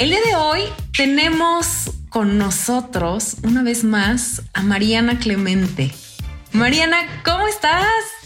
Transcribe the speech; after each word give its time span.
El 0.00 0.08
día 0.08 0.20
de 0.24 0.34
hoy 0.34 0.62
tenemos 0.96 1.90
con 2.08 2.38
nosotros 2.38 3.36
una 3.42 3.62
vez 3.62 3.84
más 3.84 4.40
a 4.54 4.62
Mariana 4.62 5.18
Clemente. 5.18 5.92
Mariana, 6.52 6.96
¿cómo 7.22 7.46
estás? 7.46 7.84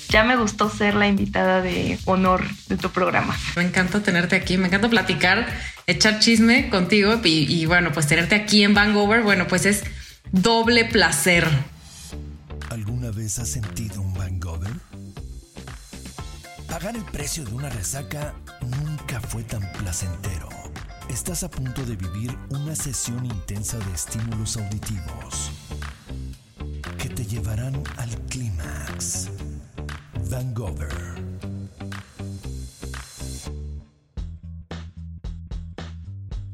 Ya 0.09 0.23
me 0.23 0.37
gustó 0.37 0.71
ser 0.71 0.95
la 0.95 1.09
invitada 1.09 1.63
de 1.63 1.99
honor 2.05 2.47
de 2.69 2.77
tu 2.77 2.91
programa. 2.91 3.37
Me 3.57 3.65
encanta 3.65 4.05
tenerte 4.05 4.37
aquí, 4.37 4.57
me 4.57 4.69
encanta 4.69 4.89
platicar, 4.89 5.49
echar 5.89 6.21
chisme 6.21 6.71
contigo 6.71 7.21
y, 7.25 7.67
bueno, 7.67 7.91
pues 7.91 8.07
tenerte 8.07 8.37
aquí 8.37 8.63
en 8.63 8.73
Vancouver, 8.73 9.23
bueno, 9.23 9.49
pues 9.49 9.67
es 9.67 9.83
doble 10.31 10.85
placer. 10.85 11.45
¿Alguna 12.71 13.11
vez 13.11 13.41
has 13.41 13.49
sentido 13.49 14.01
un 14.01 14.15
Vancouver? 14.15 14.71
Pagar 16.69 16.95
el 16.95 17.05
precio 17.07 17.45
de 17.45 17.53
una 17.53 17.69
resaca 17.69 18.33
nunca 18.61 19.21
fue 19.21 19.43
tan 19.43 19.73
placentero. 19.73 20.64
Estás 21.15 21.45
a 21.45 21.49
punto 21.49 21.85
de 21.85 21.95
vivir 21.95 22.37
una 22.49 22.75
sesión 22.75 23.25
intensa 23.25 23.79
de 23.79 23.95
estímulos 23.95 24.57
auditivos 24.57 25.53
que 26.99 27.09
te 27.09 27.25
llevarán 27.25 27.81
al 27.99 28.11
clímax. 28.29 29.29
Van 30.29 30.53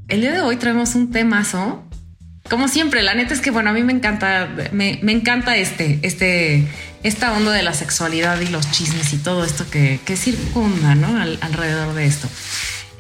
El 0.09 0.21
día 0.21 0.33
de 0.33 0.43
hoy 0.43 0.57
traemos 0.57 0.95
un 0.95 1.11
temazo. 1.11 1.83
Como 2.51 2.69
siempre, 2.69 3.03
la 3.03 3.15
neta 3.15 3.33
es 3.33 3.41
que 3.41 3.51
bueno, 3.51 3.71
a 3.71 3.73
mí 3.73 3.83
me 3.83 3.95
encanta, 3.95 4.47
me, 4.73 5.01
encanta 5.01 5.57
este, 5.57 6.01
este, 6.03 6.69
esta 7.03 7.33
onda 7.33 7.53
de 7.53 7.63
la 7.63 7.73
sexualidad 7.73 8.39
y 8.43 8.49
los 8.49 8.71
chismes 8.71 9.15
y 9.15 9.17
todo 9.17 9.43
esto 9.43 9.65
que, 9.71 9.99
circunda, 10.17 10.95
¿no? 10.95 11.19
alrededor 11.19 11.95
de 11.95 12.05
esto. 12.05 12.29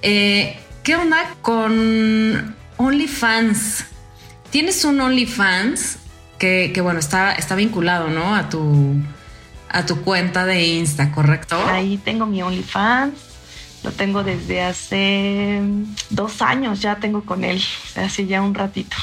Eh, 0.00 0.56
¿Qué 0.90 0.96
onda 0.96 1.36
con 1.40 2.56
OnlyFans? 2.76 3.84
Tienes 4.50 4.84
un 4.84 5.00
OnlyFans 5.00 5.98
que, 6.36 6.72
que, 6.74 6.80
bueno, 6.80 6.98
está, 6.98 7.32
está 7.34 7.54
vinculado, 7.54 8.08
¿no? 8.08 8.34
A 8.34 8.48
tu, 8.48 8.96
a 9.68 9.86
tu 9.86 10.02
cuenta 10.02 10.46
de 10.46 10.66
Insta, 10.66 11.12
¿correcto? 11.12 11.56
Ahí 11.64 11.96
tengo 11.98 12.26
mi 12.26 12.42
OnlyFans. 12.42 13.14
Lo 13.84 13.92
tengo 13.92 14.24
desde 14.24 14.62
hace 14.62 15.60
dos 16.10 16.42
años, 16.42 16.80
ya 16.80 16.96
tengo 16.96 17.24
con 17.24 17.44
él, 17.44 17.62
hace 17.94 18.26
ya 18.26 18.42
un 18.42 18.56
ratito. 18.56 18.96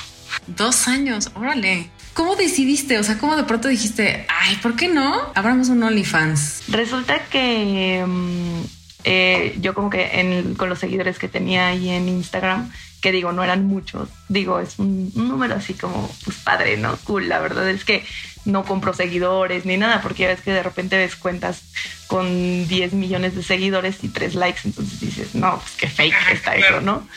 Dos 0.45 0.89
años, 0.89 1.31
órale. 1.35 1.89
¿Cómo 2.13 2.35
decidiste? 2.35 2.99
O 2.99 3.03
sea, 3.03 3.17
¿cómo 3.17 3.37
de 3.37 3.45
pronto 3.45 3.69
dijiste, 3.69 4.27
ay, 4.27 4.57
¿por 4.57 4.75
qué 4.75 4.89
no? 4.89 5.31
Abramos 5.35 5.69
un 5.69 5.81
OnlyFans. 5.83 6.63
Resulta 6.67 7.23
que 7.29 8.03
mm, 8.05 8.76
eh, 9.09 9.55
yo 9.61 9.73
como 9.73 9.89
que 9.89 10.53
con 10.57 10.67
los 10.67 10.79
seguidores 10.79 11.17
que 11.17 11.29
tenía 11.29 11.67
ahí 11.67 11.87
en 11.87 12.09
Instagram, 12.09 12.69
que 12.99 13.13
digo, 13.13 13.31
no 13.31 13.41
eran 13.41 13.65
muchos, 13.65 14.09
digo, 14.27 14.59
es 14.59 14.79
un, 14.79 15.13
número 15.15 15.55
así 15.55 15.75
como, 15.75 16.13
pues 16.25 16.35
padre, 16.39 16.75
¿no? 16.75 16.97
Cool, 17.05 17.29
la 17.29 17.39
verdad 17.39 17.69
es 17.69 17.85
que 17.85 18.03
no 18.43 18.65
compro 18.65 18.93
seguidores 18.93 19.65
ni 19.65 19.77
nada, 19.77 20.01
porque 20.01 20.23
ya 20.23 20.27
ves 20.27 20.41
que 20.41 20.51
de 20.51 20.61
repente 20.61 20.97
ves 20.97 21.15
cuentas 21.15 21.61
con 22.07 22.67
10 22.67 22.91
millones 22.91 23.33
de 23.33 23.43
seguidores 23.43 24.03
y 24.03 24.09
3 24.09 24.35
likes, 24.35 24.59
entonces 24.65 24.99
dices, 24.99 25.35
no, 25.35 25.57
pues 25.57 25.71
qué 25.77 25.87
fake 25.87 26.33
está 26.33 26.57
eso, 26.57 26.81
¿no? 26.81 27.07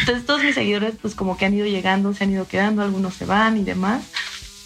Entonces 0.00 0.26
todos 0.26 0.42
mis 0.42 0.56
seguidores 0.56 0.94
pues 1.00 1.14
como 1.14 1.36
que 1.36 1.44
han 1.44 1.54
ido 1.54 1.66
llegando, 1.66 2.12
se 2.12 2.24
han 2.24 2.32
ido 2.32 2.48
quedando, 2.48 2.82
algunos 2.82 3.14
se 3.14 3.24
van 3.24 3.56
y 3.56 3.62
demás 3.62 4.02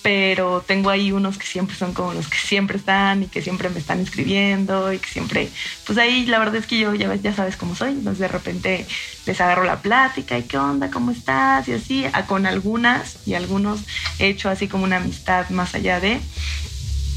pero 0.02 0.64
tengo 0.66 0.90
ahí 0.90 1.12
unos 1.12 1.36
que 1.36 1.46
siempre 1.46 1.76
son 1.76 1.92
como 1.92 2.14
los 2.14 2.28
que 2.28 2.38
siempre 2.38 2.78
están 2.78 3.22
y 3.22 3.26
que 3.26 3.42
siempre 3.42 3.68
me 3.68 3.78
están 3.78 4.00
escribiendo 4.00 4.92
y 4.92 4.98
que 4.98 5.08
siempre, 5.08 5.50
pues 5.86 5.98
ahí 5.98 6.26
la 6.26 6.38
verdad 6.38 6.56
es 6.56 6.66
que 6.66 6.78
yo 6.78 6.94
ya, 6.94 7.14
ya 7.16 7.34
sabes 7.34 7.56
cómo 7.56 7.74
soy, 7.74 7.90
entonces 7.90 8.18
de 8.20 8.28
repente 8.28 8.86
les 9.26 9.40
agarro 9.40 9.64
la 9.64 9.82
plática 9.82 10.38
y 10.38 10.44
qué 10.44 10.58
onda, 10.58 10.90
cómo 10.90 11.10
estás 11.10 11.68
y 11.68 11.72
así, 11.72 12.06
con 12.26 12.46
algunas 12.46 13.26
y 13.26 13.34
algunos 13.34 13.80
he 14.18 14.28
hecho 14.28 14.48
así 14.48 14.68
como 14.68 14.84
una 14.84 14.96
amistad 14.96 15.50
más 15.50 15.74
allá 15.74 16.00
de, 16.00 16.20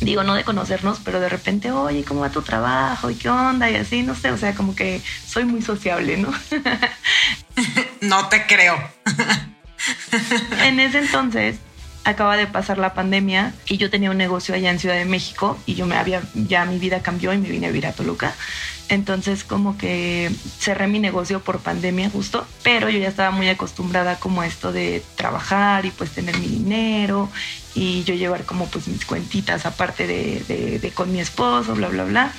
digo, 0.01 0.23
no 0.23 0.35
de 0.35 0.43
conocernos, 0.43 0.99
pero 1.03 1.19
de 1.19 1.29
repente, 1.29 1.71
oye, 1.71 2.03
¿cómo 2.03 2.21
va 2.21 2.29
tu 2.29 2.41
trabajo? 2.41 3.09
¿Y 3.09 3.15
qué 3.15 3.29
onda? 3.29 3.71
Y 3.71 3.75
así, 3.75 4.03
no 4.03 4.15
sé, 4.15 4.31
o 4.31 4.37
sea, 4.37 4.53
como 4.53 4.75
que 4.75 5.01
soy 5.25 5.45
muy 5.45 5.61
sociable, 5.61 6.17
¿no? 6.17 6.33
no 8.01 8.27
te 8.27 8.45
creo. 8.45 8.77
en 10.63 10.79
ese 10.79 10.99
entonces 10.99 11.57
acaba 12.03 12.37
de 12.37 12.47
pasar 12.47 12.77
la 12.77 12.93
pandemia 12.93 13.53
y 13.67 13.77
yo 13.77 13.89
tenía 13.89 14.11
un 14.11 14.17
negocio 14.17 14.55
allá 14.55 14.69
en 14.69 14.79
Ciudad 14.79 14.95
de 14.95 15.05
México 15.05 15.57
y 15.65 15.75
yo 15.75 15.85
me 15.85 15.95
había, 15.95 16.21
ya 16.33 16.65
mi 16.65 16.79
vida 16.79 17.01
cambió 17.01 17.33
y 17.33 17.37
me 17.37 17.49
vine 17.49 17.67
a 17.67 17.69
vivir 17.69 17.87
a 17.87 17.93
Toluca. 17.93 18.33
Entonces 18.89 19.43
como 19.43 19.77
que 19.77 20.29
cerré 20.59 20.87
mi 20.87 20.99
negocio 20.99 21.39
por 21.39 21.59
pandemia 21.59 22.09
justo, 22.09 22.45
pero 22.63 22.89
yo 22.89 22.99
ya 22.99 23.07
estaba 23.07 23.31
muy 23.31 23.47
acostumbrada 23.47 24.19
como 24.19 24.41
a 24.41 24.47
esto 24.47 24.73
de 24.73 25.01
trabajar 25.15 25.85
y 25.85 25.91
pues 25.91 26.11
tener 26.11 26.37
mi 26.37 26.47
dinero 26.47 27.29
y 27.73 28.03
yo 28.03 28.13
llevar 28.13 28.43
como 28.43 28.67
pues 28.67 28.87
mis 28.87 29.05
cuentitas 29.05 29.65
aparte 29.65 30.05
de, 30.05 30.79
de 30.81 30.91
con 30.91 31.11
mi 31.11 31.21
esposo, 31.21 31.73
bla, 31.75 31.87
bla, 31.87 32.03
bla. 32.03 32.33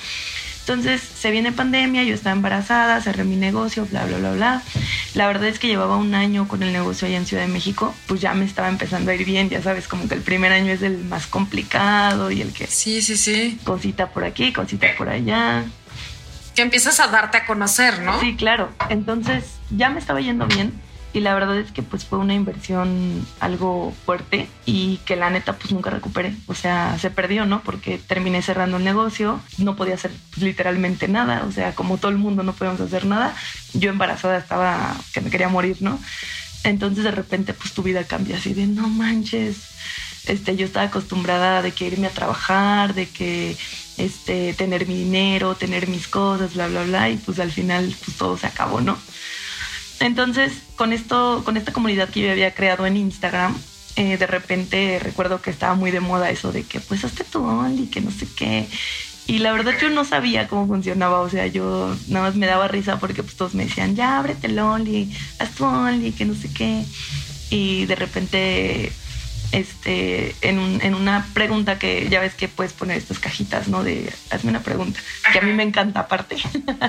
Entonces 0.67 0.99
se 1.01 1.29
viene 1.29 1.51
pandemia, 1.51 2.03
yo 2.03 2.15
estaba 2.15 2.35
embarazada, 2.35 2.99
cerré 2.99 3.23
mi 3.23 3.35
negocio, 3.35 3.85
bla, 3.85 4.03
bla, 4.05 4.17
bla, 4.17 4.31
bla. 4.31 4.61
La 5.13 5.27
verdad 5.27 5.47
es 5.47 5.59
que 5.59 5.67
llevaba 5.67 5.95
un 5.95 6.15
año 6.15 6.47
con 6.47 6.63
el 6.63 6.73
negocio 6.73 7.07
allá 7.07 7.17
en 7.17 7.27
Ciudad 7.27 7.43
de 7.43 7.53
México, 7.53 7.93
pues 8.07 8.19
ya 8.19 8.33
me 8.33 8.45
estaba 8.45 8.67
empezando 8.67 9.11
a 9.11 9.13
ir 9.13 9.25
bien, 9.25 9.47
ya 9.47 9.61
sabes, 9.61 9.87
como 9.87 10.07
que 10.07 10.15
el 10.15 10.21
primer 10.21 10.51
año 10.51 10.73
es 10.73 10.81
el 10.81 10.97
más 11.05 11.27
complicado 11.27 12.31
y 12.31 12.41
el 12.41 12.51
que... 12.51 12.65
Sí, 12.65 13.03
sí, 13.03 13.15
sí. 13.15 13.59
Cosita 13.63 14.09
por 14.09 14.23
aquí, 14.23 14.51
cosita 14.51 14.87
por 14.97 15.07
allá. 15.07 15.63
Que 16.55 16.63
empiezas 16.63 16.99
a 16.99 17.09
darte 17.09 17.37
a 17.37 17.45
conocer, 17.45 18.01
¿no? 18.01 18.19
Sí, 18.19 18.35
claro. 18.35 18.71
Entonces 18.89 19.43
ya 19.69 19.91
me 19.91 19.99
estaba 19.99 20.19
yendo 20.19 20.47
bien 20.47 20.84
y 21.15 21.21
la 21.21 21.33
verdad 21.33 21.57
es 21.57 21.71
que 21.71 21.81
pues 21.81 22.03
fue 22.03 22.19
una 22.19 22.33
inversión 22.33 23.25
algo 23.39 23.93
fuerte 24.05 24.49
y 24.65 24.97
que 25.05 25.15
la 25.15 25.29
neta 25.29 25.53
pues 25.53 25.71
nunca 25.71 25.89
recuperé. 25.89 26.35
O 26.47 26.53
sea, 26.53 26.99
se 26.99 27.09
perdió, 27.09 27.45
¿no? 27.45 27.61
Porque 27.63 27.97
terminé 27.97 28.41
cerrando 28.41 28.75
el 28.75 28.83
negocio, 28.83 29.39
no 29.57 29.77
podía 29.77 29.93
hacer 29.93 30.11
literalmente 30.35 31.07
nada, 31.07 31.45
o 31.47 31.53
sea, 31.53 31.73
como 31.73 31.97
todo 31.97 32.11
el 32.11 32.17
mundo 32.17 32.43
no 32.43 32.51
podíamos 32.51 32.81
hacer 32.81 33.05
nada, 33.05 33.33
yo 33.73 33.91
embarazada 33.91 34.37
estaba 34.37 34.93
que 35.13 35.21
me 35.21 35.29
quería 35.29 35.47
morir, 35.47 35.77
¿no? 35.79 35.97
Entonces 36.65 37.05
de 37.05 37.11
repente 37.11 37.53
pues 37.53 37.71
tu 37.71 37.81
vida 37.81 38.03
cambia 38.03 38.35
así 38.35 38.53
de 38.53 38.67
no 38.67 38.89
manches. 38.89 39.55
Este, 40.25 40.57
yo 40.57 40.65
estaba 40.65 40.87
acostumbrada 40.87 41.61
de 41.61 41.71
que 41.71 41.87
irme 41.87 42.07
a 42.07 42.09
trabajar, 42.09 42.93
de 42.93 43.07
que 43.07 43.55
este, 43.95 44.53
tener 44.53 44.85
mi 44.85 44.95
dinero, 44.95 45.55
tener 45.55 45.87
mis 45.87 46.09
cosas, 46.09 46.55
bla, 46.55 46.67
bla, 46.67 46.83
bla, 46.83 47.09
y 47.09 47.15
pues 47.15 47.39
al 47.39 47.51
final 47.51 47.95
pues 48.03 48.17
todo 48.17 48.37
se 48.37 48.47
acabó, 48.47 48.81
¿no? 48.81 48.97
Entonces, 49.99 50.53
con 50.75 50.93
esto, 50.93 51.41
con 51.45 51.57
esta 51.57 51.71
comunidad 51.71 52.09
que 52.09 52.21
yo 52.21 52.31
había 52.31 52.53
creado 52.53 52.85
en 52.85 52.97
Instagram, 52.97 53.55
eh, 53.95 54.17
de 54.17 54.27
repente 54.27 54.99
recuerdo 55.01 55.41
que 55.41 55.49
estaba 55.49 55.73
muy 55.75 55.89
de 55.89 56.01
moda 56.01 56.29
eso 56.29 56.51
de 56.51 56.63
que 56.63 56.81
pues 56.81 57.05
hazte 57.05 57.23
tu 57.23 57.43
Only, 57.43 57.87
que 57.87 58.01
no 58.01 58.11
sé 58.11 58.27
qué. 58.35 58.67
Y 59.27 59.39
la 59.39 59.53
verdad 59.53 59.73
yo 59.81 59.89
no 59.89 60.05
sabía 60.05 60.47
cómo 60.47 60.67
funcionaba, 60.67 61.21
o 61.21 61.29
sea, 61.29 61.47
yo 61.47 61.95
nada 62.09 62.27
más 62.27 62.35
me 62.35 62.45
daba 62.45 62.67
risa 62.67 62.99
porque 62.99 63.23
pues 63.23 63.35
todos 63.35 63.55
me 63.55 63.65
decían, 63.65 63.95
ya 63.95 64.19
ábrete 64.19 64.47
el 64.47 64.59
Only, 64.59 65.11
haz 65.39 65.51
tu 65.51 65.65
Only, 65.65 66.11
que 66.11 66.25
no 66.25 66.35
sé 66.35 66.51
qué. 66.51 66.83
Y 67.49 67.85
de 67.85 67.95
repente 67.95 68.91
este, 69.55 70.35
en, 70.41 70.95
una 70.95 71.25
pregunta 71.33 71.79
que 71.79 72.09
ya 72.09 72.19
ves 72.19 72.35
que 72.35 72.49
puedes 72.49 72.73
poner 72.73 72.97
estas 72.97 73.19
cajitas, 73.19 73.69
¿no? 73.69 73.83
De 73.83 74.11
hazme 74.29 74.49
una 74.49 74.59
pregunta, 74.59 74.99
que 75.31 75.39
a 75.39 75.41
mí 75.41 75.53
me 75.53 75.63
encanta 75.63 76.01
aparte. 76.01 76.35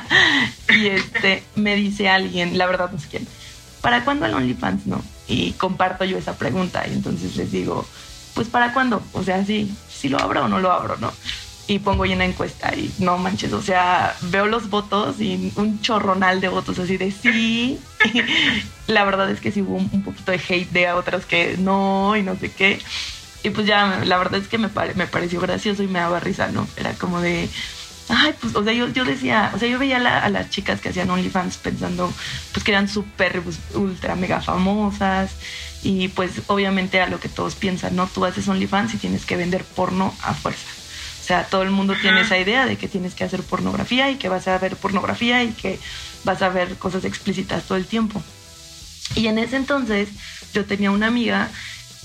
y 0.76 0.88
este, 0.88 1.44
me 1.54 1.76
dice 1.76 2.08
alguien, 2.08 2.58
la 2.58 2.66
verdad 2.66 2.90
no 2.90 2.98
sé 2.98 3.06
quién, 3.08 3.28
¿para 3.80 4.04
cuándo 4.04 4.26
el 4.26 4.34
OnlyFans, 4.34 4.86
no? 4.86 5.00
Y 5.28 5.52
comparto 5.52 6.04
yo 6.04 6.18
esa 6.18 6.36
pregunta 6.36 6.84
y 6.88 6.92
entonces 6.92 7.36
les 7.36 7.52
digo, 7.52 7.86
pues 8.34 8.48
¿para 8.48 8.72
cuándo? 8.72 9.00
O 9.12 9.22
sea, 9.22 9.44
sí, 9.44 9.72
si 9.88 10.08
lo 10.08 10.20
abro 10.20 10.44
o 10.44 10.48
no 10.48 10.58
lo 10.58 10.72
abro, 10.72 10.96
¿no? 10.96 11.12
Y 11.68 11.80
pongo 11.80 12.04
ahí 12.04 12.12
una 12.12 12.24
encuesta 12.24 12.74
y 12.74 12.92
no 12.98 13.18
manches, 13.18 13.52
o 13.52 13.60
sea, 13.60 14.14
veo 14.22 14.46
los 14.46 14.70
votos 14.70 15.20
y 15.20 15.52
un 15.56 15.80
chorronal 15.80 16.40
de 16.40 16.48
votos 16.48 16.78
así 16.78 16.96
de 16.96 17.10
sí. 17.10 17.78
la 18.86 19.04
verdad 19.04 19.30
es 19.30 19.40
que 19.40 19.50
sí 19.50 19.62
hubo 19.62 19.76
un, 19.76 20.02
poquito 20.02 20.30
de 20.30 20.40
hate 20.48 20.70
de 20.70 20.92
otras 20.92 21.26
que 21.26 21.56
no 21.58 22.16
y 22.16 22.22
no 22.22 22.36
sé 22.36 22.52
qué. 22.52 22.78
Y 23.42 23.50
pues 23.50 23.66
ya, 23.66 24.02
la 24.04 24.16
verdad 24.16 24.40
es 24.40 24.48
que 24.48 24.58
me, 24.58 24.68
me 24.94 25.06
pareció 25.06 25.40
gracioso 25.40 25.82
y 25.82 25.88
me 25.88 25.98
daba 25.98 26.20
risa, 26.20 26.48
¿no? 26.48 26.66
Era 26.76 26.92
como 26.94 27.20
de, 27.20 27.48
ay, 28.08 28.34
pues, 28.40 28.54
o 28.54 28.62
sea, 28.62 28.72
yo, 28.72 28.88
yo 28.88 29.04
decía, 29.04 29.52
o 29.54 29.58
sea, 29.58 29.68
yo 29.68 29.78
veía 29.78 29.96
a 29.96 30.28
las 30.28 30.50
chicas 30.50 30.80
que 30.80 30.90
hacían 30.90 31.10
OnlyFans 31.10 31.56
pensando, 31.58 32.12
pues 32.52 32.64
que 32.64 32.70
eran 32.72 32.88
súper, 32.88 33.42
pues, 33.42 33.58
ultra, 33.74 34.14
mega 34.14 34.40
famosas. 34.40 35.32
Y 35.82 36.08
pues 36.08 36.42
obviamente 36.48 37.00
a 37.00 37.06
lo 37.06 37.20
que 37.20 37.28
todos 37.28 37.54
piensan, 37.54 37.94
¿no? 37.94 38.08
Tú 38.08 38.24
haces 38.24 38.48
OnlyFans 38.48 38.94
y 38.94 38.96
tienes 38.96 39.24
que 39.24 39.36
vender 39.36 39.62
porno 39.62 40.12
a 40.22 40.34
fuerza. 40.34 40.66
O 41.26 41.28
sea, 41.28 41.42
todo 41.42 41.62
el 41.62 41.72
mundo 41.72 41.96
tiene 42.00 42.20
esa 42.20 42.38
idea 42.38 42.66
de 42.66 42.76
que 42.76 42.86
tienes 42.86 43.16
que 43.16 43.24
hacer 43.24 43.42
pornografía 43.42 44.12
y 44.12 44.14
que 44.14 44.28
vas 44.28 44.46
a 44.46 44.56
ver 44.58 44.76
pornografía 44.76 45.42
y 45.42 45.48
que 45.48 45.80
vas 46.22 46.40
a 46.40 46.50
ver 46.50 46.76
cosas 46.76 47.04
explícitas 47.04 47.64
todo 47.64 47.76
el 47.76 47.86
tiempo. 47.86 48.22
Y 49.16 49.26
en 49.26 49.40
ese 49.40 49.56
entonces 49.56 50.08
yo 50.54 50.64
tenía 50.66 50.92
una 50.92 51.08
amiga 51.08 51.50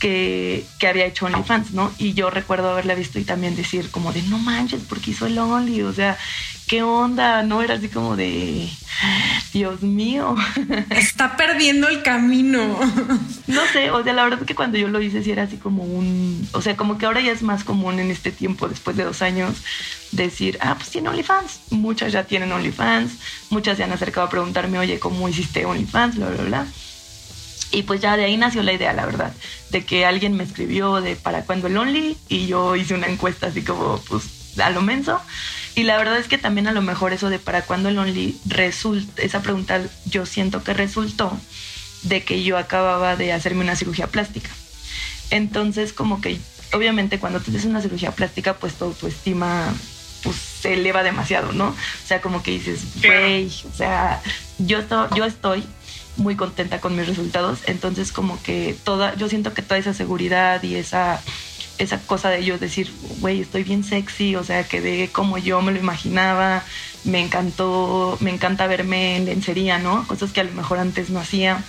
que, 0.01 0.65
que, 0.79 0.87
había 0.87 1.05
hecho 1.05 1.27
OnlyFans, 1.27 1.73
¿no? 1.73 1.91
Y 1.99 2.13
yo 2.13 2.31
recuerdo 2.31 2.71
haberla 2.71 2.95
visto 2.95 3.19
y 3.19 3.23
también 3.23 3.55
decir 3.55 3.91
como 3.91 4.11
de, 4.11 4.23
no 4.23 4.39
manches, 4.39 4.81
porque 4.89 5.11
hizo 5.11 5.27
el 5.27 5.37
Only? 5.37 5.83
O 5.83 5.93
sea, 5.93 6.17
¿qué 6.67 6.81
onda? 6.81 7.43
No 7.43 7.61
era 7.61 7.75
así 7.75 7.87
como 7.87 8.15
de, 8.15 8.67
Dios 9.53 9.83
mío. 9.83 10.35
Está 10.89 11.37
perdiendo 11.37 11.87
el 11.87 12.01
camino. 12.01 12.79
No 13.45 13.61
sé, 13.71 13.91
o 13.91 14.03
sea, 14.03 14.13
la 14.13 14.23
verdad 14.23 14.39
es 14.41 14.47
que 14.47 14.55
cuando 14.55 14.79
yo 14.79 14.87
lo 14.87 14.99
hice 14.99 15.23
sí 15.23 15.31
era 15.31 15.43
así 15.43 15.57
como 15.57 15.83
un, 15.83 16.49
o 16.53 16.61
sea, 16.63 16.75
como 16.75 16.97
que 16.97 17.05
ahora 17.05 17.21
ya 17.21 17.31
es 17.31 17.43
más 17.43 17.63
común 17.63 17.99
en 17.99 18.09
este 18.09 18.31
tiempo, 18.31 18.67
después 18.67 18.97
de 18.97 19.03
dos 19.03 19.21
años, 19.21 19.61
decir, 20.11 20.57
ah, 20.61 20.73
pues 20.75 20.89
tiene 20.89 21.09
OnlyFans. 21.09 21.59
Muchas 21.69 22.11
ya 22.11 22.23
tienen 22.23 22.51
OnlyFans, 22.51 23.19
muchas 23.51 23.77
se 23.77 23.83
han 23.83 23.91
acercado 23.91 24.25
a 24.25 24.29
preguntarme, 24.31 24.79
oye, 24.79 24.97
¿cómo 24.97 25.29
hiciste 25.29 25.63
OnlyFans? 25.63 26.15
Bla, 26.15 26.29
bla, 26.29 26.43
bla. 26.43 26.67
Y 27.71 27.83
pues 27.83 28.01
ya 28.01 28.17
de 28.17 28.25
ahí 28.25 28.37
nació 28.37 28.63
la 28.63 28.73
idea, 28.73 28.93
la 28.93 29.05
verdad, 29.05 29.33
de 29.69 29.85
que 29.85 30.05
alguien 30.05 30.35
me 30.35 30.43
escribió 30.43 31.01
de 31.01 31.15
para 31.15 31.43
cuándo 31.43 31.67
el 31.67 31.77
Only 31.77 32.17
y 32.27 32.47
yo 32.47 32.75
hice 32.75 32.93
una 32.93 33.07
encuesta 33.07 33.47
así 33.47 33.61
como, 33.61 33.97
pues, 34.09 34.59
a 34.59 34.69
lo 34.69 34.81
menso. 34.81 35.21
Y 35.75 35.83
la 35.83 35.97
verdad 35.97 36.17
es 36.17 36.27
que 36.27 36.37
también 36.37 36.67
a 36.67 36.73
lo 36.73 36.81
mejor 36.81 37.13
eso 37.13 37.29
de 37.29 37.39
para 37.39 37.61
cuándo 37.61 37.87
el 37.87 37.97
Only 37.97 38.37
resulta, 38.45 39.21
esa 39.21 39.41
pregunta 39.41 39.81
yo 40.05 40.25
siento 40.25 40.63
que 40.63 40.73
resultó 40.73 41.37
de 42.03 42.23
que 42.23 42.43
yo 42.43 42.57
acababa 42.57 43.15
de 43.15 43.31
hacerme 43.31 43.61
una 43.61 43.75
cirugía 43.75 44.07
plástica. 44.07 44.49
Entonces 45.29 45.93
como 45.93 46.19
que 46.19 46.39
obviamente 46.73 47.19
cuando 47.19 47.39
te 47.39 47.51
haces 47.51 47.65
una 47.65 47.81
cirugía 47.81 48.11
plástica 48.11 48.55
pues 48.55 48.73
tu 48.73 48.85
autoestima 48.85 49.73
pues 50.23 50.35
se 50.35 50.73
eleva 50.73 51.03
demasiado, 51.03 51.51
¿no? 51.51 51.69
O 51.69 52.07
sea, 52.07 52.21
como 52.21 52.43
que 52.43 52.51
dices, 52.51 52.81
güey, 53.01 53.47
o 53.47 53.75
sea, 53.75 54.21
yo, 54.59 54.79
estoy, 54.79 55.07
yo 55.15 55.25
estoy 55.25 55.63
muy 56.17 56.35
contenta 56.35 56.79
con 56.81 56.95
mis 56.95 57.07
resultados, 57.07 57.59
entonces 57.67 58.11
como 58.11 58.41
que 58.43 58.75
toda, 58.83 59.15
yo 59.15 59.29
siento 59.29 59.53
que 59.53 59.61
toda 59.61 59.79
esa 59.79 59.93
seguridad 59.93 60.61
y 60.63 60.75
esa 60.75 61.21
esa 61.81 61.99
cosa 61.99 62.29
de 62.29 62.45
yo 62.45 62.57
decir, 62.57 62.91
güey, 63.19 63.41
estoy 63.41 63.63
bien 63.63 63.83
sexy, 63.83 64.35
o 64.35 64.43
sea, 64.43 64.63
quedé 64.63 65.09
como 65.09 65.37
yo 65.37 65.61
me 65.61 65.71
lo 65.71 65.79
imaginaba, 65.79 66.63
me 67.03 67.19
encantó, 67.19 68.17
me 68.19 68.29
encanta 68.29 68.67
verme 68.67 69.17
en 69.17 69.25
lencería, 69.25 69.79
¿no? 69.79 70.05
Cosas 70.07 70.31
que 70.31 70.41
a 70.41 70.43
lo 70.43 70.51
mejor 70.51 70.77
antes 70.77 71.09
no 71.09 71.19
hacía, 71.19 71.63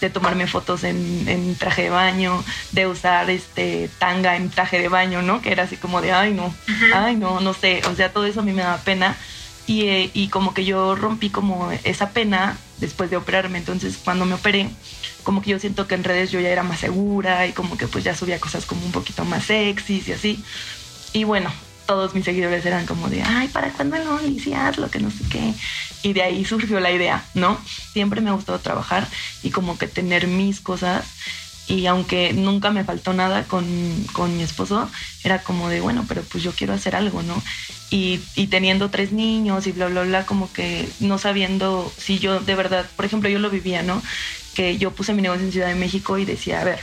de 0.00 0.10
tomarme 0.10 0.46
fotos 0.46 0.82
en, 0.84 1.54
traje 1.56 1.84
de 1.84 1.90
baño, 1.90 2.42
de 2.72 2.86
usar 2.86 3.30
este 3.30 3.88
tanga 3.98 4.36
en 4.36 4.50
traje 4.50 4.80
de 4.80 4.88
baño, 4.88 5.22
¿no? 5.22 5.40
Que 5.40 5.52
era 5.52 5.64
así 5.64 5.76
como 5.76 6.00
de, 6.00 6.12
ay, 6.12 6.34
no, 6.34 6.52
ay, 6.92 7.16
no, 7.16 7.40
no 7.40 7.54
sé, 7.54 7.82
o 7.88 7.94
sea, 7.94 8.12
todo 8.12 8.26
eso 8.26 8.40
a 8.40 8.44
mí 8.44 8.52
me 8.52 8.62
da 8.62 8.78
pena. 8.78 9.16
Y, 9.66 9.82
eh, 9.82 10.10
y 10.12 10.28
como 10.28 10.52
que 10.52 10.64
yo 10.64 10.94
rompí 10.94 11.30
como 11.30 11.72
esa 11.84 12.10
pena 12.10 12.58
después 12.78 13.10
de 13.10 13.16
operarme, 13.16 13.58
entonces 13.58 13.98
cuando 14.02 14.26
me 14.26 14.34
operé, 14.34 14.68
como 15.22 15.40
que 15.40 15.50
yo 15.50 15.58
siento 15.58 15.86
que 15.86 15.94
en 15.94 16.04
redes 16.04 16.30
yo 16.30 16.40
ya 16.40 16.50
era 16.50 16.62
más 16.62 16.80
segura 16.80 17.46
y 17.46 17.52
como 17.52 17.78
que 17.78 17.88
pues 17.88 18.04
ya 18.04 18.14
subía 18.14 18.38
cosas 18.38 18.66
como 18.66 18.84
un 18.84 18.92
poquito 18.92 19.24
más 19.24 19.44
sexys 19.44 20.08
y 20.08 20.12
así. 20.12 20.44
Y 21.14 21.24
bueno, 21.24 21.50
todos 21.86 22.14
mis 22.14 22.24
seguidores 22.24 22.64
eran 22.66 22.86
como 22.86 23.08
de, 23.08 23.22
ay, 23.22 23.48
¿para 23.48 23.70
cuándo 23.70 23.96
el 23.96 24.06
Only? 24.06 24.38
Si 24.40 24.52
hazlo, 24.54 24.90
que 24.90 25.00
no 25.00 25.10
sé 25.10 25.24
qué. 25.30 25.54
Y 26.02 26.12
de 26.12 26.22
ahí 26.22 26.44
surgió 26.44 26.80
la 26.80 26.90
idea, 26.90 27.24
¿no? 27.34 27.58
Siempre 27.92 28.20
me 28.20 28.30
ha 28.30 28.34
gustado 28.34 28.58
trabajar 28.58 29.08
y 29.42 29.50
como 29.50 29.78
que 29.78 29.86
tener 29.86 30.26
mis 30.26 30.60
cosas. 30.60 31.04
Y 31.66 31.86
aunque 31.86 32.32
nunca 32.34 32.70
me 32.70 32.84
faltó 32.84 33.14
nada 33.14 33.44
con, 33.44 33.64
con 34.12 34.36
mi 34.36 34.42
esposo, 34.42 34.90
era 35.22 35.42
como 35.42 35.68
de, 35.70 35.80
bueno, 35.80 36.04
pero 36.06 36.22
pues 36.22 36.44
yo 36.44 36.52
quiero 36.52 36.74
hacer 36.74 36.94
algo, 36.94 37.22
¿no? 37.22 37.42
Y, 37.90 38.20
y, 38.34 38.48
teniendo 38.48 38.90
tres 38.90 39.12
niños 39.12 39.66
y 39.66 39.72
bla, 39.72 39.86
bla, 39.86 40.02
bla, 40.02 40.26
como 40.26 40.52
que 40.52 40.88
no 41.00 41.16
sabiendo 41.16 41.90
si 41.96 42.18
yo 42.18 42.40
de 42.40 42.54
verdad, 42.54 42.86
por 42.96 43.04
ejemplo, 43.04 43.28
yo 43.28 43.38
lo 43.38 43.50
vivía, 43.50 43.82
¿no? 43.82 44.02
que 44.54 44.78
yo 44.78 44.92
puse 44.92 45.12
mi 45.12 45.20
negocio 45.20 45.44
en 45.44 45.52
Ciudad 45.52 45.68
de 45.68 45.74
México 45.74 46.16
y 46.16 46.24
decía, 46.24 46.60
a 46.60 46.64
ver, 46.64 46.80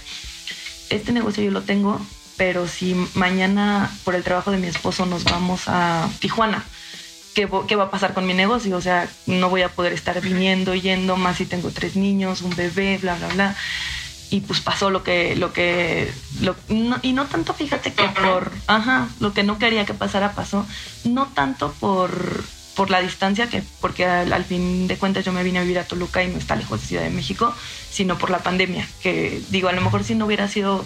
este 0.89 1.11
negocio 1.11 1.43
yo 1.43 1.51
lo 1.51 1.63
tengo, 1.63 1.99
pero 2.37 2.67
si 2.67 2.93
mañana 3.15 3.89
por 4.03 4.13
el 4.13 4.23
trabajo 4.23 4.51
de 4.51 4.57
mi 4.57 4.67
esposo 4.67 5.05
nos 5.05 5.23
vamos 5.23 5.63
a 5.67 6.09
Tijuana, 6.19 6.63
¿qué, 7.33 7.49
qué 7.67 7.75
va 7.75 7.85
a 7.85 7.91
pasar 7.91 8.13
con 8.13 8.27
mi 8.27 8.33
negocio? 8.33 8.75
O 8.75 8.81
sea, 8.81 9.09
no 9.25 9.49
voy 9.49 9.61
a 9.63 9.69
poder 9.69 9.93
estar 9.93 10.19
viniendo, 10.21 10.75
yendo, 10.75 11.15
más 11.15 11.37
si 11.37 11.45
tengo 11.45 11.71
tres 11.71 11.95
niños, 11.95 12.41
un 12.41 12.55
bebé, 12.55 12.99
bla, 13.01 13.15
bla, 13.15 13.27
bla. 13.29 13.55
Y 14.31 14.41
pues 14.41 14.61
pasó 14.61 14.89
lo 14.89 15.03
que, 15.03 15.35
lo 15.35 15.53
que, 15.53 16.11
y 17.01 17.13
no 17.13 17.25
tanto, 17.27 17.53
fíjate 17.53 17.93
que 17.93 18.07
por, 18.07 18.49
ajá, 18.65 19.09
lo 19.19 19.33
que 19.33 19.43
no 19.43 19.59
quería 19.59 19.85
que 19.85 19.93
pasara 19.93 20.31
pasó, 20.31 20.65
no 21.03 21.27
tanto 21.27 21.73
por 21.79 22.09
por 22.75 22.89
la 22.89 23.01
distancia, 23.01 23.47
que 23.47 23.63
porque 23.79 24.05
al, 24.05 24.45
fin 24.45 24.87
de 24.87 24.97
cuentas 24.97 25.25
yo 25.25 25.33
me 25.33 25.43
vine 25.43 25.59
a 25.59 25.61
vivir 25.61 25.79
a 25.79 25.83
Toluca 25.83 26.23
y 26.23 26.29
no 26.29 26.37
está 26.37 26.55
lejos 26.55 26.81
de 26.81 26.87
Ciudad 26.87 27.03
de 27.03 27.09
México, 27.09 27.53
sino 27.91 28.17
por 28.17 28.29
la 28.29 28.39
pandemia, 28.39 28.87
que 29.01 29.41
digo, 29.49 29.69
a 29.69 29.73
lo 29.73 29.81
mejor 29.81 30.03
si 30.03 30.15
no 30.15 30.25
hubiera 30.25 30.47
sido 30.47 30.85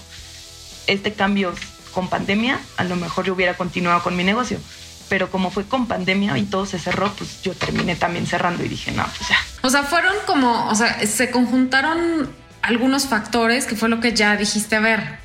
este 0.88 1.14
cambio 1.14 1.54
con 1.94 2.10
pandemia, 2.10 2.60
a 2.78 2.84
lo 2.84 2.96
mejor 2.96 3.26
yo 3.26 3.34
hubiera 3.34 3.56
continuado 3.56 4.04
con 4.04 4.16
mi 4.16 4.24
negocio. 4.24 4.60
Pero 5.08 5.30
como 5.30 5.52
fue 5.52 5.66
con 5.66 5.88
pandemia 5.88 6.36
y 6.38 6.44
todo 6.44 6.66
se 6.66 6.80
cerró, 6.80 7.14
pues 7.14 7.44
yo 7.44 7.54
terminé 7.54 7.96
también 7.96 8.26
cerrando 8.26 8.66
y 8.66 8.68
dije, 8.68 8.92
no, 8.92 9.06
pues 9.18 9.30
ya. 9.30 9.38
O 9.62 9.70
sea, 9.70 9.84
fueron 9.84 10.16
como, 10.26 10.68
o 10.68 10.74
sea, 10.74 11.00
se 11.06 11.30
conjuntaron 11.30 12.28
algunos 12.66 13.08
factores 13.08 13.66
que 13.66 13.76
fue 13.76 13.90
lo 13.90 14.00
que 14.00 14.14
ya 14.14 14.36
dijiste, 14.36 14.76
a 14.76 14.80
ver, 14.80 15.20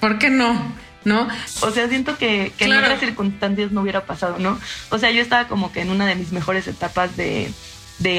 ¿por 0.00 0.18
qué 0.18 0.30
no? 0.30 0.72
¿no? 1.04 1.28
O 1.60 1.70
sea, 1.70 1.88
siento 1.88 2.16
que, 2.18 2.52
en 2.58 2.72
otras 2.72 3.00
circunstancias 3.00 3.72
no 3.72 3.82
hubiera 3.82 4.04
pasado, 4.04 4.38
¿no? 4.38 4.58
O 4.90 4.98
sea, 4.98 5.10
yo 5.10 5.22
estaba 5.22 5.48
como 5.48 5.72
que 5.72 5.80
en 5.80 5.90
una 5.90 6.06
de 6.06 6.14
mis 6.14 6.32
mejores 6.32 6.66
etapas 6.66 7.16
de, 7.16 7.52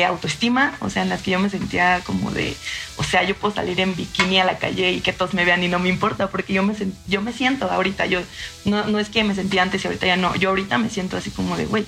autoestima, 0.05 0.73
o 0.81 0.89
sea, 0.89 1.03
en 1.03 1.09
las 1.09 1.21
que 1.21 1.31
yo 1.31 1.39
me 1.39 1.49
sentía 1.49 2.01
como 2.05 2.31
de, 2.31 2.55
o 2.97 3.03
sea, 3.03 3.23
yo 3.23 3.35
puedo 3.35 3.55
salir 3.55 3.79
en 3.79 3.95
bikini 3.95 4.39
a 4.39 4.45
la 4.45 4.57
calle 4.57 4.91
y 4.91 5.01
que 5.01 5.13
todos 5.13 5.33
me 5.33 5.45
vean 5.45 5.63
y 5.63 5.67
no 5.67 5.79
me 5.79 5.89
importa, 5.89 6.29
porque 6.29 6.53
yo 6.53 6.63
me, 6.63 6.75
yo 7.07 7.21
me 7.21 7.31
siento 7.31 7.71
ahorita, 7.71 8.05
yo, 8.05 8.21
no, 8.65 8.85
no 8.85 8.99
es 8.99 9.09
que 9.09 9.23
me 9.23 9.35
sentía 9.35 9.63
antes 9.63 9.83
y 9.83 9.87
ahorita 9.87 10.05
ya 10.05 10.17
no, 10.17 10.35
yo 10.35 10.49
ahorita 10.49 10.77
me 10.77 10.89
siento 10.89 11.17
así 11.17 11.31
como 11.31 11.55
de, 11.57 11.65
güey, 11.65 11.85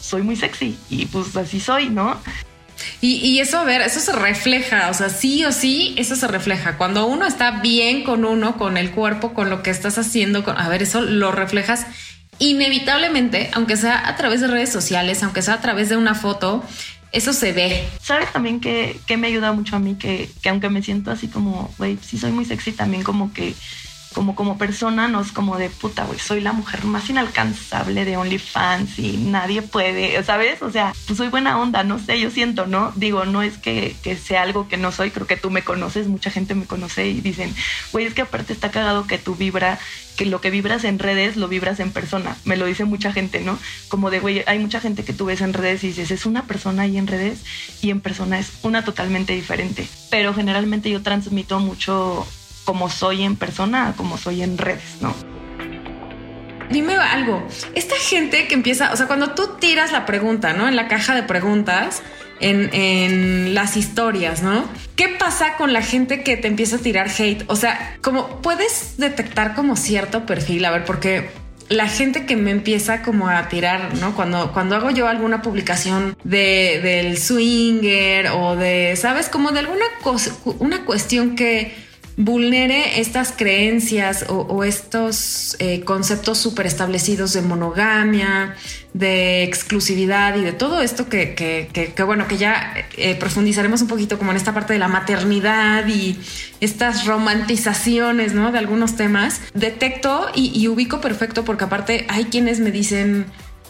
soy 0.00 0.22
muy 0.22 0.36
sexy 0.36 0.78
y 0.90 1.06
pues 1.06 1.36
así 1.36 1.60
soy, 1.60 1.90
¿no? 1.90 2.20
Y, 3.00 3.38
eso, 3.40 3.58
a 3.58 3.64
ver, 3.64 3.80
eso 3.80 4.00
se 4.00 4.12
refleja, 4.12 4.90
o 4.90 4.94
sea, 4.94 5.08
sí 5.08 5.44
o 5.44 5.52
sí, 5.52 5.94
eso 5.96 6.16
se 6.16 6.26
refleja. 6.28 6.76
Cuando 6.76 7.06
uno 7.06 7.26
está 7.26 7.60
bien 7.60 8.04
con 8.04 8.24
uno, 8.24 8.56
con 8.56 8.76
el 8.76 8.90
cuerpo, 8.90 9.34
con 9.34 9.50
lo 9.50 9.62
que 9.62 9.70
estás 9.70 9.98
haciendo, 9.98 10.44
a 10.46 10.68
ver, 10.68 10.82
eso 10.82 11.02
lo 11.02 11.32
reflejas 11.32 11.86
inevitablemente, 12.38 13.50
aunque 13.52 13.76
sea 13.76 14.08
a 14.08 14.16
través 14.16 14.40
de 14.40 14.46
redes 14.46 14.70
sociales, 14.70 15.22
aunque 15.22 15.42
sea 15.42 15.54
a 15.54 15.60
través 15.60 15.88
de 15.88 15.96
una 15.96 16.14
foto, 16.14 16.64
eso 17.12 17.32
se 17.32 17.52
ve. 17.52 17.88
¿Sabes 18.00 18.32
también 18.32 18.60
que, 18.60 19.00
que 19.06 19.16
me 19.16 19.28
ayuda 19.28 19.52
mucho 19.52 19.76
a 19.76 19.78
mí? 19.78 19.94
Que, 19.94 20.30
que 20.42 20.48
aunque 20.48 20.68
me 20.68 20.82
siento 20.82 21.10
así 21.10 21.28
como, 21.28 21.72
güey, 21.78 21.98
sí 22.02 22.18
soy 22.18 22.32
muy 22.32 22.44
sexy, 22.44 22.72
también 22.72 23.02
como 23.02 23.32
que 23.32 23.54
como 24.14 24.34
como 24.34 24.58
persona 24.58 25.08
no 25.08 25.20
es 25.20 25.32
como 25.32 25.58
de 25.58 25.70
puta, 25.70 26.04
güey, 26.04 26.18
soy 26.18 26.40
la 26.40 26.52
mujer 26.52 26.84
más 26.84 27.08
inalcanzable 27.10 28.04
de 28.04 28.16
OnlyFans 28.16 28.98
y 28.98 29.16
nadie 29.16 29.62
puede, 29.62 30.22
¿sabes? 30.24 30.62
O 30.62 30.70
sea, 30.70 30.94
pues 31.06 31.18
soy 31.18 31.28
buena 31.28 31.60
onda, 31.60 31.84
no 31.84 31.98
sé, 31.98 32.18
yo 32.18 32.30
siento, 32.30 32.66
¿no? 32.66 32.92
Digo, 32.96 33.24
no 33.24 33.42
es 33.42 33.58
que, 33.58 33.96
que 34.02 34.16
sea 34.16 34.42
algo 34.42 34.68
que 34.68 34.76
no 34.76 34.92
soy, 34.92 35.10
creo 35.10 35.26
que 35.26 35.36
tú 35.36 35.50
me 35.50 35.62
conoces, 35.62 36.08
mucha 36.08 36.30
gente 36.30 36.54
me 36.54 36.64
conoce 36.64 37.08
y 37.08 37.20
dicen, 37.20 37.54
güey, 37.92 38.06
es 38.06 38.14
que 38.14 38.22
aparte 38.22 38.52
está 38.52 38.70
cagado 38.70 39.06
que 39.06 39.18
tú 39.18 39.34
vibra, 39.34 39.78
que 40.16 40.26
lo 40.26 40.40
que 40.40 40.50
vibras 40.50 40.84
en 40.84 40.98
redes 40.98 41.36
lo 41.36 41.48
vibras 41.48 41.78
en 41.78 41.92
persona. 41.92 42.36
Me 42.44 42.56
lo 42.56 42.66
dice 42.66 42.84
mucha 42.84 43.12
gente, 43.12 43.40
¿no? 43.40 43.58
Como 43.88 44.10
de, 44.10 44.20
güey, 44.20 44.42
hay 44.46 44.58
mucha 44.58 44.80
gente 44.80 45.04
que 45.04 45.12
tú 45.12 45.26
ves 45.26 45.40
en 45.42 45.52
redes 45.52 45.84
y 45.84 45.88
dices, 45.88 46.10
es 46.10 46.26
una 46.26 46.44
persona 46.44 46.82
ahí 46.82 46.98
en 46.98 47.06
redes 47.06 47.40
y 47.82 47.90
en 47.90 48.00
persona 48.00 48.38
es 48.38 48.52
una 48.62 48.84
totalmente 48.84 49.32
diferente. 49.34 49.86
Pero 50.10 50.34
generalmente 50.34 50.90
yo 50.90 51.02
transmito 51.02 51.60
mucho 51.60 52.26
como 52.68 52.90
soy 52.90 53.22
en 53.22 53.34
persona, 53.34 53.94
como 53.96 54.18
soy 54.18 54.42
en 54.42 54.58
redes, 54.58 54.98
¿no? 55.00 55.14
Dime 56.68 56.96
algo, 56.96 57.42
esta 57.74 57.94
gente 57.96 58.46
que 58.46 58.52
empieza, 58.52 58.92
o 58.92 58.96
sea, 58.96 59.06
cuando 59.06 59.30
tú 59.30 59.56
tiras 59.58 59.90
la 59.90 60.04
pregunta, 60.04 60.52
¿no? 60.52 60.68
En 60.68 60.76
la 60.76 60.86
caja 60.86 61.14
de 61.14 61.22
preguntas, 61.22 62.02
en, 62.40 63.54
las 63.54 63.78
historias, 63.78 64.42
¿no? 64.42 64.66
¿Qué 64.96 65.08
pasa 65.08 65.56
con 65.56 65.72
la 65.72 65.80
gente 65.80 66.22
que 66.22 66.36
te 66.36 66.46
empieza 66.46 66.76
a 66.76 66.80
tirar 66.80 67.08
hate? 67.08 67.42
O 67.46 67.56
sea, 67.56 67.96
como 68.02 68.42
puedes 68.42 68.98
detectar 68.98 69.54
como 69.54 69.74
cierto 69.74 70.26
perfil, 70.26 70.66
a 70.66 70.70
ver, 70.70 70.84
porque 70.84 71.30
la 71.70 71.88
gente 71.88 72.26
que 72.26 72.36
me 72.36 72.50
empieza 72.50 73.00
como 73.00 73.30
a 73.30 73.48
tirar, 73.48 73.94
¿no? 73.94 74.14
Cuando, 74.14 74.52
cuando 74.52 74.76
hago 74.76 74.90
yo 74.90 75.08
alguna 75.08 75.40
publicación 75.40 76.18
de, 76.22 76.80
del 76.82 77.16
swinger 77.16 78.26
o 78.26 78.56
de, 78.56 78.94
¿sabes? 78.96 79.30
Como 79.30 79.52
de 79.52 79.60
alguna 79.60 79.86
cosa, 80.02 80.36
una 80.58 80.84
cuestión 80.84 81.34
que 81.34 81.87
vulnere 82.18 82.98
estas 82.98 83.30
creencias 83.30 84.24
o, 84.28 84.64
estos 84.64 85.56
eh, 85.60 85.82
conceptos 85.84 86.38
súper 86.38 86.66
establecidos 86.66 87.32
de 87.32 87.42
monogamia, 87.42 88.56
de 88.92 89.44
exclusividad 89.44 90.36
y 90.36 90.40
de 90.40 90.52
todo 90.52 90.82
esto 90.82 91.08
que, 91.08 91.36
que, 91.36 92.02
bueno, 92.02 92.26
que 92.26 92.36
ya 92.36 92.74
eh, 92.96 93.14
profundizaremos 93.14 93.82
un 93.82 93.88
poquito 93.88 94.18
como 94.18 94.32
en 94.32 94.36
esta 94.36 94.52
parte 94.52 94.72
de 94.72 94.80
la 94.80 94.88
maternidad 94.88 95.86
y 95.86 96.18
estas 96.60 97.06
romantizaciones, 97.06 98.34
¿no? 98.34 98.50
De 98.50 98.58
algunos 98.58 98.96
temas, 98.96 99.40
detecto 99.54 100.26
y, 100.34 100.66
ubico 100.66 101.00
perfecto 101.00 101.44
porque 101.44 101.64
aparte 101.64 102.04
hay 102.08 102.24
quienes 102.24 102.58
me 102.58 102.72
dicen, 102.72 103.26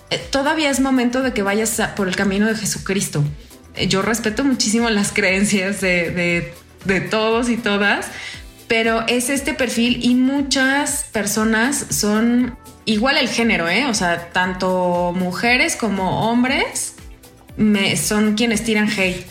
eh, 0.08 0.18
todavía 0.30 0.70
es 0.70 0.80
momento 0.80 1.20
de 1.20 1.34
que 1.34 1.42
vayas 1.42 1.82
por 1.94 2.08
el 2.08 2.16
camino 2.16 2.46
de 2.46 2.54
Jesucristo. 2.54 3.22
Yo 3.88 4.00
respeto 4.00 4.42
muchísimo 4.42 4.88
las 4.88 5.12
creencias 5.12 5.82
de, 5.82 6.50
de 6.84 7.00
todos 7.00 7.48
y 7.48 7.56
todas, 7.56 8.06
pero 8.68 9.04
es 9.08 9.30
este 9.30 9.54
perfil 9.54 9.98
y 10.02 10.14
muchas 10.14 11.04
personas 11.12 11.86
son 11.90 12.56
igual 12.84 13.16
el 13.18 13.28
género, 13.28 13.68
¿eh? 13.68 13.86
O 13.86 13.94
sea, 13.94 14.30
tanto 14.30 15.12
mujeres 15.16 15.76
como 15.76 16.30
hombres 16.30 16.94
son 17.96 18.34
quienes 18.34 18.62
tiran 18.62 18.88
hate 18.88 19.26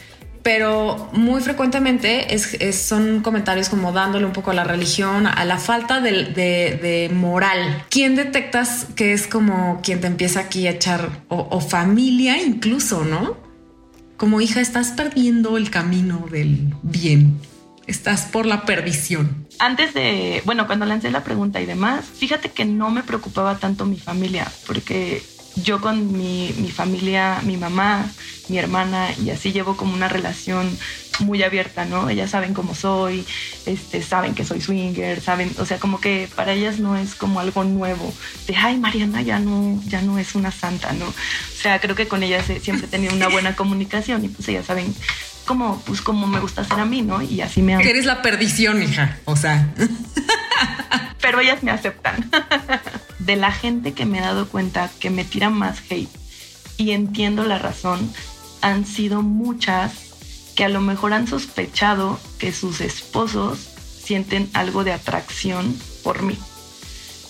pero 0.48 1.10
muy 1.12 1.42
frecuentemente 1.42 2.34
es, 2.34 2.56
son 2.74 3.20
comentarios 3.20 3.68
como 3.68 3.92
dándole 3.92 4.26
un 4.26 4.32
poco 4.32 4.52
a 4.52 4.54
la 4.54 4.64
religión, 4.64 5.28
a 5.28 5.44
la 5.44 5.58
falta 5.58 6.00
de, 6.00 7.12
moral. 7.14 7.84
¿Quién 7.90 8.16
detectas 8.16 8.88
que 8.96 9.12
es 9.12 9.28
como 9.28 9.82
quien 9.84 10.00
te 10.00 10.08
empieza 10.08 10.40
aquí 10.40 10.66
a 10.68 10.72
echar, 10.72 11.10
o, 11.28 11.60
familia 11.60 12.42
incluso, 12.42 13.04
¿no? 13.04 13.36
Como 14.16 14.40
hija, 14.40 14.62
estás 14.62 14.92
perdiendo 14.92 15.58
el 15.58 15.70
camino 15.70 16.28
del 16.32 16.74
bien, 16.82 17.42
estás 17.88 18.26
por 18.26 18.46
la 18.46 18.66
perdición. 18.66 19.48
Antes 19.60 19.94
de, 19.94 20.42
bueno, 20.46 20.68
cuando 20.68 20.86
lancé 20.86 21.10
la 21.10 21.24
pregunta 21.24 21.60
y 21.62 21.66
demás, 21.66 22.06
fíjate 22.06 22.52
que 22.52 22.66
no 22.66 22.92
me 22.92 23.04
preocupaba 23.04 23.58
tanto 23.58 23.86
mi 23.86 23.98
familia, 23.98 24.48
porque 24.68 25.24
yo 25.64 25.82
con 25.82 26.12
mi, 26.12 26.54
mi, 26.60 26.70
familia, 26.70 27.42
mi 27.44 27.58
mamá, 27.58 28.06
mi 28.50 28.58
hermana, 28.60 29.10
y 29.24 29.32
así 29.32 29.52
llevo 29.52 29.76
como 29.76 29.94
una 29.94 30.08
relación 30.08 30.78
muy 31.20 31.44
abierta, 31.44 31.86
¿no? 31.86 32.10
Ellas 32.10 32.32
saben 32.32 32.54
cómo 32.54 32.76
soy, 32.76 33.26
este, 33.66 34.02
saben 34.02 34.36
que 34.36 34.46
soy 34.46 34.62
swinger, 34.62 35.22
saben, 35.22 35.52
o 35.58 35.66
sea, 35.66 35.80
como 35.80 36.00
que 36.00 36.30
para 36.36 36.54
ellas 36.54 36.80
no 36.80 36.96
es 36.98 37.16
como 37.16 37.40
algo 37.40 37.64
nuevo, 37.64 38.14
de, 38.48 38.56
ay, 38.56 38.78
Mariana 38.78 39.22
ya 39.22 39.40
no, 39.40 39.82
ya 39.88 40.02
no 40.02 40.20
es 40.20 40.36
una 40.36 40.52
santa, 40.52 40.94
¿no? 40.94 41.06
O 41.08 41.62
sea, 41.62 41.80
creo 41.80 41.96
que 41.96 42.08
con 42.08 42.24
ellas 42.24 42.46
siempre 42.62 42.88
he 42.88 42.90
tenido 42.90 43.14
una 43.14 43.30
buena 43.30 43.56
comunicación 43.56 44.26
y 44.26 44.30
pues 44.30 44.48
ellas 44.50 44.66
saben 44.66 44.94
cómo, 45.46 45.82
pues 45.86 46.02
cómo 46.02 46.28
me 46.28 46.40
gusta 46.40 46.64
ser 46.64 46.80
a 46.80 46.86
mí, 46.86 47.02
¿no? 47.02 47.22
Y 47.22 47.42
así 47.42 47.62
me 47.62 47.74
eres 47.74 48.06
la 48.06 48.22
perdición, 48.22 48.82
hija, 48.84 49.18
o 49.26 49.36
sea. 49.36 49.74
Pero 51.22 51.40
ellas 51.40 51.64
me 51.64 51.72
aceptan. 51.72 52.30
de 53.20 53.36
la 53.36 53.52
gente 53.52 53.94
que 53.94 54.06
me 54.06 54.20
he 54.20 54.22
dado 54.22 54.48
cuenta 54.48 54.90
que 55.00 55.10
me 55.10 55.26
tira 55.26 55.50
más 55.50 55.80
hate 55.90 56.10
y 56.78 56.92
entiendo 56.92 57.44
la 57.44 57.58
razón, 57.58 58.14
han 58.62 58.86
sido 58.86 59.22
muchas 59.22 60.07
que 60.58 60.66
a 60.66 60.70
lo 60.70 60.82
mejor 60.82 61.14
han 61.14 61.28
sospechado 61.28 62.20
que 62.40 62.52
sus 62.52 62.82
esposos 62.82 63.60
sienten 64.04 64.50
algo 64.54 64.84
de 64.84 64.92
atracción 64.92 65.80
por 66.04 66.24
mí. 66.24 66.36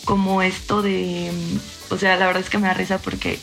Como 0.05 0.41
esto 0.41 0.81
de, 0.81 1.29
mm, 1.34 1.93
o 1.93 1.98
sea, 1.98 2.15
la 2.15 2.25
verdad 2.25 2.41
es 2.41 2.50
que 2.50 2.57
me 2.57 2.69
da 2.69 2.74
risa 2.74 3.00
porque 3.00 3.38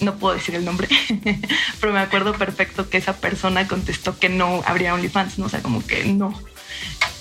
no 0.00 0.16
puedo 0.16 0.34
decir 0.34 0.56
el 0.56 0.64
nombre, 0.64 0.88
pero 1.80 1.92
me 1.92 2.00
acuerdo 2.00 2.32
perfecto 2.32 2.90
que 2.90 2.98
esa 2.98 3.18
persona 3.18 3.68
contestó 3.68 4.18
que 4.18 4.28
no 4.28 4.64
habría 4.66 4.92
OnlyFans, 4.94 5.38
¿no? 5.38 5.46
O 5.46 5.48
sea, 5.48 5.62
como 5.62 5.86
que 5.86 6.02
no. 6.04 6.34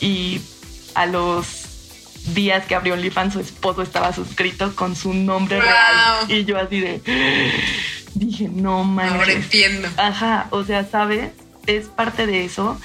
Y 0.01 0.41
a 0.95 1.05
los 1.05 1.65
días 2.33 2.65
que 2.65 2.73
abrió 2.73 2.95
OnlyFans, 2.95 3.33
su 3.33 3.41
esposo 3.41 3.83
estaba 3.83 4.11
suscrito 4.11 4.75
con 4.75 4.95
su 4.95 5.13
nombre 5.13 5.61
real. 5.61 6.25
Y 6.29 6.45
yo 6.45 6.57
así 6.57 6.79
de. 6.79 6.99
Dije, 8.15 8.49
no 8.51 8.83
manches. 8.83 9.19
Ahora 9.19 9.31
entiendo. 9.33 9.87
Ajá, 9.97 10.47
o 10.49 10.63
sea, 10.63 10.83
¿sabes? 10.83 11.29
Es 11.67 11.87
parte 11.87 12.25
de 12.25 12.45
eso. 12.45 12.79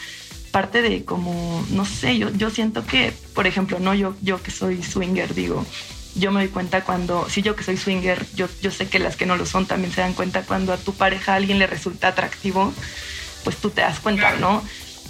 Parte 0.51 0.83
de 0.83 1.05
como, 1.05 1.65
no 1.71 1.87
sé, 1.87 2.19
yo, 2.19 2.31
yo 2.31 2.51
siento 2.51 2.85
que, 2.85 3.15
por 3.35 3.47
ejemplo, 3.47 3.79
no 3.79 3.95
yo, 3.95 4.15
yo 4.21 4.43
que 4.43 4.51
soy 4.51 4.83
swinger, 4.83 5.35
digo, 5.35 5.65
yo 6.15 6.31
me 6.31 6.41
doy 6.41 6.51
cuenta 6.51 6.85
cuando, 6.85 7.27
si 7.31 7.41
yo 7.41 7.57
que 7.57 7.65
soy 7.65 7.79
swinger, 7.79 8.27
yo, 8.35 8.49
yo 8.61 8.71
sé 8.71 8.87
que 8.87 8.99
las 8.99 9.17
que 9.17 9.25
no 9.25 9.37
lo 9.37 9.47
son 9.47 9.65
también 9.65 9.95
se 9.95 10.03
dan 10.03 10.13
cuenta 10.13 10.43
cuando 10.43 10.75
a 10.75 10.77
tu 10.77 10.93
pareja 10.93 11.33
a 11.33 11.37
alguien 11.37 11.59
le 11.59 11.67
resulta 11.67 12.09
atractivo, 12.09 12.71
pues 13.45 13.57
tú 13.57 13.71
te 13.71 13.81
das 13.81 13.99
cuenta, 13.99 14.37
¿no? 14.37 14.63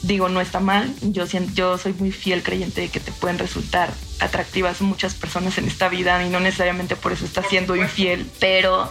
digo, 0.02 0.28
no 0.28 0.40
está 0.40 0.60
mal. 0.60 0.92
Yo, 1.00 1.24
yo 1.54 1.78
soy 1.78 1.94
muy 1.94 2.12
fiel 2.12 2.42
creyente 2.42 2.82
de 2.82 2.88
que 2.88 3.00
te 3.00 3.12
pueden 3.12 3.38
resultar 3.38 3.92
atractivas 4.20 4.80
muchas 4.80 5.14
personas 5.14 5.58
en 5.58 5.66
esta 5.66 5.88
vida 5.88 6.24
y 6.24 6.28
no 6.28 6.40
necesariamente 6.40 6.96
por 6.96 7.12
eso 7.12 7.24
estás 7.24 7.46
siendo 7.48 7.76
infiel, 7.76 8.26
pero 8.38 8.90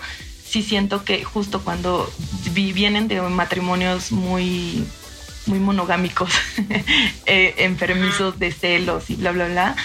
sí 0.52 0.64
siento 0.64 1.06
que 1.06 1.24
justo 1.24 1.62
cuando 1.62 2.12
vienen 2.52 3.08
de 3.08 3.22
matrimonios 3.22 4.12
muy 4.12 4.86
muy 5.46 5.60
monogámicos, 5.60 6.30
eh, 7.26 7.56
enfermizos 7.60 8.38
de 8.38 8.52
celos 8.52 9.10
y 9.10 9.16
bla, 9.16 9.32
bla, 9.32 9.48
bla, 9.48 9.76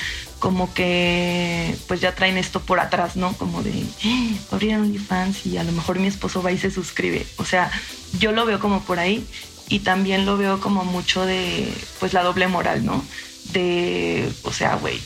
como 0.40 0.74
que 0.74 1.74
pues 1.86 2.00
ya 2.00 2.14
traen 2.16 2.36
esto 2.36 2.60
por 2.60 2.80
atrás, 2.80 3.14
¿no? 3.16 3.32
Como 3.34 3.62
de, 3.62 3.70
eh, 3.70 4.36
abrir 4.50 4.74
OnlyFans 4.74 5.46
y 5.46 5.56
a 5.56 5.64
lo 5.64 5.70
mejor 5.70 6.00
mi 6.00 6.08
esposo 6.08 6.42
va 6.42 6.50
y 6.50 6.58
se 6.58 6.72
suscribe. 6.72 7.24
O 7.36 7.44
sea, 7.44 7.70
yo 8.18 8.32
lo 8.32 8.44
veo 8.44 8.58
como 8.58 8.82
por 8.82 8.98
ahí 8.98 9.24
y 9.68 9.80
también 9.80 10.26
lo 10.26 10.36
veo 10.36 10.60
como 10.60 10.84
mucho 10.84 11.24
de, 11.24 11.72
pues, 12.00 12.12
la 12.12 12.24
doble 12.24 12.48
moral, 12.48 12.84
¿no? 12.84 13.04
De, 13.52 14.28
o 14.42 14.52
sea, 14.52 14.74
güey, 14.74 15.00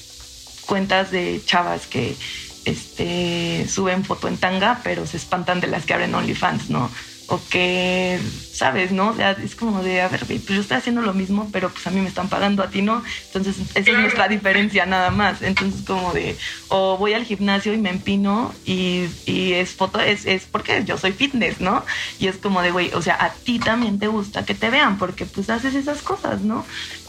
cuentas 0.65 1.11
de 1.11 1.41
chavas 1.45 1.87
que 1.87 2.17
este, 2.65 3.67
suben 3.69 4.05
foto 4.05 4.29
en 4.29 4.37
tanga, 4.37 4.81
pero 4.83 5.07
se 5.07 5.17
espantan 5.17 5.61
de 5.61 5.69
las 5.69 5.87
que 5.87 5.95
abren 5.95 6.15
OnlyFans, 6.15 6.71
¿no? 6.71 6.91
o 7.31 7.41
que, 7.49 8.19
sabes, 8.53 8.91
¿no? 8.91 9.11
O 9.11 9.15
sea, 9.15 9.31
es 9.31 9.55
como 9.55 9.85
de, 9.85 10.03
a 10.03 10.09
ver, 10.09 10.27
pues 10.27 10.45
yo 10.47 10.61
estoy 10.61 10.79
haciendo 10.79 11.01
lo 11.01 11.15
mismo, 11.15 11.49
pero 11.53 11.71
pues 11.71 11.87
a 11.87 11.91
mí 11.93 12.01
me 12.01 12.09
están 12.09 12.29
pagando, 12.29 12.61
a 12.61 12.71
ti 12.71 12.83
no. 12.83 13.05
Entonces, 13.27 13.57
esa 13.77 13.91
es 13.93 13.99
nuestra 13.99 14.27
diferencia 14.27 14.85
nada 14.85 15.13
más. 15.13 15.41
Entonces, 15.41 15.85
como 15.87 16.13
de, 16.13 16.37
o 16.67 16.99
voy 16.99 17.13
al 17.13 17.25
gimnasio 17.25 17.73
y 17.73 17.79
me 17.79 17.91
empino 17.91 18.53
y, 18.67 19.07
y 19.27 19.53
es 19.53 19.71
foto, 19.71 20.01
es, 20.01 20.27
es 20.27 20.47
porque 20.47 20.83
yo 20.85 20.99
soy 20.99 21.13
fitness, 21.13 21.61
¿no? 21.61 21.85
Y 22.19 22.27
es 22.27 22.37
como 22.37 22.63
de, 22.63 22.73
güey, 22.73 22.93
o 22.95 23.01
sea, 23.01 23.15
a 23.25 23.31
ti 23.31 23.61
también 23.61 24.01
te 24.01 24.09
gusta 24.09 24.45
que 24.45 24.57
te 24.57 24.69
vean 24.69 24.99
porque 24.99 25.25
pues 25.25 25.51
haces 25.51 25.77
esas 25.77 26.03
cosas, 26.03 26.41
¿no? 26.41 26.67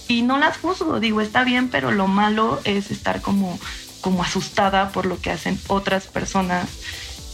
Y 0.08 0.22
no 0.22 0.38
las 0.38 0.58
juzgo, 0.58 1.00
digo, 1.00 1.22
está 1.22 1.43
bien, 1.43 1.70
pero 1.70 1.91
lo 1.91 2.05
malo 2.05 2.62
es 2.63 2.91
estar 2.91 3.22
como, 3.22 3.60
como 4.01 4.24
asustada 4.24 4.89
por 4.91 5.05
lo 5.05 5.20
que 5.20 5.31
hacen 5.31 5.60
otras 5.67 6.08
personas 6.08 6.67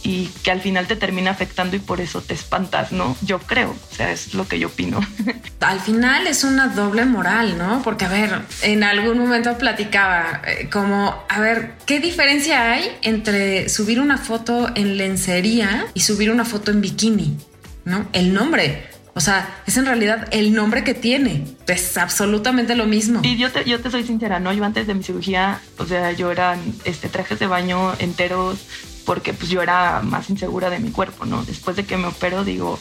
y 0.02 0.26
que 0.42 0.50
al 0.50 0.60
final 0.60 0.86
te 0.86 0.96
termina 0.96 1.30
afectando 1.30 1.76
y 1.76 1.80
por 1.80 2.00
eso 2.00 2.22
te 2.22 2.34
espantas, 2.34 2.92
¿no? 2.92 3.16
Yo 3.22 3.38
creo, 3.40 3.70
o 3.70 3.94
sea, 3.94 4.10
es 4.12 4.34
lo 4.34 4.46
que 4.46 4.58
yo 4.58 4.68
opino. 4.68 5.00
Al 5.60 5.80
final 5.80 6.26
es 6.26 6.44
una 6.44 6.68
doble 6.68 7.04
moral, 7.04 7.58
¿no? 7.58 7.82
Porque, 7.82 8.04
a 8.04 8.08
ver, 8.08 8.42
en 8.62 8.84
algún 8.84 9.18
momento 9.18 9.58
platicaba 9.58 10.42
eh, 10.46 10.68
como, 10.70 11.22
a 11.28 11.40
ver, 11.40 11.74
¿qué 11.84 12.00
diferencia 12.00 12.72
hay 12.72 12.96
entre 13.02 13.68
subir 13.68 14.00
una 14.00 14.18
foto 14.18 14.70
en 14.74 14.96
lencería 14.96 15.86
y 15.94 16.00
subir 16.00 16.30
una 16.30 16.44
foto 16.44 16.70
en 16.70 16.80
bikini? 16.80 17.36
¿No? 17.84 18.08
El 18.12 18.32
nombre. 18.32 18.88
O 19.18 19.20
sea, 19.20 19.62
es 19.66 19.76
en 19.76 19.84
realidad 19.84 20.28
el 20.30 20.54
nombre 20.54 20.84
que 20.84 20.94
tiene. 20.94 21.44
Es 21.66 21.98
absolutamente 21.98 22.76
lo 22.76 22.86
mismo. 22.86 23.18
Y 23.24 23.36
yo 23.36 23.50
te, 23.50 23.64
yo 23.64 23.80
te 23.80 23.90
soy 23.90 24.04
sincera, 24.04 24.38
¿no? 24.38 24.52
Yo 24.52 24.64
antes 24.64 24.86
de 24.86 24.94
mi 24.94 25.02
cirugía, 25.02 25.60
o 25.76 25.86
sea, 25.86 26.12
yo 26.12 26.30
era 26.30 26.56
este, 26.84 27.08
trajes 27.08 27.40
de 27.40 27.48
baño 27.48 27.94
enteros, 27.98 28.60
porque 29.04 29.32
pues 29.32 29.50
yo 29.50 29.60
era 29.60 30.02
más 30.04 30.30
insegura 30.30 30.70
de 30.70 30.78
mi 30.78 30.92
cuerpo, 30.92 31.26
¿no? 31.26 31.44
Después 31.44 31.74
de 31.74 31.84
que 31.84 31.96
me 31.96 32.06
opero 32.06 32.44
digo, 32.44 32.78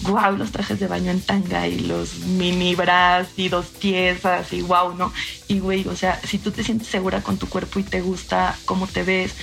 wow, 0.00 0.36
los 0.36 0.50
trajes 0.50 0.80
de 0.80 0.88
baño 0.88 1.12
en 1.12 1.20
tanga 1.20 1.68
y 1.68 1.78
los 1.78 2.18
mini 2.18 2.74
bras 2.74 3.28
y 3.36 3.48
dos 3.48 3.66
piezas 3.66 4.52
y 4.52 4.62
wow, 4.62 4.94
¿no? 4.94 5.12
Y 5.46 5.60
güey, 5.60 5.86
o 5.86 5.94
sea, 5.94 6.20
si 6.26 6.38
tú 6.38 6.50
te 6.50 6.64
sientes 6.64 6.88
segura 6.88 7.22
con 7.22 7.36
tu 7.36 7.48
cuerpo 7.48 7.78
y 7.78 7.84
te 7.84 8.00
gusta 8.00 8.56
cómo 8.64 8.88
te 8.88 9.04
ves, 9.04 9.34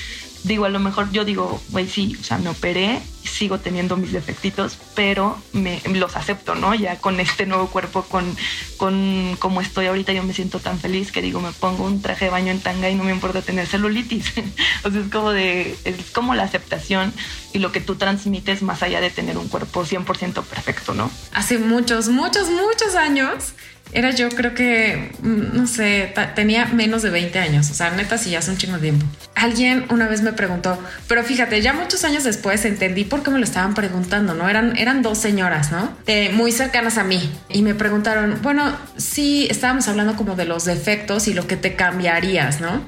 digo, 0.44 0.66
a 0.66 0.70
lo 0.70 0.80
mejor 0.80 1.12
yo 1.12 1.26
digo, 1.26 1.62
güey, 1.70 1.88
sí, 1.88 2.16
o 2.20 2.24
sea, 2.24 2.38
me 2.38 2.50
operé, 2.50 3.02
sigo 3.24 3.60
teniendo 3.60 3.98
mis 3.98 4.14
defectitos, 4.14 4.78
pero 4.96 5.38
me, 5.54 5.82
los 5.94 6.16
acepto, 6.16 6.56
¿no? 6.56 6.74
Ya 6.74 6.98
con 6.98 7.20
este 7.20 7.46
nuevo 7.46 7.68
cuerpo, 7.68 8.04
con, 8.04 8.36
con 8.78 9.36
como 9.40 9.62
estoy 9.62 9.88
ahorita, 9.88 10.14
yo 10.14 10.24
me 10.24 10.34
siento 10.34 10.60
tan 10.60 10.80
feliz 10.80 11.12
que 11.12 11.22
digo, 11.22 11.40
me 11.40 11.52
pongo 11.52 11.86
un 11.86 12.02
traje 12.02 12.26
de 12.26 12.32
baño 12.32 12.52
en 12.52 12.62
tanga 12.62 12.90
y 12.90 12.96
no 12.96 13.04
me 13.04 13.12
importa 13.12 13.42
tener 13.42 13.68
celulitis. 13.68 14.34
o 14.84 14.92
sea, 14.92 15.02
es 15.02 15.12
como 15.12 15.32
de, 15.32 15.78
es 15.84 16.12
como 16.12 16.36
la 16.36 16.44
aceptación 16.44 17.14
y 17.54 17.60
lo 17.60 17.72
que 17.72 17.82
tú 17.82 17.96
transmites 17.96 18.62
más 18.62 18.84
allá 18.84 19.02
de 19.02 19.10
tener 19.10 19.38
un 19.38 19.48
cuerpo 19.48 19.86
100% 19.86 20.44
perfecto, 20.44 20.94
¿no? 20.94 21.12
Hace 21.34 21.58
muchos, 21.60 22.10
muchos, 22.10 22.50
muchos 22.50 22.96
años 22.96 23.54
era 23.94 24.12
yo 24.12 24.30
creo 24.30 24.54
que, 24.54 25.12
mm, 25.22 25.56
no 25.56 25.68
sé, 25.68 26.14
tenía 26.36 26.66
menos 26.66 27.02
de 27.02 27.10
20 27.10 27.40
años, 27.40 27.70
o 27.72 27.74
sea, 27.74 27.92
neta, 27.92 28.18
sí, 28.18 28.32
ya 28.32 28.40
hace 28.40 28.52
un 28.52 28.58
chingo 28.58 28.76
de 28.76 28.82
tiempo. 28.82 29.06
Alguien 29.36 29.86
una 29.90 30.08
vez 30.08 30.22
me 30.22 30.34
preguntó, 30.34 30.78
pero 31.08 31.24
fíjate, 31.24 31.62
ya 31.62 31.74
muchos 31.74 32.04
años 32.04 32.24
después 32.24 32.66
entendí 32.66 33.06
por 33.06 33.24
qué 33.24 33.32
me 33.32 33.40
lo 33.40 33.46
estaban 33.46 33.74
preguntando, 33.74 34.34
¿no? 34.34 34.50
Eran, 34.50 34.78
eran 34.78 35.02
dos 35.02 35.18
señoras, 35.18 35.72
¿no? 35.72 35.96
muy 36.34 36.52
cercanas 36.52 36.98
a 36.98 37.04
mí. 37.04 37.32
Y 37.50 37.62
me 37.62 37.76
preguntaron, 37.76 38.40
bueno, 38.42 38.76
sí, 38.98 39.48
estábamos 39.50 39.88
hablando 39.88 40.16
como 40.16 40.36
de 40.36 40.46
los 40.46 40.66
defectos 40.66 41.28
y 41.28 41.34
lo 41.34 41.48
que 41.48 41.58
te 41.58 41.76
cambiarías, 41.76 42.60
¿no? 42.60 42.86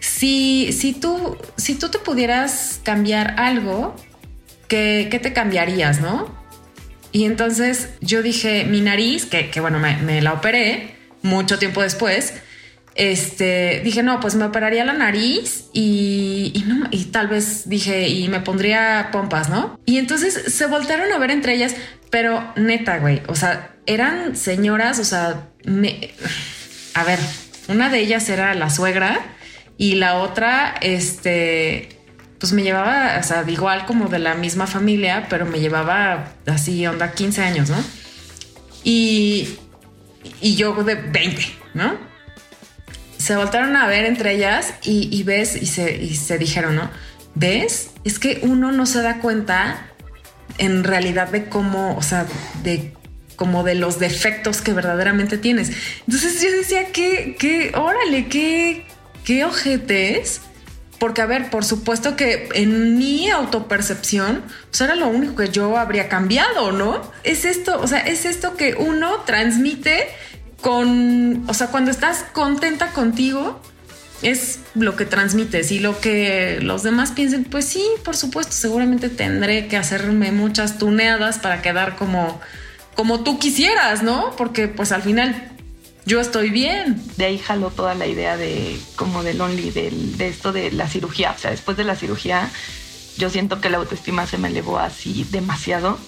Si, 0.00 0.72
si, 0.72 0.92
tú, 0.92 1.36
si 1.56 1.74
tú 1.74 1.88
te 1.88 1.98
pudieras 1.98 2.80
cambiar 2.82 3.34
algo, 3.38 3.94
¿qué, 4.68 5.08
qué 5.10 5.18
te 5.18 5.32
cambiarías, 5.32 6.00
no? 6.00 6.43
Y 7.14 7.26
entonces 7.26 7.90
yo 8.00 8.24
dije, 8.24 8.64
mi 8.64 8.80
nariz, 8.80 9.26
que, 9.26 9.60
bueno, 9.60 9.78
me, 9.78 10.20
la 10.20 10.32
operé 10.32 10.96
mucho 11.22 11.60
tiempo 11.60 11.80
después, 11.80 12.34
este, 12.96 13.82
dije, 13.84 14.02
no, 14.02 14.18
pues 14.18 14.34
me 14.34 14.44
operaría 14.44 14.84
la 14.84 14.94
nariz 14.94 15.66
y, 15.72 16.50
y, 16.52 16.64
no, 16.66 16.88
y 16.90 17.04
tal 17.04 17.28
vez 17.28 17.68
dije, 17.68 18.08
y 18.08 18.26
me 18.26 18.40
pondría 18.40 19.10
pompas, 19.12 19.48
¿no? 19.48 19.78
Y 19.86 19.98
entonces 19.98 20.52
se 20.52 20.66
voltearon 20.66 21.12
a 21.12 21.18
ver 21.18 21.30
entre 21.30 21.54
ellas, 21.54 21.76
pero 22.10 22.52
neta, 22.56 22.98
güey, 22.98 23.22
o 23.28 23.36
sea, 23.36 23.76
eran 23.86 24.34
señoras, 24.34 24.98
o 24.98 25.04
sea, 25.04 25.50
me, 25.62 26.10
a 26.94 27.04
ver, 27.04 27.20
una 27.68 27.90
de 27.90 28.00
ellas 28.00 28.28
era 28.28 28.56
la 28.56 28.70
suegra 28.70 29.20
y 29.78 29.94
la 29.94 30.16
otra, 30.16 30.74
este, 30.80 31.90
pues 32.44 32.52
me 32.52 32.62
llevaba, 32.62 33.16
o 33.18 33.22
sea, 33.22 33.42
igual 33.48 33.86
como 33.86 34.10
de 34.10 34.18
la 34.18 34.34
misma 34.34 34.66
familia, 34.66 35.28
pero 35.30 35.46
me 35.46 35.60
llevaba 35.60 36.34
así, 36.44 36.86
onda, 36.86 37.12
15 37.12 37.42
años, 37.42 37.70
¿no? 37.70 37.82
Y, 38.82 39.56
y 40.42 40.54
yo 40.54 40.74
de 40.84 40.94
20, 40.94 41.42
¿no? 41.72 41.96
Se 43.16 43.34
voltaron 43.34 43.76
a 43.76 43.86
ver 43.86 44.04
entre 44.04 44.34
ellas 44.34 44.74
y, 44.82 45.22
ves, 45.22 45.56
y 45.56 45.64
se, 45.64 45.96
y 45.96 46.16
se 46.16 46.36
dijeron, 46.36 46.76
¿no? 46.76 46.90
¿Ves? 47.34 47.92
Es 48.04 48.18
que 48.18 48.40
uno 48.42 48.72
no 48.72 48.84
se 48.84 49.00
da 49.00 49.20
cuenta 49.20 49.86
en 50.58 50.84
realidad 50.84 51.28
de 51.28 51.48
cómo, 51.48 51.96
o 51.96 52.02
sea, 52.02 52.26
de 52.62 52.92
como 53.36 53.62
de 53.62 53.74
los 53.74 53.98
defectos 53.98 54.60
que 54.60 54.74
verdaderamente 54.74 55.38
tienes. 55.38 55.70
Entonces 56.00 56.42
yo 56.42 56.52
decía, 56.52 56.92
que, 56.92 57.36
qué, 57.38 57.72
órale, 57.74 58.28
qué, 58.28 58.86
qué 59.24 59.46
ojetes. 59.46 60.42
Porque, 60.98 61.22
a 61.22 61.26
ver, 61.26 61.50
por 61.50 61.64
supuesto 61.64 62.16
que 62.16 62.48
en 62.54 62.96
mi 62.96 63.30
autopercepción, 63.30 64.42
pues 64.70 64.80
era 64.80 64.94
lo 64.94 65.08
único 65.08 65.36
que 65.36 65.48
yo 65.48 65.76
habría 65.76 66.08
cambiado, 66.08 66.72
¿no? 66.72 67.02
Es 67.24 67.44
esto, 67.44 67.80
o 67.80 67.86
sea, 67.86 67.98
es 67.98 68.24
esto 68.24 68.56
que 68.56 68.74
uno 68.74 69.20
transmite 69.26 70.08
con, 70.60 71.44
o 71.48 71.54
sea, 71.54 71.66
cuando 71.66 71.90
estás 71.90 72.24
contenta 72.32 72.88
contigo, 72.92 73.60
es 74.22 74.60
lo 74.74 74.96
que 74.96 75.04
transmites 75.04 75.70
y 75.70 75.78
lo 75.78 76.00
que 76.00 76.58
los 76.62 76.82
demás 76.82 77.12
piensen, 77.12 77.44
pues 77.44 77.66
sí, 77.66 77.84
por 78.04 78.16
supuesto, 78.16 78.52
seguramente 78.52 79.10
tendré 79.10 79.68
que 79.68 79.76
hacerme 79.76 80.32
muchas 80.32 80.78
tuneadas 80.78 81.38
para 81.38 81.60
quedar 81.60 81.96
como, 81.96 82.40
como 82.94 83.22
tú 83.22 83.38
quisieras, 83.38 84.02
¿no? 84.02 84.34
Porque 84.36 84.68
pues 84.68 84.92
al 84.92 85.02
final 85.02 85.53
yo 86.06 86.20
estoy 86.20 86.50
bien. 86.50 87.02
De 87.16 87.26
ahí 87.26 87.38
jaló 87.38 87.70
toda 87.70 87.94
la 87.94 88.06
idea 88.06 88.36
de 88.36 88.78
como 88.96 89.22
del 89.22 89.40
only, 89.40 89.70
de, 89.70 89.90
de 89.90 90.28
esto 90.28 90.52
de 90.52 90.70
la 90.72 90.88
cirugía. 90.88 91.32
O 91.36 91.38
sea, 91.38 91.50
después 91.50 91.76
de 91.76 91.84
la 91.84 91.96
cirugía, 91.96 92.50
yo 93.16 93.30
siento 93.30 93.60
que 93.60 93.70
la 93.70 93.78
autoestima 93.78 94.26
se 94.26 94.38
me 94.38 94.48
elevó 94.48 94.78
así 94.78 95.26
demasiado 95.30 95.98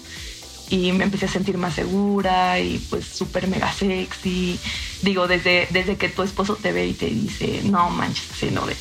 y 0.69 0.93
me 0.93 1.05
empecé 1.05 1.27
a 1.27 1.29
sentir 1.29 1.59
más 1.59 1.75
segura 1.75 2.59
y 2.59 2.79
pues 2.91 3.07
súper 3.07 3.49
mega 3.49 3.73
sexy. 3.73 4.59
Digo, 5.03 5.29
desde, 5.29 5.69
desde 5.71 5.97
que 5.97 6.09
tu 6.09 6.23
esposo 6.23 6.57
te 6.57 6.73
ve 6.73 6.87
y 6.87 6.93
te 6.95 7.07
dice, 7.07 7.63
no 7.65 7.91
manches, 7.91 8.27
sí, 8.37 8.51
no 8.51 8.67
ve. 8.67 8.77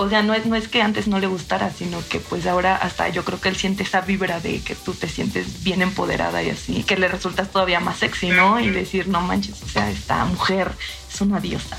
O 0.00 0.08
sea, 0.08 0.22
no 0.22 0.32
es, 0.32 0.46
no 0.46 0.56
es 0.56 0.66
que 0.66 0.80
antes 0.80 1.08
no 1.08 1.18
le 1.18 1.26
gustara, 1.26 1.68
sino 1.68 1.98
que 2.08 2.20
pues 2.20 2.46
ahora 2.46 2.74
hasta 2.74 3.10
yo 3.10 3.22
creo 3.22 3.38
que 3.38 3.50
él 3.50 3.56
siente 3.56 3.82
esa 3.82 4.00
vibra 4.00 4.40
de 4.40 4.62
que 4.62 4.74
tú 4.74 4.94
te 4.94 5.06
sientes 5.06 5.62
bien 5.62 5.82
empoderada 5.82 6.42
y 6.42 6.48
así, 6.48 6.84
que 6.84 6.96
le 6.96 7.06
resultas 7.06 7.50
todavía 7.50 7.80
más 7.80 7.98
sexy, 7.98 8.30
¿no? 8.30 8.58
Y 8.60 8.70
decir, 8.70 9.08
no 9.08 9.20
manches, 9.20 9.62
o 9.62 9.68
sea, 9.68 9.90
esta 9.90 10.24
mujer 10.24 10.72
es 11.12 11.20
una 11.20 11.38
diosa. 11.38 11.76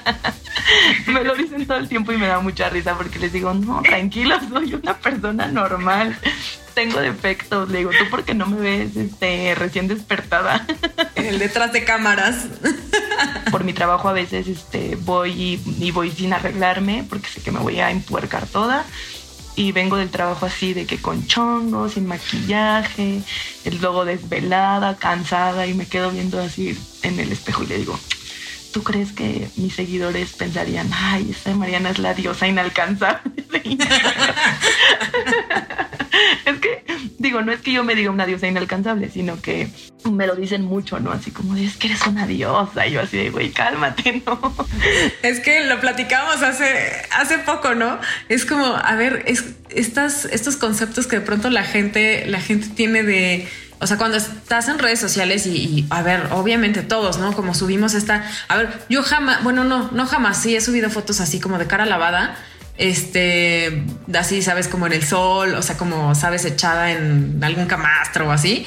me 1.06 1.24
lo 1.24 1.34
dicen 1.34 1.66
todo 1.66 1.78
el 1.78 1.88
tiempo 1.88 2.12
y 2.12 2.18
me 2.18 2.26
da 2.26 2.40
mucha 2.40 2.68
risa 2.68 2.94
porque 2.94 3.18
les 3.18 3.32
digo, 3.32 3.54
no, 3.54 3.80
tranquilo, 3.80 4.36
soy 4.52 4.74
una 4.74 4.98
persona 4.98 5.46
normal 5.46 6.18
tengo 6.74 7.00
defectos. 7.00 7.68
Le 7.70 7.78
digo, 7.78 7.90
¿tú 7.90 8.08
por 8.10 8.24
qué 8.24 8.34
no 8.34 8.46
me 8.46 8.60
ves 8.60 8.96
este, 8.96 9.54
recién 9.54 9.88
despertada? 9.88 10.66
El 11.14 11.38
detrás 11.38 11.72
de 11.72 11.84
cámaras. 11.84 12.46
Por 13.50 13.64
mi 13.64 13.72
trabajo 13.72 14.08
a 14.08 14.12
veces 14.12 14.46
este, 14.46 14.96
voy 14.96 15.60
y, 15.78 15.90
voy 15.90 16.10
sin 16.10 16.32
arreglarme 16.32 17.04
porque 17.08 17.28
sé 17.28 17.42
que 17.42 17.50
me 17.50 17.58
voy 17.58 17.80
a 17.80 17.90
empuercar 17.90 18.46
toda. 18.46 18.84
Y 19.56 19.72
vengo 19.72 19.96
del 19.96 20.10
trabajo 20.10 20.46
así 20.46 20.72
de 20.72 20.86
que 20.86 20.98
con 20.98 21.26
chongos, 21.26 21.94
sin 21.94 22.06
maquillaje, 22.06 23.20
luego 23.80 24.04
desvelada, 24.04 24.96
cansada 24.96 25.66
y 25.66 25.74
me 25.74 25.86
quedo 25.86 26.10
viendo 26.10 26.40
así 26.40 26.78
en 27.02 27.18
el 27.20 27.32
espejo 27.32 27.64
y 27.64 27.66
le 27.66 27.78
digo, 27.78 27.98
¿tú 28.72 28.82
crees 28.82 29.12
que 29.12 29.48
mis 29.56 29.74
seguidores 29.74 30.32
pensarían, 30.32 30.88
ay, 30.92 31.28
esta 31.30 31.54
Mariana 31.54 31.90
es 31.90 31.98
la 31.98 32.14
diosa 32.14 32.46
inalcanzable? 32.46 33.20
digo, 37.30 37.42
no 37.42 37.52
es 37.52 37.60
que 37.60 37.72
yo 37.72 37.84
me 37.84 37.94
diga 37.94 38.10
una 38.10 38.26
diosa 38.26 38.48
inalcanzable, 38.48 39.08
sino 39.08 39.40
que 39.40 39.68
me 40.10 40.26
lo 40.26 40.34
dicen 40.34 40.64
mucho, 40.64 40.98
¿no? 40.98 41.12
Así 41.12 41.30
como, 41.30 41.56
es 41.56 41.76
que 41.76 41.86
eres 41.86 42.04
una 42.06 42.26
diosa. 42.26 42.86
Y 42.86 42.92
yo 42.92 43.00
así 43.00 43.16
de, 43.16 43.30
güey, 43.30 43.50
cálmate, 43.50 44.22
¿no? 44.26 44.54
Es 45.22 45.38
que 45.40 45.64
lo 45.64 45.80
platicamos 45.80 46.42
hace, 46.42 46.90
hace 47.16 47.38
poco, 47.38 47.74
¿no? 47.74 47.98
Es 48.28 48.44
como, 48.44 48.64
a 48.64 48.94
ver, 48.96 49.22
es, 49.26 49.44
estas, 49.70 50.24
estos 50.24 50.56
conceptos 50.56 51.06
que 51.06 51.20
de 51.20 51.22
pronto 51.24 51.50
la 51.50 51.62
gente, 51.62 52.26
la 52.26 52.40
gente 52.40 52.68
tiene 52.68 53.04
de 53.04 53.48
o 53.82 53.86
sea, 53.86 53.96
cuando 53.96 54.18
estás 54.18 54.68
en 54.68 54.78
redes 54.78 55.00
sociales 55.00 55.46
y, 55.46 55.86
a 55.88 56.02
ver, 56.02 56.28
obviamente 56.32 56.82
todos, 56.82 57.16
¿no? 57.16 57.32
Como 57.32 57.54
subimos 57.54 57.94
esta, 57.94 58.30
a 58.48 58.58
ver, 58.58 58.68
yo 58.90 59.02
jamás, 59.02 59.42
bueno, 59.42 59.64
no, 59.64 59.90
no 59.90 60.04
jamás, 60.04 60.42
sí 60.42 60.54
he 60.54 60.60
subido 60.60 60.90
fotos 60.90 61.18
así 61.22 61.40
como 61.40 61.56
de 61.58 61.66
cara 61.66 61.86
lavada, 61.86 62.36
este, 62.78 63.84
así, 64.14 64.42
sabes, 64.42 64.68
como 64.68 64.86
en 64.86 64.92
el 64.92 65.04
sol, 65.04 65.54
o 65.54 65.62
sea, 65.62 65.76
como, 65.76 66.14
sabes, 66.14 66.44
echada 66.44 66.92
en 66.92 67.38
algún 67.42 67.66
camastro 67.66 68.28
o 68.28 68.30
así, 68.30 68.66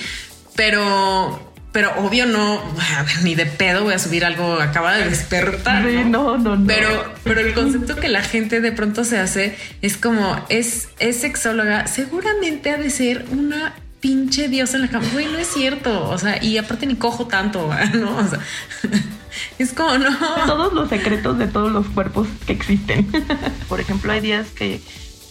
pero, 0.56 1.54
pero 1.72 1.92
obvio 1.98 2.26
no, 2.26 2.62
ni 3.24 3.36
de 3.36 3.46
pedo 3.46 3.84
voy 3.84 3.94
a 3.94 4.00
subir 4.00 4.26
algo 4.26 4.62
acaba 4.62 4.96
de 4.96 5.10
despertar. 5.10 5.84
¿no? 5.84 6.38
no, 6.38 6.56
no, 6.56 6.68
Pero, 6.68 7.13
pero 7.24 7.39
el 7.42 7.54
concepto 7.54 7.96
que 7.96 8.10
la 8.10 8.22
gente 8.22 8.62
de 8.62 8.72
pronto 8.72 9.04
se 9.04 9.18
hace 9.18 9.58
es 9.82 9.98
como 9.98 10.44
es, 10.50 10.89
es 11.00 11.22
sexóloga, 11.22 11.88
seguramente 11.88 12.70
ha 12.72 12.78
de 12.78 12.89
ser 12.89 13.26
una 13.32 13.74
pinche 14.04 14.50
Dios 14.50 14.74
en 14.74 14.82
la 14.82 14.89
cama. 14.89 15.08
Güey, 15.13 15.28
no 15.28 15.38
es 15.38 15.48
cierto. 15.48 16.10
O 16.10 16.18
sea, 16.18 16.44
y 16.44 16.58
aparte 16.58 16.86
ni 16.86 16.96
cojo 16.96 17.26
tanto, 17.26 17.70
¿no? 17.94 18.18
O 18.18 18.28
sea, 18.28 18.39
es 19.60 19.74
como 19.74 19.98
no. 19.98 20.17
Todos 20.46 20.74
los 20.74 20.89
secretos 20.89 21.38
de 21.38 21.48
todos 21.48 21.72
los 21.72 21.88
cuerpos 21.88 22.28
que 22.46 22.54
existen. 22.54 23.08
Por 23.69 23.80
ejemplo, 23.80 24.12
hay 24.12 24.22
días 24.22 24.48
que, 24.50 24.82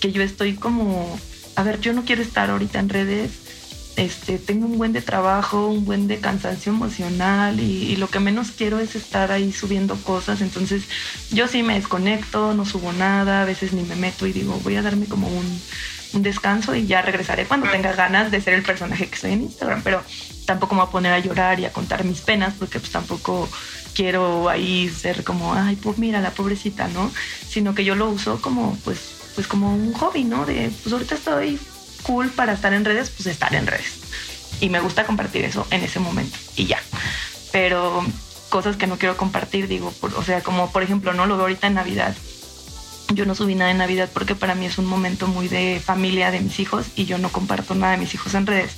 que 0.01 0.13
yo 0.13 0.23
estoy 0.23 0.55
como, 0.55 1.19
a 1.57 1.63
ver, 1.63 1.81
yo 1.81 1.93
no 1.93 2.05
quiero 2.05 2.23
estar 2.23 2.51
ahorita 2.51 2.79
en 2.79 2.89
redes. 2.89 3.31
Este, 3.97 4.39
tengo 4.39 4.65
un 4.67 4.79
buen 4.79 4.95
de 4.95 5.03
trabajo, 5.03 5.67
un 5.67 5.85
buen 5.85 6.09
de 6.09 6.19
cansancio 6.19 6.73
emocional 6.73 7.61
y, 7.61 7.93
y, 7.93 7.97
lo 7.97 8.09
que 8.09 8.21
menos 8.21 8.51
quiero 8.51 8.79
es 8.79 8.97
estar 8.97 9.31
ahí 9.33 9.53
subiendo 9.53 9.97
cosas. 9.97 10.41
Entonces 10.41 10.85
yo 11.31 11.47
sí 11.47 11.63
me 11.63 11.75
desconecto, 11.75 12.55
no 12.55 12.65
subo 12.65 12.93
nada, 12.95 13.43
a 13.43 13.45
veces 13.45 13.75
ni 13.75 13.83
me 13.83 13.95
meto 13.95 14.27
y 14.27 14.33
digo, 14.33 14.59
voy 14.65 14.77
a 14.77 14.83
darme 14.83 15.05
como 15.05 15.29
un, 15.29 15.61
un 16.15 16.23
descanso 16.23 16.75
y 16.75 16.87
ya 16.87 17.03
regresaré 17.03 17.47
cuando 17.47 17.71
tenga 17.71 17.93
ganas 17.93 18.31
de 18.31 18.41
ser 18.41 18.55
el 18.55 18.63
personaje 18.63 19.09
que 19.09 19.17
soy 19.17 19.33
en 19.33 19.43
Instagram, 19.43 19.83
pero 19.83 20.03
tampoco 20.47 20.75
me 20.75 20.81
voy 20.81 20.89
a 20.89 20.93
poner 20.93 21.13
a 21.13 21.19
llorar 21.19 21.61
y 21.61 21.65
a 21.65 21.73
contar 21.73 22.05
mis 22.05 22.21
penas 22.21 22.55
porque 22.59 22.81
pues 22.81 22.93
tampoco 22.93 23.49
quiero 23.95 24.49
ahí 24.49 24.89
ser 24.89 25.25
como, 25.25 25.55
ay, 25.55 25.77
pues 25.77 25.99
mira, 25.99 26.21
la 26.21 26.31
pobrecita, 26.31 26.89
¿no? 26.89 27.11
Sino 27.49 27.75
que 27.75 27.85
yo 27.85 27.95
lo 27.95 28.09
uso 28.09 28.41
como, 28.41 28.77
pues, 28.85 28.99
pues 29.35 29.47
como 29.47 29.75
un 29.75 29.93
hobby, 29.95 30.25
¿no? 30.25 30.47
De, 30.47 30.71
pues 30.83 30.93
ahorita 30.93 31.15
estoy 31.15 31.59
cool 32.03 32.31
para 32.31 32.53
estar 32.53 32.73
en 32.73 32.85
redes, 32.85 33.11
pues 33.11 33.27
estar 33.27 33.55
en 33.55 33.67
redes. 33.67 34.01
Y 34.61 34.69
me 34.69 34.81
gusta 34.81 35.05
compartir 35.05 35.45
eso 35.45 35.67
en 35.71 35.83
ese 35.83 36.01
momento 36.01 36.39
y 36.57 36.67
ya. 36.67 36.81
Pero 37.51 38.05
cosas 38.49 38.77
que 38.77 38.87
no 38.87 38.99
quiero 38.99 39.17
compartir, 39.17 39.69
digo, 39.69 39.93
o 40.01 40.23
sea, 40.23 40.43
como 40.43 40.71
por 40.71 40.83
ejemplo, 40.83 41.13
no 41.13 41.27
lo 41.27 41.37
veo 41.37 41.43
ahorita 41.45 41.67
en 41.67 41.75
Navidad 41.75 42.15
yo 43.15 43.27
no 43.27 43.35
subí 43.35 43.55
nada 43.55 43.71
en 43.71 43.79
Navidad 43.79 44.09
porque 44.13 44.35
para 44.35 44.55
mí 44.55 44.67
es 44.67 44.79
un 44.79 44.87
momento 44.87 45.27
muy 45.27 45.49
de 45.49 45.81
familia 45.85 46.31
de 46.31 46.41
mis 46.41 46.59
hijos 46.61 46.87
y 46.97 47.05
yo 47.05 47.19
no 47.19 47.31
comparto 47.31 47.75
nada 47.75 47.93
de 47.93 47.99
mis 47.99 48.15
hijos 48.15 48.35
en 48.35 48.47
redes. 48.47 48.73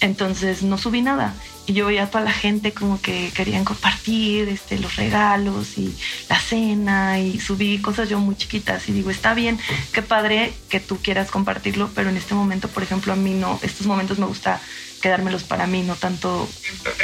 Entonces 0.00 0.62
no 0.62 0.78
subí 0.78 1.02
nada. 1.02 1.34
Y 1.70 1.72
yo 1.72 1.86
veía 1.86 2.02
a 2.02 2.10
toda 2.10 2.24
la 2.24 2.32
gente 2.32 2.72
como 2.72 3.00
que 3.00 3.30
querían 3.32 3.64
compartir 3.64 4.48
este, 4.48 4.76
los 4.80 4.96
regalos 4.96 5.78
y 5.78 5.94
la 6.28 6.36
cena 6.36 7.20
y 7.20 7.38
subí 7.38 7.78
cosas 7.78 8.08
yo 8.08 8.18
muy 8.18 8.34
chiquitas 8.34 8.88
y 8.88 8.92
digo, 8.92 9.08
está 9.08 9.34
bien, 9.34 9.56
qué 9.92 10.02
padre 10.02 10.52
que 10.68 10.80
tú 10.80 10.98
quieras 11.00 11.30
compartirlo, 11.30 11.88
pero 11.94 12.10
en 12.10 12.16
este 12.16 12.34
momento, 12.34 12.66
por 12.66 12.82
ejemplo, 12.82 13.12
a 13.12 13.16
mí 13.16 13.34
no, 13.34 13.60
estos 13.62 13.86
momentos 13.86 14.18
me 14.18 14.26
gusta 14.26 14.60
quedármelos 15.00 15.44
para 15.44 15.68
mí, 15.68 15.82
no 15.82 15.94
tanto 15.94 16.48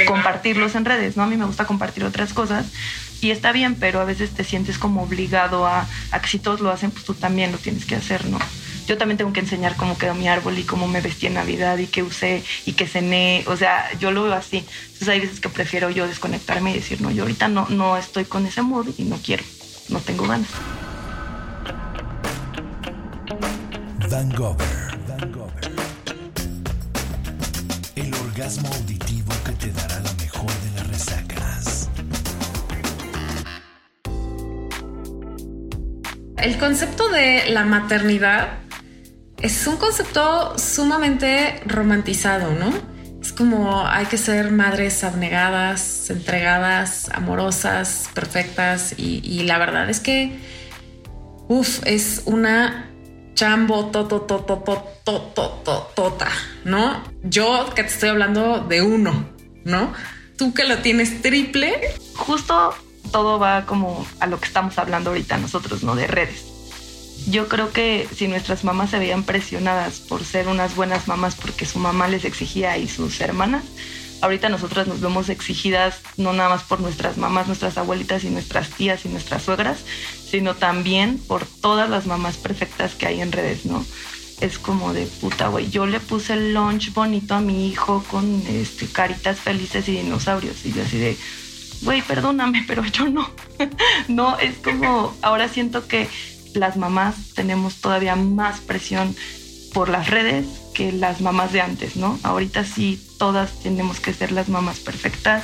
compartirlos 0.05 0.75
en 0.75 0.83
redes, 0.83 1.15
¿no? 1.15 1.23
A 1.23 1.27
mí 1.27 1.37
me 1.37 1.45
gusta 1.45 1.63
compartir 1.63 2.03
otras 2.03 2.33
cosas 2.33 2.65
y 3.21 3.31
está 3.31 3.53
bien, 3.53 3.75
pero 3.75 4.01
a 4.01 4.03
veces 4.03 4.31
te 4.31 4.43
sientes 4.43 4.77
como 4.77 5.01
obligado 5.01 5.65
a, 5.65 5.87
a, 6.11 6.21
que 6.21 6.27
si 6.27 6.39
todos 6.39 6.59
lo 6.59 6.71
hacen, 6.71 6.91
pues 6.91 7.05
tú 7.05 7.13
también 7.13 7.53
lo 7.53 7.57
tienes 7.57 7.85
que 7.85 7.95
hacer, 7.95 8.25
¿no? 8.25 8.37
Yo 8.87 8.97
también 8.97 9.17
tengo 9.17 9.33
que 9.33 9.41
enseñar 9.41 9.75
cómo 9.75 9.97
quedó 9.97 10.15
mi 10.15 10.29
árbol 10.29 10.57
y 10.57 10.63
cómo 10.63 10.87
me 10.87 11.01
vestí 11.01 11.27
en 11.27 11.33
Navidad 11.33 11.77
y 11.77 11.87
qué 11.87 12.03
usé 12.03 12.41
y 12.65 12.71
qué 12.71 12.87
cené, 12.87 13.43
o 13.47 13.57
sea, 13.57 13.91
yo 13.99 14.11
lo 14.11 14.23
veo 14.23 14.33
así. 14.33 14.59
Entonces 14.59 15.09
hay 15.09 15.19
veces 15.19 15.41
que 15.41 15.49
prefiero 15.49 15.89
yo 15.89 16.07
desconectarme 16.07 16.71
y 16.71 16.75
decir, 16.75 17.01
no, 17.01 17.11
yo 17.11 17.23
ahorita 17.23 17.49
no, 17.49 17.67
no 17.67 17.97
estoy 17.97 18.23
con 18.23 18.45
ese 18.45 18.61
mood 18.61 18.87
y 18.97 19.03
no 19.03 19.17
quiero, 19.17 19.43
no 19.89 19.99
tengo 19.99 20.25
ganas. 20.25 20.47
Van 24.09 24.29
Gogh. 24.33 24.57
El 27.95 28.13
orgasmo 28.13 28.69
auditivo 28.69 29.33
que 29.43 29.51
te 29.51 29.71
dará 29.73 29.99
la 29.99 30.13
mejor 30.13 30.49
de 30.49 30.71
las 30.77 30.87
resacas. 30.87 31.89
El 36.37 36.57
concepto 36.57 37.09
de 37.09 37.49
la 37.49 37.65
maternidad 37.65 38.59
es 39.41 39.67
un 39.67 39.77
concepto 39.77 40.57
sumamente 40.57 41.61
romantizado, 41.65 42.53
¿no? 42.53 42.71
Es 43.21 43.31
como 43.31 43.85
hay 43.85 44.05
que 44.05 44.17
ser 44.17 44.51
madres 44.51 45.03
abnegadas, 45.03 46.09
entregadas, 46.09 47.09
amorosas, 47.09 48.09
perfectas 48.13 48.93
y, 48.97 49.43
la 49.43 49.57
verdad 49.57 49.89
es 49.89 49.99
que, 49.99 50.39
uff, 51.47 51.85
es 51.85 52.21
una 52.25 52.89
chambo, 53.33 53.87
toto, 53.87 54.21
toto, 54.21 54.63
toto, 55.03 55.91
tota, 55.95 56.27
¿no? 56.63 57.03
Yo 57.23 57.69
que 57.75 57.83
te 57.83 57.89
estoy 57.89 58.09
hablando 58.09 58.59
de 58.59 58.81
uno, 58.81 59.29
¿no? 59.63 59.93
Tú 60.37 60.53
que 60.53 60.63
lo 60.63 60.79
tienes 60.79 61.21
triple. 61.21 61.95
Justo 62.15 62.73
todo 63.11 63.39
va 63.39 63.65
como 63.65 64.05
a 64.19 64.27
lo 64.27 64.39
que 64.39 64.45
estamos 64.45 64.77
hablando 64.77 65.11
ahorita 65.11 65.37
nosotros, 65.37 65.83
¿no? 65.83 65.95
De 65.95 66.07
redes. 66.07 66.46
Yo 67.29 67.49
creo 67.49 67.71
que 67.71 68.07
si 68.15 68.29
nuestras 68.29 68.63
mamás 68.63 68.91
se 68.91 68.99
veían 68.99 69.23
presionadas 69.23 69.99
por 69.99 70.23
ser 70.23 70.47
unas 70.47 70.75
buenas 70.75 71.09
mamás 71.09 71.35
porque 71.35 71.65
su 71.65 71.77
mamá 71.77 72.07
les 72.07 72.23
exigía 72.23 72.77
y 72.77 72.87
sus 72.87 73.19
hermanas, 73.19 73.65
ahorita 74.21 74.47
nosotras 74.47 74.87
nos 74.87 75.01
vemos 75.01 75.27
exigidas 75.27 75.99
no 76.15 76.31
nada 76.31 76.47
más 76.47 76.63
por 76.63 76.79
nuestras 76.79 77.17
mamás, 77.17 77.47
nuestras 77.47 77.77
abuelitas 77.77 78.23
y 78.23 78.29
nuestras 78.29 78.69
tías 78.69 79.05
y 79.05 79.09
nuestras 79.09 79.43
suegras, 79.43 79.79
sino 80.29 80.55
también 80.55 81.17
por 81.17 81.45
todas 81.45 81.89
las 81.89 82.05
mamás 82.05 82.37
perfectas 82.37 82.95
que 82.95 83.07
hay 83.07 83.19
en 83.19 83.33
redes, 83.33 83.65
¿no? 83.65 83.85
Es 84.39 84.57
como 84.57 84.93
de 84.93 85.05
puta, 85.05 85.49
güey. 85.49 85.69
Yo 85.69 85.85
le 85.85 85.99
puse 85.99 86.33
el 86.33 86.53
lunch 86.53 86.93
bonito 86.93 87.35
a 87.35 87.41
mi 87.41 87.67
hijo 87.67 88.05
con 88.09 88.41
este, 88.47 88.85
caritas 88.87 89.39
felices 89.39 89.89
y 89.89 89.93
dinosaurios. 89.93 90.63
Y 90.63 90.71
yo 90.73 90.83
así 90.83 90.97
de, 90.99 91.17
güey, 91.81 92.03
perdóname, 92.03 92.63
pero 92.67 92.85
yo 92.85 93.09
no. 93.09 93.29
no, 94.07 94.37
es 94.37 94.55
como, 94.57 95.13
ahora 95.21 95.49
siento 95.49 95.87
que 95.87 96.07
las 96.57 96.77
mamás 96.77 97.15
tenemos 97.35 97.75
todavía 97.75 98.15
más 98.15 98.59
presión 98.59 99.15
por 99.73 99.89
las 99.89 100.09
redes 100.09 100.45
que 100.73 100.91
las 100.91 101.21
mamás 101.21 101.51
de 101.53 101.61
antes, 101.61 101.95
¿no? 101.95 102.19
Ahorita 102.23 102.63
sí, 102.63 103.01
todas 103.17 103.59
tenemos 103.61 103.99
que 103.99 104.13
ser 104.13 104.31
las 104.31 104.49
mamás 104.49 104.79
perfectas 104.79 105.43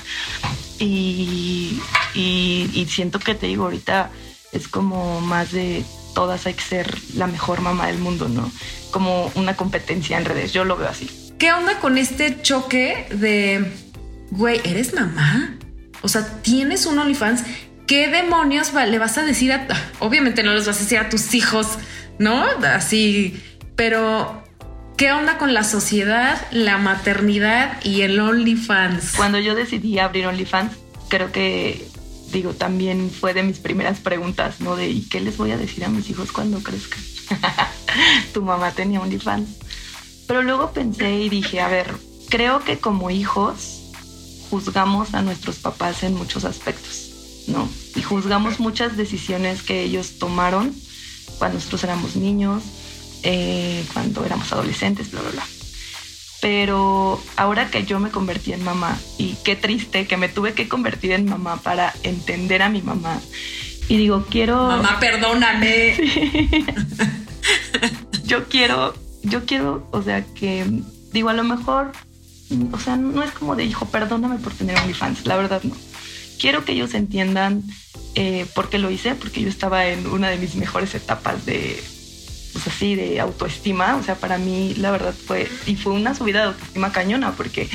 y, 0.79 1.79
y, 2.13 2.87
siento 2.89 3.19
que 3.19 3.35
te 3.35 3.47
digo, 3.47 3.65
ahorita 3.65 4.09
es 4.51 4.67
como 4.67 5.21
más 5.21 5.51
de 5.51 5.83
todas 6.13 6.45
hay 6.45 6.53
que 6.53 6.63
ser 6.63 6.97
la 7.15 7.27
mejor 7.27 7.61
mamá 7.61 7.87
del 7.87 7.97
mundo, 7.97 8.29
¿no? 8.29 8.51
Como 8.91 9.31
una 9.35 9.55
competencia 9.55 10.17
en 10.17 10.25
redes, 10.25 10.53
yo 10.53 10.65
lo 10.65 10.77
veo 10.77 10.89
así. 10.89 11.09
¿Qué 11.39 11.51
onda 11.51 11.79
con 11.79 11.97
este 11.97 12.41
choque 12.41 13.07
de, 13.11 13.71
güey, 14.31 14.61
eres 14.63 14.93
mamá? 14.93 15.57
O 16.01 16.07
sea, 16.07 16.41
tienes 16.41 16.85
un 16.85 16.99
OnlyFans. 16.99 17.43
¿Qué 17.87 18.07
demonios 18.07 18.73
le 18.73 18.99
vas 18.99 19.17
a 19.17 19.23
decir 19.23 19.51
a... 19.51 19.67
Obviamente 19.99 20.43
no 20.43 20.53
les 20.53 20.65
vas 20.65 20.77
a 20.77 20.79
decir 20.79 20.97
a 20.97 21.09
tus 21.09 21.33
hijos, 21.33 21.67
¿no? 22.17 22.45
Así, 22.63 23.41
pero 23.75 24.43
¿qué 24.97 25.11
onda 25.11 25.37
con 25.37 25.53
la 25.53 25.63
sociedad, 25.63 26.39
la 26.51 26.77
maternidad 26.77 27.83
y 27.83 28.01
el 28.01 28.19
OnlyFans? 28.19 29.13
Cuando 29.15 29.39
yo 29.39 29.55
decidí 29.55 29.99
abrir 29.99 30.27
OnlyFans, 30.27 30.73
creo 31.09 31.31
que, 31.31 31.85
digo, 32.31 32.53
también 32.53 33.11
fue 33.11 33.33
de 33.33 33.43
mis 33.43 33.59
primeras 33.59 33.99
preguntas, 33.99 34.61
¿no? 34.61 34.75
De 34.75 34.89
¿y 34.89 35.07
qué 35.09 35.19
les 35.19 35.37
voy 35.37 35.51
a 35.51 35.57
decir 35.57 35.83
a 35.83 35.89
mis 35.89 36.09
hijos 36.09 36.31
cuando 36.31 36.63
crezcan? 36.63 37.01
tu 38.33 38.41
mamá 38.41 38.71
tenía 38.71 39.01
OnlyFans. 39.01 39.49
Pero 40.27 40.41
luego 40.41 40.71
pensé 40.71 41.11
y 41.11 41.29
dije, 41.29 41.59
a 41.59 41.67
ver, 41.67 41.93
creo 42.29 42.63
que 42.63 42.79
como 42.79 43.11
hijos 43.11 43.81
juzgamos 44.49 45.13
a 45.13 45.21
nuestros 45.21 45.57
papás 45.57 46.03
en 46.03 46.13
muchos 46.13 46.45
aspectos, 46.45 47.12
¿no? 47.47 47.69
Y 47.95 48.01
juzgamos 48.01 48.59
muchas 48.59 48.97
decisiones 48.97 49.63
que 49.63 49.83
ellos 49.83 50.19
tomaron 50.19 50.73
cuando 51.37 51.55
nosotros 51.55 51.83
éramos 51.83 52.15
niños, 52.15 52.63
eh, 53.23 53.83
cuando 53.93 54.25
éramos 54.25 54.51
adolescentes, 54.51 55.11
bla, 55.11 55.21
bla, 55.21 55.31
bla. 55.31 55.43
Pero 56.41 57.23
ahora 57.37 57.71
que 57.71 57.85
yo 57.85 57.99
me 57.99 58.09
convertí 58.09 58.51
en 58.51 58.63
mamá, 58.63 58.97
y 59.17 59.35
qué 59.43 59.55
triste 59.55 60.07
que 60.07 60.17
me 60.17 60.27
tuve 60.27 60.53
que 60.53 60.67
convertir 60.67 61.11
en 61.11 61.25
mamá 61.25 61.57
para 61.57 61.93
entender 62.03 62.61
a 62.61 62.69
mi 62.69 62.81
mamá. 62.81 63.21
Y 63.87 63.97
digo, 63.97 64.25
quiero... 64.29 64.67
Mamá, 64.67 64.99
perdóname. 64.99 65.95
yo 68.25 68.49
quiero, 68.49 68.93
yo 69.21 69.45
quiero, 69.45 69.87
o 69.91 70.01
sea, 70.01 70.25
que, 70.25 70.65
digo, 71.11 71.29
a 71.29 71.33
lo 71.33 71.43
mejor 71.43 71.91
o 72.71 72.79
sea, 72.79 72.95
no 72.95 73.23
es 73.23 73.31
como 73.31 73.55
de 73.55 73.65
hijo, 73.65 73.85
perdóname 73.85 74.37
por 74.37 74.53
tener 74.53 74.77
OnlyFans, 74.79 75.25
la 75.25 75.37
verdad 75.37 75.61
no. 75.63 75.75
Quiero 76.39 76.65
que 76.65 76.73
ellos 76.73 76.93
entiendan 76.93 77.63
eh, 78.15 78.45
por 78.53 78.69
qué 78.69 78.79
lo 78.79 78.91
hice, 78.91 79.15
porque 79.15 79.41
yo 79.41 79.49
estaba 79.49 79.87
en 79.87 80.07
una 80.07 80.29
de 80.29 80.37
mis 80.37 80.55
mejores 80.55 80.93
etapas 80.95 81.45
de, 81.45 81.81
pues 82.53 82.67
así, 82.67 82.95
de 82.95 83.19
autoestima. 83.19 83.95
O 83.95 84.03
sea, 84.03 84.15
para 84.15 84.37
mí 84.37 84.73
la 84.75 84.91
verdad 84.91 85.13
fue, 85.13 85.49
y 85.65 85.75
fue 85.75 85.93
una 85.93 86.15
subida 86.15 86.41
de 86.41 86.47
autoestima 86.47 86.91
cañona, 86.91 87.31
porque 87.33 87.69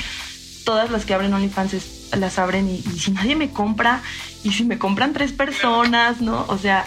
todas 0.65 0.91
las 0.91 1.05
que 1.05 1.15
abren 1.15 1.33
OnlyFans 1.33 1.75
las 2.17 2.39
abren 2.39 2.69
y, 2.69 2.83
y 2.95 2.99
si 2.99 3.11
nadie 3.11 3.37
me 3.37 3.51
compra, 3.51 4.03
y 4.45 4.53
si 4.53 4.65
me 4.65 4.79
compran 4.79 5.13
tres 5.13 5.33
personas, 5.33 6.21
¿no? 6.21 6.47
O 6.49 6.59
sea, 6.59 6.87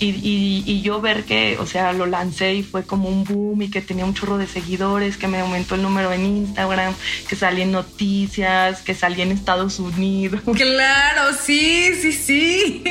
y, 0.00 0.80
yo 0.82 1.00
ver 1.00 1.24
que, 1.24 1.58
o 1.58 1.66
sea, 1.66 1.92
lo 1.92 2.06
lancé 2.06 2.54
y 2.54 2.62
fue 2.62 2.84
como 2.84 3.08
un 3.08 3.24
boom 3.24 3.62
y 3.62 3.70
que 3.70 3.80
tenía 3.80 4.04
un 4.04 4.14
chorro 4.14 4.38
de 4.38 4.46
seguidores, 4.46 5.16
que 5.16 5.28
me 5.28 5.40
aumentó 5.40 5.74
el 5.74 5.82
número 5.82 6.12
en 6.12 6.24
Instagram, 6.24 6.94
que 7.28 7.36
salí 7.36 7.62
en 7.62 7.72
noticias, 7.72 8.82
que 8.82 8.94
salí 8.94 9.22
en 9.22 9.32
Estados 9.32 9.78
Unidos. 9.78 10.40
Claro, 10.68 11.36
sí, 11.40 11.92
sí, 12.00 12.12
sí. 12.12 12.82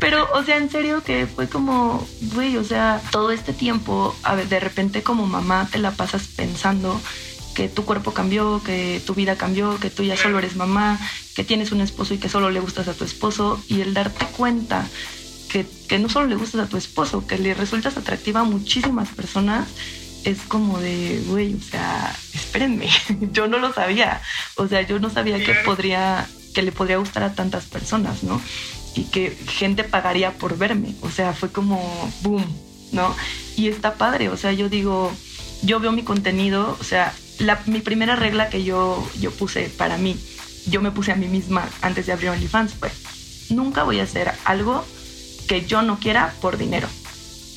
Pero, 0.00 0.26
o 0.34 0.42
sea, 0.42 0.56
en 0.56 0.70
serio 0.70 1.02
que 1.02 1.26
fue 1.26 1.48
como, 1.48 2.06
güey, 2.34 2.56
o 2.56 2.64
sea, 2.64 3.00
todo 3.10 3.30
este 3.30 3.52
tiempo, 3.52 4.14
a 4.22 4.34
ver, 4.34 4.48
de 4.48 4.60
repente 4.60 5.02
como 5.02 5.26
mamá 5.26 5.68
te 5.70 5.78
la 5.78 5.92
pasas 5.92 6.26
pensando 6.26 7.00
que 7.54 7.68
tu 7.68 7.84
cuerpo 7.84 8.12
cambió, 8.12 8.62
que 8.64 9.00
tu 9.06 9.14
vida 9.14 9.36
cambió, 9.36 9.78
que 9.78 9.90
tú 9.90 10.02
ya 10.02 10.16
solo 10.16 10.38
eres 10.38 10.56
mamá, 10.56 10.98
que 11.34 11.44
tienes 11.44 11.72
un 11.72 11.80
esposo 11.80 12.14
y 12.14 12.18
que 12.18 12.28
solo 12.28 12.50
le 12.50 12.60
gustas 12.60 12.88
a 12.88 12.94
tu 12.94 13.04
esposo 13.04 13.62
y 13.68 13.80
el 13.80 13.94
darte 13.94 14.26
cuenta 14.36 14.86
que, 15.88 15.98
no 15.98 16.08
solo 16.08 16.26
le 16.26 16.36
gustas 16.36 16.62
a 16.62 16.68
tu 16.68 16.76
esposo, 16.76 17.26
que 17.26 17.38
le 17.38 17.54
resultas 17.54 17.96
atractiva 17.96 18.40
a 18.40 18.44
muchísimas 18.44 19.08
personas, 19.10 19.68
es 20.24 20.40
como 20.42 20.78
de, 20.78 21.22
güey, 21.26 21.54
o 21.54 21.60
sea, 21.60 22.14
espérenme, 22.32 22.88
yo 23.32 23.46
no 23.46 23.58
lo 23.58 23.72
sabía. 23.72 24.20
O 24.56 24.66
sea, 24.66 24.82
yo 24.82 24.98
no 24.98 25.10
sabía 25.10 25.42
que 25.44 25.54
podría, 25.54 26.26
que 26.54 26.62
le 26.62 26.72
podría 26.72 26.96
gustar 26.96 27.22
a 27.22 27.34
tantas 27.34 27.64
personas, 27.64 28.22
¿no? 28.22 28.40
Y 28.94 29.04
que 29.04 29.36
gente 29.48 29.84
pagaría 29.84 30.32
por 30.32 30.56
verme. 30.56 30.94
O 31.02 31.10
sea, 31.10 31.32
fue 31.32 31.50
como 31.50 32.12
boom, 32.22 32.44
¿no? 32.92 33.14
Y 33.56 33.68
está 33.68 33.94
padre. 33.94 34.28
O 34.28 34.36
sea, 34.36 34.52
yo 34.52 34.68
digo, 34.68 35.12
yo 35.62 35.80
veo 35.80 35.92
mi 35.92 36.02
contenido, 36.02 36.76
o 36.80 36.84
sea, 36.84 37.12
mi 37.66 37.80
primera 37.80 38.16
regla 38.16 38.48
que 38.48 38.64
yo, 38.64 39.06
yo 39.20 39.30
puse 39.32 39.68
para 39.68 39.98
mí, 39.98 40.16
yo 40.66 40.80
me 40.80 40.90
puse 40.90 41.12
a 41.12 41.16
mí 41.16 41.26
misma 41.26 41.68
antes 41.82 42.06
de 42.06 42.12
abrir 42.12 42.30
OnlyFans, 42.30 42.74
pues 42.74 43.50
nunca 43.50 43.82
voy 43.82 44.00
a 44.00 44.04
hacer 44.04 44.32
algo 44.44 44.84
que 45.46 45.66
yo 45.66 45.82
no 45.82 45.98
quiera 45.98 46.34
por 46.40 46.56
dinero. 46.58 46.88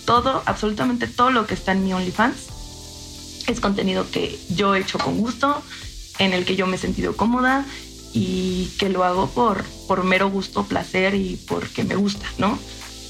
Todo, 0.06 0.42
absolutamente 0.46 1.08
todo 1.08 1.32
lo 1.32 1.46
que 1.48 1.54
está 1.54 1.74
en 1.74 1.84
mi 1.84 1.94
OnlyFans 1.94 2.58
es 3.48 3.60
contenido 3.60 4.10
que 4.12 4.40
yo 4.50 4.76
he 4.76 4.80
hecho 4.80 4.98
con 4.98 5.18
gusto, 5.18 5.62
en 6.20 6.34
el 6.34 6.46
que 6.46 6.56
yo 6.56 6.68
me 6.68 6.76
he 6.76 6.80
sentido 6.80 7.16
cómoda 7.16 7.66
y 8.14 8.72
que 8.78 8.90
lo 8.90 9.04
hago 9.04 9.30
por, 9.30 9.64
por 9.88 10.04
mero 10.04 10.30
gusto, 10.30 10.66
placer 10.66 11.16
y 11.16 11.40
porque 11.48 11.84
me 11.84 11.96
gusta, 11.96 12.26
¿no? 12.38 12.60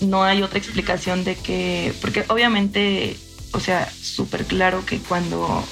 No 0.02 0.24
hay 0.24 0.44
otra 0.44 0.60
explicación 0.60 1.24
de 1.24 1.36
que, 1.36 1.94
porque 2.02 2.24
obviamente, 2.28 3.18
o 3.52 3.60
sea, 3.60 3.90
súper 3.90 4.46
claro 4.46 4.86
que 4.86 5.00
cuando, 5.00 5.64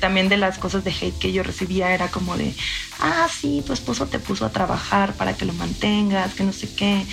también 0.00 0.28
de 0.28 0.38
las 0.38 0.58
cosas 0.58 0.84
de 0.84 0.90
hate 0.90 1.18
que 1.18 1.32
yo 1.32 1.42
recibía 1.42 1.92
era 1.92 2.08
como 2.08 2.36
de, 2.36 2.54
ah, 3.00 3.28
sí, 3.28 3.62
tu 3.66 3.72
esposo 3.72 4.06
te 4.06 4.18
puso 4.18 4.46
a 4.46 4.50
trabajar 4.50 5.14
para 5.14 5.36
que 5.36 5.44
lo 5.44 5.52
mantengas, 5.52 6.34
que 6.34 6.44
no 6.44 6.52
sé 6.52 6.74
qué 6.74 7.04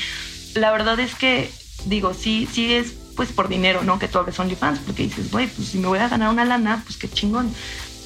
la 0.55 0.71
verdad 0.71 0.99
es 0.99 1.15
que, 1.15 1.49
digo, 1.85 2.13
sí, 2.13 2.47
sí 2.51 2.73
es 2.73 2.93
pues 3.15 3.31
por 3.31 3.49
dinero, 3.49 3.83
¿no? 3.83 3.99
Que 3.99 4.07
tú 4.07 4.17
abres 4.17 4.39
OnlyFans, 4.39 4.79
porque 4.79 5.03
dices, 5.03 5.31
güey, 5.31 5.47
pues 5.47 5.67
si 5.69 5.77
me 5.77 5.87
voy 5.87 5.99
a 5.99 6.07
ganar 6.07 6.29
una 6.29 6.45
lana, 6.45 6.81
pues 6.85 6.97
qué 6.97 7.09
chingón. 7.09 7.53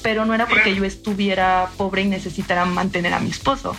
Pero 0.02 0.24
no 0.24 0.34
era 0.34 0.46
porque 0.46 0.74
yo 0.74 0.84
estuviera 0.84 1.70
pobre 1.76 2.02
y 2.02 2.06
necesitara 2.06 2.64
mantener 2.64 3.14
a 3.14 3.20
mi 3.20 3.30
esposo. 3.30 3.76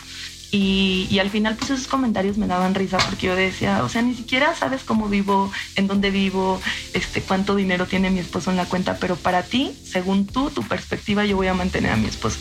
Y, 0.49 1.07
y, 1.09 1.19
al 1.19 1.29
final, 1.29 1.55
pues 1.55 1.71
esos 1.71 1.87
comentarios 1.87 2.37
me 2.37 2.47
daban 2.47 2.73
risa 2.73 2.97
porque 2.97 3.27
yo 3.27 3.35
decía, 3.35 3.83
o 3.83 3.89
sea, 3.89 4.01
ni 4.01 4.15
siquiera 4.15 4.55
sabes 4.55 4.83
cómo 4.83 5.09
vivo, 5.09 5.51
en 5.75 5.87
dónde 5.87 6.09
vivo, 6.09 6.61
este, 6.93 7.21
cuánto 7.21 7.53
dinero 7.55 7.85
tiene 7.85 8.09
mi 8.09 8.19
esposo 8.19 8.49
en 8.49 8.57
la 8.57 8.65
cuenta, 8.65 8.97
pero 8.97 9.17
para 9.17 9.43
ti, 9.43 9.77
según 9.83 10.25
tú, 10.25 10.49
tu 10.49 10.63
perspectiva, 10.63 11.25
yo 11.25 11.35
voy 11.35 11.47
a 11.47 11.53
mantener 11.53 11.91
a 11.91 11.97
mi 11.97 12.07
esposo. 12.07 12.39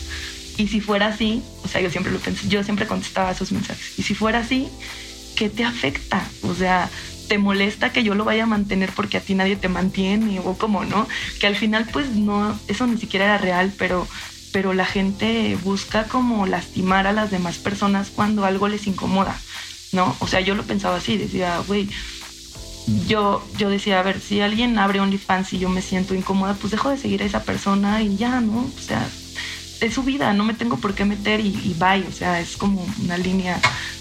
Y 0.57 0.69
si 0.69 0.79
fuera 0.79 1.07
así, 1.07 1.43
o 1.63 1.67
sea, 1.67 1.81
yo 1.81 1.89
siempre 1.89 2.11
lo 2.11 2.19
pensé, 2.19 2.47
yo 2.47 2.63
siempre 2.63 2.87
contestaba 2.87 3.31
esos 3.31 3.51
mensajes. 3.51 3.99
Y 3.99 4.03
si 4.03 4.15
fuera 4.15 4.39
así, 4.39 4.69
¿qué 5.37 5.49
te 5.49 5.63
afecta? 5.63 6.27
O 6.41 6.53
sea, 6.53 6.89
¿te 7.29 7.37
molesta 7.37 7.91
que 7.91 8.03
yo 8.03 8.15
lo 8.15 8.25
vaya 8.25 8.43
a 8.43 8.47
mantener 8.47 8.91
porque 8.93 9.17
a 9.17 9.21
ti 9.21 9.35
nadie 9.35 9.55
te 9.55 9.69
mantiene 9.69 10.39
o 10.39 10.57
como 10.57 10.83
no? 10.83 11.07
Que 11.39 11.47
al 11.47 11.55
final 11.55 11.87
pues 11.93 12.09
no, 12.09 12.59
eso 12.67 12.87
ni 12.87 12.97
siquiera 12.97 13.25
era 13.25 13.37
real, 13.37 13.71
pero, 13.77 14.07
pero 14.51 14.73
la 14.73 14.85
gente 14.85 15.57
busca 15.63 16.05
como 16.05 16.47
lastimar 16.47 17.05
a 17.05 17.13
las 17.13 17.29
demás 17.29 17.59
personas 17.59 18.09
cuando 18.09 18.45
algo 18.45 18.67
les 18.67 18.87
incomoda, 18.87 19.39
¿no? 19.91 20.15
O 20.19 20.27
sea, 20.27 20.41
yo 20.41 20.55
lo 20.55 20.63
pensaba 20.63 20.97
así, 20.97 21.17
decía, 21.17 21.59
güey, 21.67 21.87
yo, 23.07 23.45
yo 23.57 23.69
decía, 23.69 23.99
a 23.99 24.03
ver, 24.03 24.19
si 24.19 24.41
alguien 24.41 24.79
abre 24.79 25.01
OnlyFans 25.01 25.53
y 25.53 25.59
yo 25.59 25.69
me 25.69 25.81
siento 25.81 26.15
incómoda, 26.15 26.55
pues 26.55 26.71
dejo 26.71 26.89
de 26.89 26.97
seguir 26.97 27.21
a 27.21 27.25
esa 27.25 27.43
persona 27.43 28.01
y 28.01 28.17
ya, 28.17 28.41
¿no? 28.41 28.59
O 28.59 28.81
sea, 28.81 29.07
es 29.81 29.93
su 29.93 30.03
vida, 30.03 30.33
no 30.33 30.43
me 30.43 30.53
tengo 30.53 30.77
por 30.77 30.95
qué 30.95 31.05
meter 31.05 31.39
y, 31.39 31.47
y 31.47 31.75
bye, 31.77 32.05
o 32.07 32.11
sea, 32.11 32.39
es 32.39 32.57
como 32.57 32.85
una 33.03 33.17
línea 33.17 33.59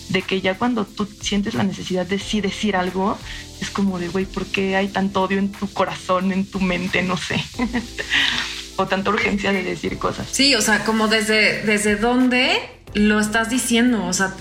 de 0.08 0.22
que 0.22 0.40
ya 0.40 0.56
cuando 0.56 0.84
tú 0.84 1.08
sientes 1.20 1.54
la 1.54 1.64
necesidad 1.64 2.06
de 2.06 2.18
sí 2.18 2.40
decir 2.40 2.76
algo, 2.76 3.18
es 3.60 3.70
como 3.70 3.98
de, 3.98 4.08
güey, 4.08 4.24
¿por 4.24 4.46
qué 4.46 4.76
hay 4.76 4.88
tanto 4.88 5.22
odio 5.22 5.38
en 5.38 5.50
tu 5.50 5.68
corazón, 5.72 6.32
en 6.32 6.46
tu 6.46 6.60
mente? 6.60 7.02
No 7.02 7.16
sé. 7.16 7.42
o 8.76 8.86
tanta 8.86 9.10
urgencia 9.10 9.52
de 9.52 9.62
decir 9.62 9.98
cosas. 9.98 10.28
Sí, 10.30 10.54
o 10.54 10.60
sea, 10.60 10.84
como 10.84 11.08
desde, 11.08 11.62
desde 11.62 11.96
dónde 11.96 12.58
lo 12.94 13.20
estás 13.20 13.50
diciendo, 13.50 14.04
o 14.06 14.12
sea, 14.12 14.34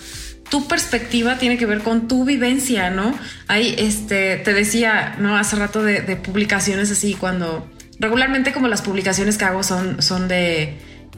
tu 0.49 0.67
perspectiva 0.67 1.37
tiene 1.37 1.57
que 1.57 1.65
ver 1.65 1.81
con 1.81 2.07
tu 2.07 2.25
vivencia, 2.25 2.89
¿no? 2.89 3.17
Hay, 3.47 3.75
este, 3.77 4.37
te 4.37 4.53
decía, 4.53 5.15
¿no? 5.19 5.37
Hace 5.37 5.55
rato 5.55 5.81
de, 5.81 6.01
de 6.01 6.15
publicaciones 6.15 6.91
así, 6.91 7.15
cuando 7.15 7.67
regularmente 7.99 8.51
como 8.51 8.67
las 8.67 8.81
publicaciones 8.81 9.37
que 9.37 9.45
hago 9.45 9.63
son, 9.63 10.01
son 10.01 10.27
de, 10.27 10.77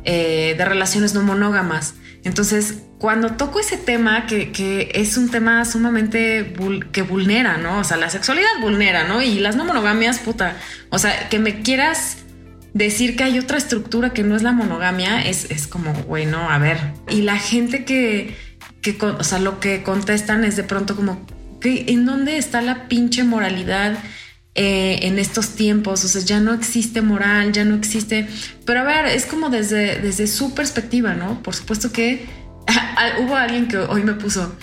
eh, 0.10 0.56
de 0.58 0.63
relaciones 0.63 1.13
no 1.13 1.22
monógamas. 1.22 1.96
Entonces, 2.24 2.76
cuando 2.98 3.34
toco 3.34 3.60
ese 3.60 3.76
tema, 3.76 4.26
que, 4.26 4.54
que 4.54 4.89
es 4.96 5.17
un 5.17 5.30
tema 5.30 5.65
sumamente 5.65 6.54
que 6.93 7.02
vulnera, 7.02 7.58
¿no? 7.58 7.80
O 7.80 7.84
sea, 7.84 7.98
la 7.98 8.10
sexualidad 8.10 8.48
vulnera, 8.62 9.06
¿no? 9.06 9.22
Y 9.22 9.39
las 9.39 9.58
no 9.58 9.65
monogamias, 9.65 10.20
puta. 10.20 10.56
O 10.91 10.98
sea, 10.98 11.28
que 11.28 11.39
me 11.39 11.62
quieras 11.62 12.20
decir 12.74 13.17
que 13.17 13.26
hay 13.26 13.38
otra 13.38 13.58
estructura 13.58 14.13
que 14.13 14.24
no 14.24 14.38
es 14.38 14.43
la 14.43 14.54
monogamia, 14.54 15.22
es, 15.22 15.52
es 15.52 15.67
como, 15.67 15.91
bueno, 15.93 16.50
a 16.50 16.58
ver. 16.58 16.80
Y 17.10 17.24
la 17.24 17.38
gente 17.38 17.84
que, 17.84 18.34
que, 18.82 18.98
o 19.02 19.24
sea, 19.26 19.39
lo 19.39 19.60
que 19.60 19.84
contestan 19.84 20.46
es 20.46 20.56
de 20.56 20.63
pronto 20.63 20.96
como, 20.96 21.28
¿en 21.62 22.06
dónde 22.06 22.38
está 22.38 22.62
la 22.62 22.88
pinche 22.88 23.26
moralidad? 23.26 23.98
Eh, 24.60 25.06
en 25.06 25.20
estos 25.20 25.52
tiempos, 25.56 26.04
o 26.04 26.08
sea, 26.08 26.24
ya 26.24 26.39
no 26.39 26.52
existe 26.52 27.04
moral, 27.04 27.52
ya 27.52 27.63
no 27.63 27.76
existe, 27.76 28.28
pero 28.65 28.80
a 28.80 28.84
ver, 28.84 29.06
es 29.06 29.28
como 29.28 29.52
desde, 29.52 30.00
desde 30.00 30.26
su 30.26 30.56
perspectiva, 30.56 31.13
¿no? 31.13 31.43
Por 31.43 31.54
supuesto 31.54 31.91
que 31.91 32.26
hubo 33.20 33.36
alguien 33.36 33.67
que 33.67 33.78
hoy 33.78 34.02
me 34.02 34.13
puso, 34.13 34.58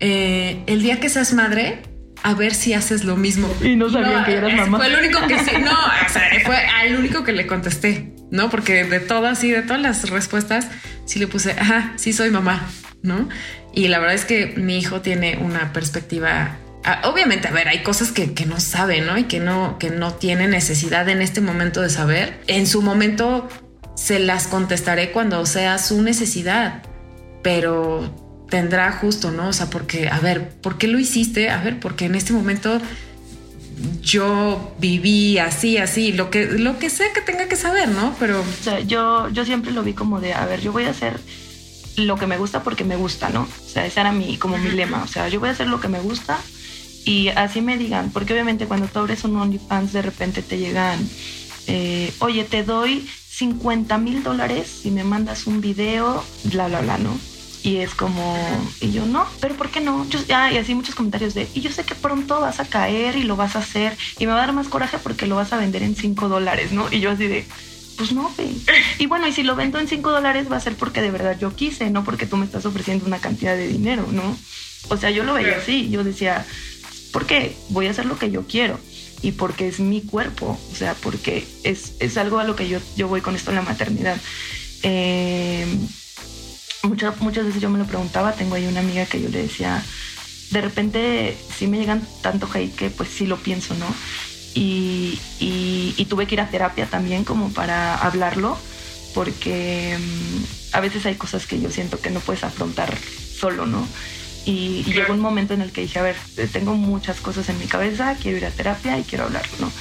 eh, 0.00 0.64
el 0.66 0.82
día 0.82 0.98
que 0.98 1.08
seas 1.08 1.32
madre, 1.32 1.82
a 2.24 2.34
ver 2.34 2.54
si 2.54 2.74
haces 2.74 3.04
lo 3.04 3.14
mismo. 3.14 3.48
Y 3.62 3.76
no 3.76 3.88
sabían 3.88 4.24
que 4.24 4.32
eras 4.32 4.52
mamá. 4.52 4.78
Fue 4.78 4.88
el 4.88 4.96
único 4.96 5.24
que 5.28 5.38
sí, 5.38 5.52
no, 5.60 5.70
o 5.70 6.08
sea, 6.08 6.22
fue 6.44 6.56
al 6.56 6.96
único 6.96 7.22
que 7.22 7.30
le 7.30 7.46
contesté, 7.46 8.14
¿no? 8.32 8.50
Porque 8.50 8.82
de 8.82 8.98
todas 8.98 9.44
y 9.44 9.52
de 9.52 9.62
todas 9.62 9.80
las 9.80 10.10
respuestas, 10.10 10.66
sí 11.04 11.20
le 11.20 11.28
puse, 11.28 11.52
ajá, 11.52 11.92
sí 11.94 12.12
soy 12.12 12.30
mamá, 12.30 12.66
¿no? 13.02 13.28
Y 13.72 13.86
la 13.86 14.00
verdad 14.00 14.16
es 14.16 14.24
que 14.24 14.54
mi 14.56 14.76
hijo 14.76 15.02
tiene 15.02 15.38
una 15.40 15.72
perspectiva 15.72 16.56
obviamente, 17.04 17.48
a 17.48 17.50
ver, 17.50 17.68
hay 17.68 17.82
cosas 17.82 18.12
que, 18.12 18.46
no 18.46 18.60
sabe, 18.60 19.00
¿no? 19.00 19.18
Y 19.18 19.24
que 19.24 19.40
no, 19.40 19.78
que 19.78 19.90
no 19.90 20.14
tiene 20.14 20.48
necesidad 20.48 21.08
en 21.08 21.22
este 21.22 21.40
momento 21.40 21.80
de 21.82 21.90
saber. 21.90 22.40
En 22.46 22.66
su 22.66 22.82
momento 22.82 23.48
se 23.96 24.18
las 24.18 24.46
contestaré 24.46 25.10
cuando 25.10 25.44
sea 25.46 25.78
su 25.78 26.02
necesidad, 26.02 26.82
pero 27.42 28.46
tendrá 28.50 28.92
justo, 28.92 29.32
¿no? 29.32 29.48
O 29.48 29.52
sea, 29.52 29.68
porque, 29.68 30.08
a 30.08 30.20
ver, 30.20 30.50
¿por 30.60 30.78
qué 30.78 30.86
lo 30.86 30.98
hiciste? 30.98 31.50
A 31.50 31.60
ver, 31.60 31.80
porque 31.80 32.04
en 32.04 32.14
este 32.14 32.32
momento 32.32 32.80
yo 34.00 34.74
viví 34.78 35.38
así, 35.38 35.78
así, 35.78 36.12
lo 36.12 36.30
que, 36.30 36.46
lo 36.46 36.78
que 36.78 36.88
sea 36.88 37.12
que 37.12 37.20
tenga 37.20 37.48
que 37.48 37.56
saber, 37.56 37.88
¿no? 37.88 38.14
Pero... 38.20 38.40
O 38.40 38.62
sea, 38.62 38.80
yo, 38.80 39.28
yo 39.30 39.44
siempre 39.44 39.72
lo 39.72 39.82
vi 39.82 39.92
como 39.92 40.20
de, 40.20 40.34
a 40.34 40.46
ver, 40.46 40.60
yo 40.60 40.72
voy 40.72 40.84
a 40.84 40.90
hacer 40.90 41.18
lo 41.96 42.16
que 42.16 42.26
me 42.26 42.38
gusta 42.38 42.62
porque 42.62 42.84
me 42.84 42.96
gusta, 42.96 43.28
¿no? 43.30 43.42
O 43.42 43.68
sea, 43.68 43.86
ese 43.86 44.00
era 44.00 44.12
mi, 44.12 44.38
como 44.38 44.56
mi 44.56 44.70
lema. 44.70 45.02
O 45.02 45.06
sea, 45.08 45.28
yo 45.28 45.40
voy 45.40 45.48
a 45.48 45.52
hacer 45.52 45.66
lo 45.66 45.80
que 45.80 45.88
me 45.88 46.00
gusta 46.00 46.38
y 47.06 47.28
así 47.28 47.60
me 47.60 47.78
digan, 47.78 48.10
porque 48.10 48.32
obviamente 48.32 48.66
cuando 48.66 48.88
tú 48.88 48.98
abres 48.98 49.22
un 49.22 49.36
OnlyFans 49.36 49.92
de 49.92 50.02
repente 50.02 50.42
te 50.42 50.58
llegan, 50.58 50.98
eh, 51.68 52.12
oye, 52.18 52.42
te 52.42 52.64
doy 52.64 53.08
50 53.30 53.96
mil 53.98 54.24
dólares 54.24 54.80
si 54.82 54.90
me 54.90 55.04
mandas 55.04 55.46
un 55.46 55.60
video, 55.60 56.24
bla, 56.44 56.66
bla, 56.66 56.80
bla, 56.80 56.98
¿no? 56.98 57.16
Y 57.62 57.76
es 57.76 57.94
como, 57.94 58.36
y 58.80 58.90
yo 58.90 59.06
no, 59.06 59.24
pero 59.40 59.54
¿por 59.54 59.70
qué 59.70 59.80
no? 59.80 60.04
Yo, 60.08 60.18
ah, 60.34 60.50
y 60.52 60.58
así 60.58 60.74
muchos 60.74 60.96
comentarios 60.96 61.34
de, 61.34 61.48
y 61.54 61.60
yo 61.60 61.70
sé 61.70 61.84
que 61.84 61.94
pronto 61.94 62.40
vas 62.40 62.58
a 62.58 62.64
caer 62.64 63.14
y 63.14 63.22
lo 63.22 63.36
vas 63.36 63.54
a 63.54 63.60
hacer 63.60 63.96
y 64.18 64.26
me 64.26 64.32
va 64.32 64.38
a 64.38 64.46
dar 64.46 64.52
más 64.52 64.66
coraje 64.66 64.98
porque 64.98 65.26
lo 65.26 65.36
vas 65.36 65.52
a 65.52 65.58
vender 65.58 65.84
en 65.84 65.94
5 65.94 66.28
dólares, 66.28 66.72
¿no? 66.72 66.92
Y 66.92 66.98
yo 66.98 67.12
así 67.12 67.28
de, 67.28 67.46
pues 67.96 68.10
no, 68.10 68.32
güey. 68.36 68.50
Y 68.98 69.06
bueno, 69.06 69.28
y 69.28 69.32
si 69.32 69.44
lo 69.44 69.54
vendo 69.54 69.78
en 69.78 69.86
5 69.86 70.10
dólares 70.10 70.50
va 70.50 70.56
a 70.56 70.60
ser 70.60 70.74
porque 70.74 71.02
de 71.02 71.12
verdad 71.12 71.38
yo 71.38 71.54
quise, 71.54 71.88
no 71.90 72.02
porque 72.02 72.26
tú 72.26 72.36
me 72.36 72.46
estás 72.46 72.66
ofreciendo 72.66 73.06
una 73.06 73.20
cantidad 73.20 73.56
de 73.56 73.68
dinero, 73.68 74.08
¿no? 74.10 74.36
O 74.88 74.96
sea, 74.96 75.10
yo 75.10 75.24
lo 75.24 75.34
veía 75.34 75.56
así, 75.56 75.88
yo 75.90 76.04
decía, 76.04 76.46
porque 77.16 77.56
voy 77.70 77.86
a 77.86 77.92
hacer 77.92 78.04
lo 78.04 78.18
que 78.18 78.30
yo 78.30 78.46
quiero 78.46 78.78
y 79.22 79.32
porque 79.32 79.68
es 79.68 79.80
mi 79.80 80.02
cuerpo, 80.02 80.60
o 80.70 80.76
sea, 80.76 80.92
porque 80.92 81.46
es, 81.64 81.94
es 81.98 82.18
algo 82.18 82.38
a 82.40 82.44
lo 82.44 82.54
que 82.54 82.68
yo, 82.68 82.78
yo 82.94 83.08
voy 83.08 83.22
con 83.22 83.34
esto 83.34 83.52
en 83.52 83.56
la 83.56 83.62
maternidad. 83.62 84.18
Eh, 84.82 85.64
muchas, 86.82 87.18
muchas 87.22 87.46
veces 87.46 87.62
yo 87.62 87.70
me 87.70 87.78
lo 87.78 87.86
preguntaba, 87.86 88.34
tengo 88.34 88.54
ahí 88.54 88.66
una 88.66 88.80
amiga 88.80 89.06
que 89.06 89.22
yo 89.22 89.30
le 89.30 89.40
decía, 89.40 89.82
de 90.50 90.60
repente 90.60 91.38
sí 91.56 91.68
me 91.68 91.78
llegan 91.78 92.06
tanto 92.20 92.50
hate 92.52 92.74
que 92.74 92.90
pues 92.90 93.08
sí 93.08 93.24
lo 93.24 93.38
pienso, 93.38 93.74
¿no? 93.76 93.86
Y, 94.52 95.18
tuve 96.10 96.26
que 96.26 96.34
ir 96.34 96.42
a 96.42 96.50
terapia 96.50 96.84
también 96.84 97.24
como 97.24 97.48
para 97.48 97.96
hablarlo, 97.96 98.58
porque 99.14 99.96
mm, 99.98 100.74
a 100.76 100.80
veces 100.80 101.06
hay 101.06 101.14
cosas 101.14 101.46
que 101.46 101.62
yo 101.62 101.70
siento 101.70 101.98
que 101.98 102.10
no 102.10 102.20
puedes 102.20 102.44
afrontar 102.44 102.94
solo, 103.40 103.64
¿no? 103.64 103.88
Y, 104.46 104.84
llegó 104.84 105.12
un 105.12 105.20
momento 105.20 105.54
en 105.54 105.60
el 105.60 105.72
que 105.72 105.82
dije, 105.82 105.98
a 105.98 106.02
ver, 106.02 106.16
tengo 106.52 106.74
muchas 106.76 107.20
cosas 107.20 107.48
en 107.48 107.58
mi 107.58 107.66
cabeza, 107.66 108.16
quiero 108.22 108.38
ir 108.38 108.46
a 108.46 108.50
terapia 108.50 108.96
y 108.96 109.02
quiero 109.02 109.24
hablarlo, 109.24 109.52
¿no? 109.58 109.72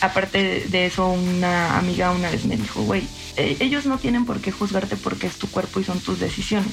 Aparte 0.00 0.66
de 0.68 0.86
eso, 0.86 1.08
una 1.08 1.76
amiga 1.76 2.12
una 2.12 2.30
vez 2.30 2.44
me 2.44 2.56
dijo, 2.56 2.82
güey, 2.82 3.02
eh, 3.36 3.56
ellos 3.58 3.84
no 3.84 3.98
tienen 3.98 4.24
por 4.24 4.40
qué 4.40 4.52
juzgarte 4.52 4.96
porque 4.96 5.26
es 5.26 5.36
tu 5.36 5.48
cuerpo 5.48 5.80
y 5.80 5.84
son 5.84 5.98
tus 5.98 6.20
decisiones. 6.20 6.72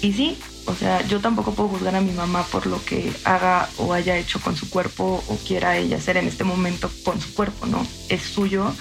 Y 0.00 0.12
sí, 0.12 0.38
o 0.66 0.74
sea, 0.74 1.04
yo 1.06 1.20
tampoco 1.20 1.54
puedo 1.54 1.70
juzgar 1.70 1.96
a 1.96 2.00
mi 2.00 2.12
mamá 2.12 2.44
por 2.44 2.66
lo 2.66 2.82
que 2.84 3.12
haga 3.24 3.68
o 3.76 3.92
haya 3.92 4.16
hecho 4.16 4.40
con 4.40 4.56
su 4.56 4.70
cuerpo 4.70 5.24
o 5.26 5.36
quiera 5.38 5.76
ella 5.76 5.96
hacer 5.96 6.16
en 6.16 6.28
este 6.28 6.44
momento 6.44 6.90
con 7.04 7.20
su 7.20 7.34
cuerpo, 7.34 7.66
¿no? 7.66 7.84
Es 8.08 8.22
suyo, 8.22 8.72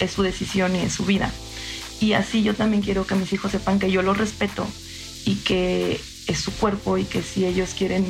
es 0.00 0.10
su 0.10 0.22
decisión 0.22 0.76
y 0.76 0.80
es 0.80 0.94
su 0.94 1.04
vida. 1.04 1.30
Y 2.00 2.14
así 2.14 2.42
yo 2.42 2.54
también 2.54 2.82
quiero 2.82 3.06
que 3.06 3.14
mis 3.14 3.32
hijos 3.32 3.52
sepan 3.52 3.78
que 3.78 3.90
yo 3.90 4.02
los 4.02 4.16
respeto 4.16 4.66
y 5.24 5.36
que 5.36 6.00
es 6.26 6.38
su 6.38 6.52
cuerpo 6.52 6.98
y 6.98 7.04
que 7.04 7.22
si 7.22 7.44
ellos 7.44 7.74
quieren, 7.76 8.04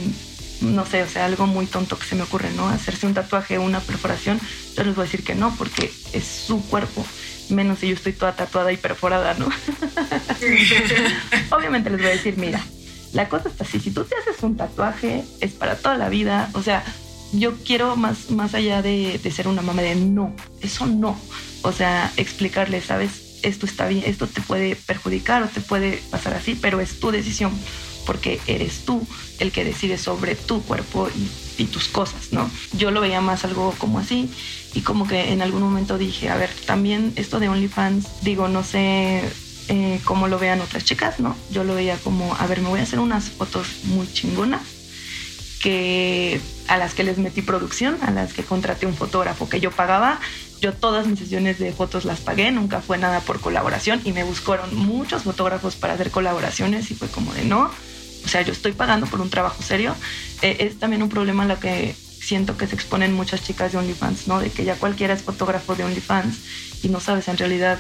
no 0.61 0.87
sé, 0.87 1.03
o 1.03 1.09
sea, 1.09 1.27
algo 1.27 1.47
muy 1.47 1.67
tonto 1.67 1.99
que 1.99 2.07
se 2.07 2.15
me 2.15 2.23
ocurre, 2.23 2.51
¿no? 2.53 2.69
Hacerse 2.69 3.07
un 3.07 3.15
tatuaje 3.15 3.59
o 3.59 3.63
una 3.63 3.81
perforación, 3.81 4.41
yo 4.77 4.85
les 4.85 4.95
voy 4.95 5.03
a 5.03 5.07
decir 5.07 5.25
que 5.25 5.35
no, 5.35 5.55
porque 5.57 5.93
es 6.13 6.25
su 6.25 6.65
cuerpo, 6.67 7.05
menos 7.51 7.81
si 7.81 7.89
yo 7.89 7.95
estoy 7.95 8.13
toda 8.13 8.37
tatuada 8.37 8.73
y 8.73 8.77
perforada, 8.77 9.35
¿no? 9.35 9.49
Obviamente 11.51 11.91
les 11.91 12.01
voy 12.01 12.09
a 12.09 12.13
decir, 12.13 12.37
mira, 12.37 12.65
la 13.13 13.29
cosa 13.29 13.49
está 13.49 13.65
así, 13.65 13.81
si 13.81 13.91
tú 13.91 14.05
te 14.05 14.15
haces 14.17 14.43
un 14.43 14.57
tatuaje, 14.57 15.25
es 15.41 15.53
para 15.53 15.77
toda 15.77 15.97
la 15.97 16.09
vida, 16.09 16.51
o 16.55 16.63
sea, 16.63 16.85
yo 17.33 17.57
quiero 17.65 17.97
más, 17.97 18.31
más 18.31 18.55
allá 18.55 18.83
de, 18.83 19.19
de 19.23 19.31
ser 19.31 19.49
una 19.49 19.63
mamá 19.63 19.83
de 19.83 19.97
no, 19.97 20.35
eso 20.61 20.87
no, 20.87 21.19
o 21.63 21.73
sea, 21.73 22.13
explicarle, 22.17 22.81
¿sabes? 22.81 23.41
Esto 23.43 23.67
está 23.67 23.89
bien, 23.89 24.05
esto 24.07 24.27
te 24.27 24.41
puede 24.41 24.75
perjudicar 24.75 25.43
o 25.43 25.49
te 25.49 25.61
puede 25.61 26.01
pasar 26.11 26.35
así, 26.35 26.55
pero 26.55 26.81
es 26.81 26.99
tu 26.99 27.11
decisión 27.11 27.53
porque 28.07 28.41
eres 28.47 28.85
tú 28.85 29.07
el 29.39 29.53
que 29.53 29.65
decide 29.65 29.99
sobre 29.99 30.35
tu 30.35 30.63
cuerpo 30.63 31.09
y, 31.57 31.65
tus 31.67 31.89
cosas, 31.89 32.33
¿no? 32.33 32.51
Yo 32.77 32.91
lo 32.91 33.01
veía 33.01 33.21
más 33.21 33.45
algo 33.45 33.75
como 33.79 33.99
así 33.99 34.29
y 34.75 34.81
como 34.81 35.07
que 35.07 35.33
en 35.33 35.41
algún 35.41 35.63
momento 35.63 35.99
dije, 35.99 36.29
a 36.29 36.37
ver, 36.37 36.51
también 36.67 37.13
esto 37.17 37.41
de 37.41 37.49
OnlyFans, 37.49 38.23
digo, 38.23 38.49
no 38.49 38.63
sé 38.63 39.23
eh, 39.69 40.01
cómo 40.05 40.29
lo 40.29 40.39
vean 40.39 40.61
otras 40.61 40.85
chicas, 40.85 41.21
¿no? 41.21 41.37
Yo 41.51 41.65
lo 41.65 41.75
veía 41.75 41.97
como, 41.99 42.35
a 42.35 42.47
ver, 42.47 42.61
me 42.61 42.69
voy 42.69 42.81
a 42.81 42.83
hacer 42.83 42.99
unas 42.99 43.31
fotos 43.31 43.67
muy 43.85 44.07
chingonas 44.13 44.63
que 45.65 46.43
a 46.69 46.77
las 46.77 46.93
que 46.93 47.05
les 47.05 47.17
metí 47.17 47.41
producción, 47.41 47.97
a 48.03 48.11
las 48.11 48.35
que 48.35 48.45
contraté 48.45 48.85
un 48.85 48.95
fotógrafo 48.95 49.49
que 49.49 49.61
yo 49.61 49.71
pagaba. 49.71 50.21
Yo 50.61 50.75
todas 50.75 51.07
mis 51.07 51.19
sesiones 51.19 51.59
de 51.59 51.73
fotos 51.73 52.05
las 52.05 52.21
pagué, 52.21 52.51
nunca 52.51 52.83
fue 52.83 52.99
nada 52.99 53.21
por 53.21 53.41
colaboración 53.41 54.03
y 54.05 54.13
me 54.13 54.25
buscaron 54.25 54.77
muchos 54.77 55.23
fotógrafos 55.23 55.75
para 55.75 55.95
hacer 55.95 56.11
colaboraciones 56.11 56.91
y 56.91 56.95
fue 56.95 57.09
como 57.09 57.33
de 57.33 57.47
no, 57.47 57.71
o 58.25 58.29
sea, 58.29 58.43
yo 58.43 58.53
estoy 58.53 58.73
pagando 58.73 59.07
por 59.07 59.21
un 59.21 59.31
trabajo 59.31 59.63
serio. 59.63 59.95
Eh, 60.43 60.57
es 60.61 60.79
también 60.79 61.03
un 61.03 61.09
problema 61.09 61.45
a 61.45 61.47
lo 61.47 61.59
que 61.59 61.95
siento 61.95 62.57
que 62.57 62.67
se 62.67 62.75
exponen 62.75 63.13
muchas 63.13 63.43
chicas 63.43 63.73
de 63.73 63.79
OnlyFans, 63.79 64.29
¿no? 64.29 64.41
De 64.41 64.51
que 64.51 64.65
ya 64.65 64.77
cualquiera 64.77 65.15
es 65.15 65.23
fotógrafo 65.23 65.75
de 65.75 65.85
OnlyFans 65.85 66.37
y 66.83 66.89
no 66.89 67.01
sabes 67.01 67.29
en 67.29 67.37
realidad 67.37 67.79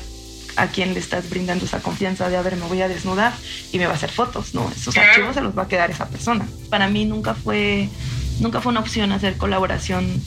a 0.57 0.69
quién 0.69 0.95
le 0.95 1.01
estás 1.01 1.31
brindando 1.31 1.65
esa 1.65 1.81
confianza 1.81 2.29
de, 2.29 2.37
a 2.37 2.43
ver, 2.43 2.57
me 2.57 2.67
voy 2.67 2.81
a 2.83 2.89
desnudar 2.89 3.33
y 3.73 3.79
me 3.79 3.87
va 3.87 3.93
a 3.93 3.97
hacer 3.97 4.11
fotos, 4.11 4.55
¿no? 4.55 4.71
Esos 4.75 4.97
archivos 4.97 5.35
se 5.35 5.41
los 5.41 5.57
va 5.57 5.63
a 5.63 5.69
quedar 5.69 5.91
esa 5.91 6.09
persona. 6.09 6.47
Para 6.71 6.89
mí 6.89 7.05
nunca 7.05 7.35
fue, 7.35 7.89
nunca 8.41 8.61
fue 8.61 8.71
una 8.71 8.81
opción 8.81 9.13
hacer 9.13 9.37
colaboración 9.37 10.23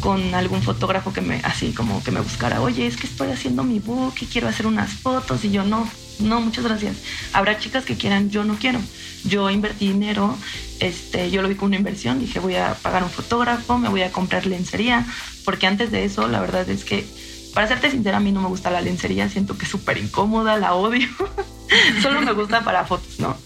con 0.00 0.34
algún 0.34 0.62
fotógrafo 0.62 1.12
que 1.12 1.20
me, 1.20 1.36
así 1.44 1.72
como 1.72 2.02
que 2.02 2.10
me 2.10 2.20
buscara, 2.20 2.60
oye, 2.60 2.86
es 2.86 2.96
que 2.96 3.06
estoy 3.06 3.30
haciendo 3.30 3.62
mi 3.62 3.78
book 3.78 4.14
y 4.20 4.26
quiero 4.26 4.48
hacer 4.48 4.66
unas 4.66 4.90
fotos 4.90 5.44
y 5.44 5.50
yo 5.50 5.64
no, 5.64 5.88
no, 6.20 6.40
muchas 6.40 6.64
gracias. 6.64 6.96
Habrá 7.32 7.58
chicas 7.58 7.84
que 7.84 7.96
quieran, 7.96 8.30
yo 8.30 8.44
no 8.44 8.56
quiero. 8.56 8.80
Yo 9.24 9.50
invertí 9.50 9.88
dinero, 9.88 10.36
este, 10.80 11.30
yo 11.30 11.42
lo 11.42 11.48
vi 11.48 11.54
como 11.54 11.68
una 11.68 11.76
inversión, 11.76 12.18
dije 12.18 12.40
voy 12.40 12.56
a 12.56 12.74
pagar 12.74 13.04
un 13.04 13.10
fotógrafo, 13.10 13.78
me 13.78 13.88
voy 13.88 14.02
a 14.02 14.10
comprar 14.10 14.46
lencería, 14.46 15.06
porque 15.44 15.66
antes 15.66 15.92
de 15.92 16.04
eso 16.04 16.26
la 16.26 16.40
verdad 16.40 16.68
es 16.68 16.84
que 16.84 17.06
Para 17.54 17.68
serte 17.68 17.90
sincera, 17.90 18.16
a 18.16 18.20
mí 18.20 18.32
no 18.32 18.40
me 18.40 18.48
gusta 18.48 18.70
la 18.70 18.80
lencería, 18.80 19.28
siento 19.28 19.56
que 19.58 19.64
es 19.64 19.70
súper 19.70 19.98
incómoda, 19.98 20.56
la 20.56 20.74
odio. 20.74 21.08
Solo 22.02 22.22
me 22.22 22.32
gusta 22.32 22.64
para 22.64 22.84
fotos, 22.84 23.20
¿no? 23.20 23.36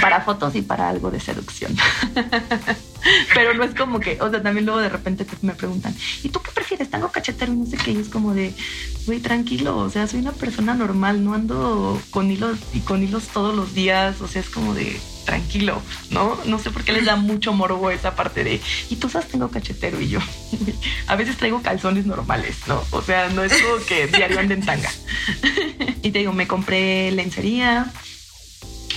Para 0.00 0.20
fotos 0.20 0.54
y 0.54 0.62
para 0.62 0.88
algo 0.88 1.10
de 1.10 1.20
seducción. 1.20 1.76
Pero 3.34 3.54
no 3.54 3.64
es 3.64 3.74
como 3.74 4.00
que, 4.00 4.18
o 4.20 4.30
sea, 4.30 4.42
también 4.42 4.64
luego 4.64 4.80
de 4.80 4.88
repente 4.88 5.26
me 5.42 5.52
preguntan, 5.54 5.94
¿y 6.22 6.30
tú 6.30 6.40
qué 6.40 6.50
prefieres? 6.52 6.90
¿Tengo 6.90 7.10
cachetero? 7.10 7.52
No 7.52 7.66
sé 7.66 7.76
qué, 7.76 7.92
y 7.92 7.98
es 7.98 8.08
como 8.08 8.32
de, 8.32 8.54
güey, 9.06 9.20
tranquilo, 9.20 9.76
o 9.76 9.90
sea, 9.90 10.06
soy 10.06 10.20
una 10.20 10.32
persona 10.32 10.74
normal, 10.74 11.22
no 11.22 11.34
ando 11.34 12.00
con 12.10 12.30
hilos 12.30 12.58
y 12.72 12.80
con 12.80 13.02
hilos 13.02 13.28
todos 13.28 13.54
los 13.54 13.74
días, 13.74 14.20
o 14.22 14.28
sea, 14.28 14.40
es 14.40 14.48
como 14.48 14.74
de, 14.74 14.98
tranquilo, 15.24 15.82
¿no? 16.10 16.38
No 16.46 16.58
sé 16.58 16.70
por 16.70 16.84
qué 16.84 16.92
les 16.92 17.04
da 17.04 17.16
mucho 17.16 17.52
morbo 17.52 17.90
esa 17.90 18.14
parte 18.14 18.44
de, 18.44 18.60
y 18.88 18.96
tú 18.96 19.08
sabes, 19.08 19.28
tengo 19.28 19.50
cachetero 19.50 20.00
y 20.00 20.08
yo. 20.08 20.20
A 21.06 21.16
veces 21.16 21.36
traigo 21.36 21.62
calzones 21.62 22.06
normales, 22.06 22.56
¿no? 22.66 22.82
O 22.90 23.02
sea, 23.02 23.28
no 23.28 23.44
es 23.44 23.52
como 23.60 23.84
que 23.84 24.06
diario 24.06 24.40
ande 24.40 24.54
en 24.54 24.64
tanga. 24.64 24.90
Y 26.02 26.10
te 26.10 26.18
digo, 26.18 26.34
me 26.34 26.46
compré 26.46 27.10
lencería, 27.12 27.90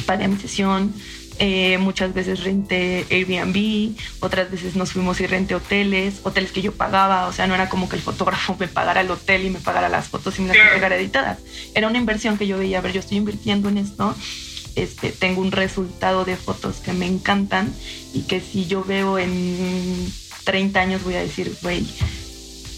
pagué 0.03 0.27
mi 0.27 0.37
sesión, 0.37 0.93
eh, 1.39 1.77
muchas 1.77 2.13
veces 2.13 2.43
renté 2.43 3.05
Airbnb, 3.11 3.95
otras 4.21 4.49
veces 4.49 4.75
nos 4.75 4.93
fuimos 4.93 5.21
y 5.21 5.27
renté 5.27 5.53
hoteles, 5.53 6.21
hoteles 6.23 6.51
que 6.51 6.63
yo 6.63 6.71
pagaba, 6.71 7.27
o 7.27 7.33
sea, 7.33 7.45
no 7.45 7.53
era 7.53 7.69
como 7.69 7.87
que 7.87 7.95
el 7.95 8.01
fotógrafo 8.01 8.55
me 8.59 8.67
pagara 8.67 9.01
el 9.01 9.11
hotel 9.11 9.45
y 9.45 9.49
me 9.51 9.59
pagara 9.59 9.87
las 9.87 10.07
fotos 10.07 10.39
y 10.39 10.41
me 10.41 10.47
las 10.49 10.57
entregara 10.57 10.97
editadas. 10.97 11.39
Era 11.75 11.87
una 11.87 11.99
inversión 11.99 12.37
que 12.37 12.47
yo 12.47 12.57
veía, 12.57 12.79
a 12.79 12.81
ver, 12.81 12.93
yo 12.93 13.01
estoy 13.01 13.17
invirtiendo 13.17 13.69
en 13.69 13.77
esto, 13.77 14.15
este, 14.75 15.11
tengo 15.11 15.41
un 15.41 15.51
resultado 15.51 16.25
de 16.25 16.35
fotos 16.35 16.77
que 16.77 16.93
me 16.93 17.05
encantan 17.05 17.73
y 18.13 18.21
que 18.23 18.41
si 18.41 18.65
yo 18.65 18.83
veo 18.83 19.19
en 19.19 20.11
30 20.43 20.79
años 20.79 21.03
voy 21.03 21.15
a 21.15 21.21
decir, 21.21 21.55
güey, 21.61 21.85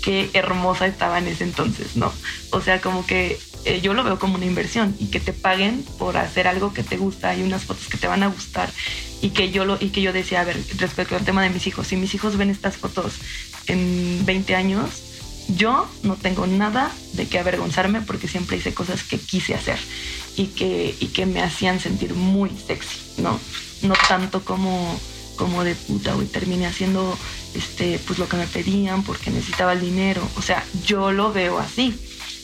qué 0.01 0.29
hermosa 0.33 0.87
estaba 0.87 1.19
en 1.19 1.27
ese 1.27 1.43
entonces, 1.43 1.95
¿no? 1.95 2.11
O 2.51 2.61
sea, 2.61 2.81
como 2.81 3.05
que 3.05 3.37
eh, 3.65 3.81
yo 3.81 3.93
lo 3.93 4.03
veo 4.03 4.19
como 4.19 4.35
una 4.35 4.45
inversión 4.45 4.95
y 4.99 5.07
que 5.07 5.19
te 5.19 5.33
paguen 5.33 5.83
por 5.97 6.17
hacer 6.17 6.47
algo 6.47 6.73
que 6.73 6.83
te 6.83 6.97
gusta, 6.97 7.29
hay 7.29 7.43
unas 7.43 7.65
fotos 7.65 7.87
que 7.87 7.97
te 7.97 8.07
van 8.07 8.23
a 8.23 8.27
gustar 8.27 8.71
y 9.21 9.29
que 9.29 9.51
yo 9.51 9.65
lo 9.65 9.77
y 9.79 9.89
que 9.89 10.01
yo 10.01 10.13
decía, 10.13 10.41
a 10.41 10.45
ver, 10.45 10.57
respecto 10.77 11.15
al 11.15 11.25
tema 11.25 11.43
de 11.43 11.49
mis 11.49 11.67
hijos, 11.67 11.87
si 11.87 11.97
mis 11.97 12.13
hijos 12.13 12.37
ven 12.37 12.49
estas 12.49 12.77
fotos 12.77 13.15
en 13.67 14.25
20 14.25 14.55
años, 14.55 14.89
yo 15.57 15.89
no 16.03 16.15
tengo 16.15 16.47
nada 16.47 16.91
de 17.13 17.27
qué 17.27 17.39
avergonzarme 17.39 18.01
porque 18.01 18.27
siempre 18.27 18.57
hice 18.57 18.73
cosas 18.73 19.03
que 19.03 19.19
quise 19.19 19.55
hacer 19.55 19.79
y 20.37 20.47
que, 20.47 20.95
y 20.99 21.07
que 21.07 21.25
me 21.25 21.41
hacían 21.41 21.79
sentir 21.79 22.13
muy 22.13 22.51
sexy, 22.51 23.21
¿no? 23.21 23.39
No 23.81 23.93
tanto 24.07 24.45
como, 24.45 24.99
como 25.35 25.63
de 25.63 25.75
puta, 25.75 26.15
y 26.21 26.25
terminé 26.25 26.67
haciendo 26.67 27.17
este, 27.55 27.99
pues 28.05 28.19
lo 28.19 28.29
que 28.29 28.37
me 28.37 28.47
pedían 28.47 29.03
porque 29.03 29.31
necesitaba 29.31 29.73
el 29.73 29.81
dinero. 29.81 30.21
O 30.37 30.41
sea, 30.41 30.63
yo 30.85 31.11
lo 31.11 31.33
veo 31.33 31.59
así 31.59 31.97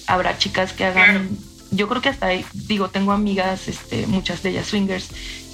habrá 0.07 0.37
chicas 0.37 0.73
que 0.73 0.85
hagan, 0.85 1.29
yo 1.71 1.87
creo 1.87 2.01
que 2.01 2.09
hasta 2.09 2.27
ahí, 2.27 2.45
digo, 2.53 2.89
tengo 2.89 3.11
amigas, 3.11 3.67
este, 3.67 4.07
muchas 4.07 4.43
de 4.43 4.51
ellas 4.51 4.67
swingers, 4.67 5.09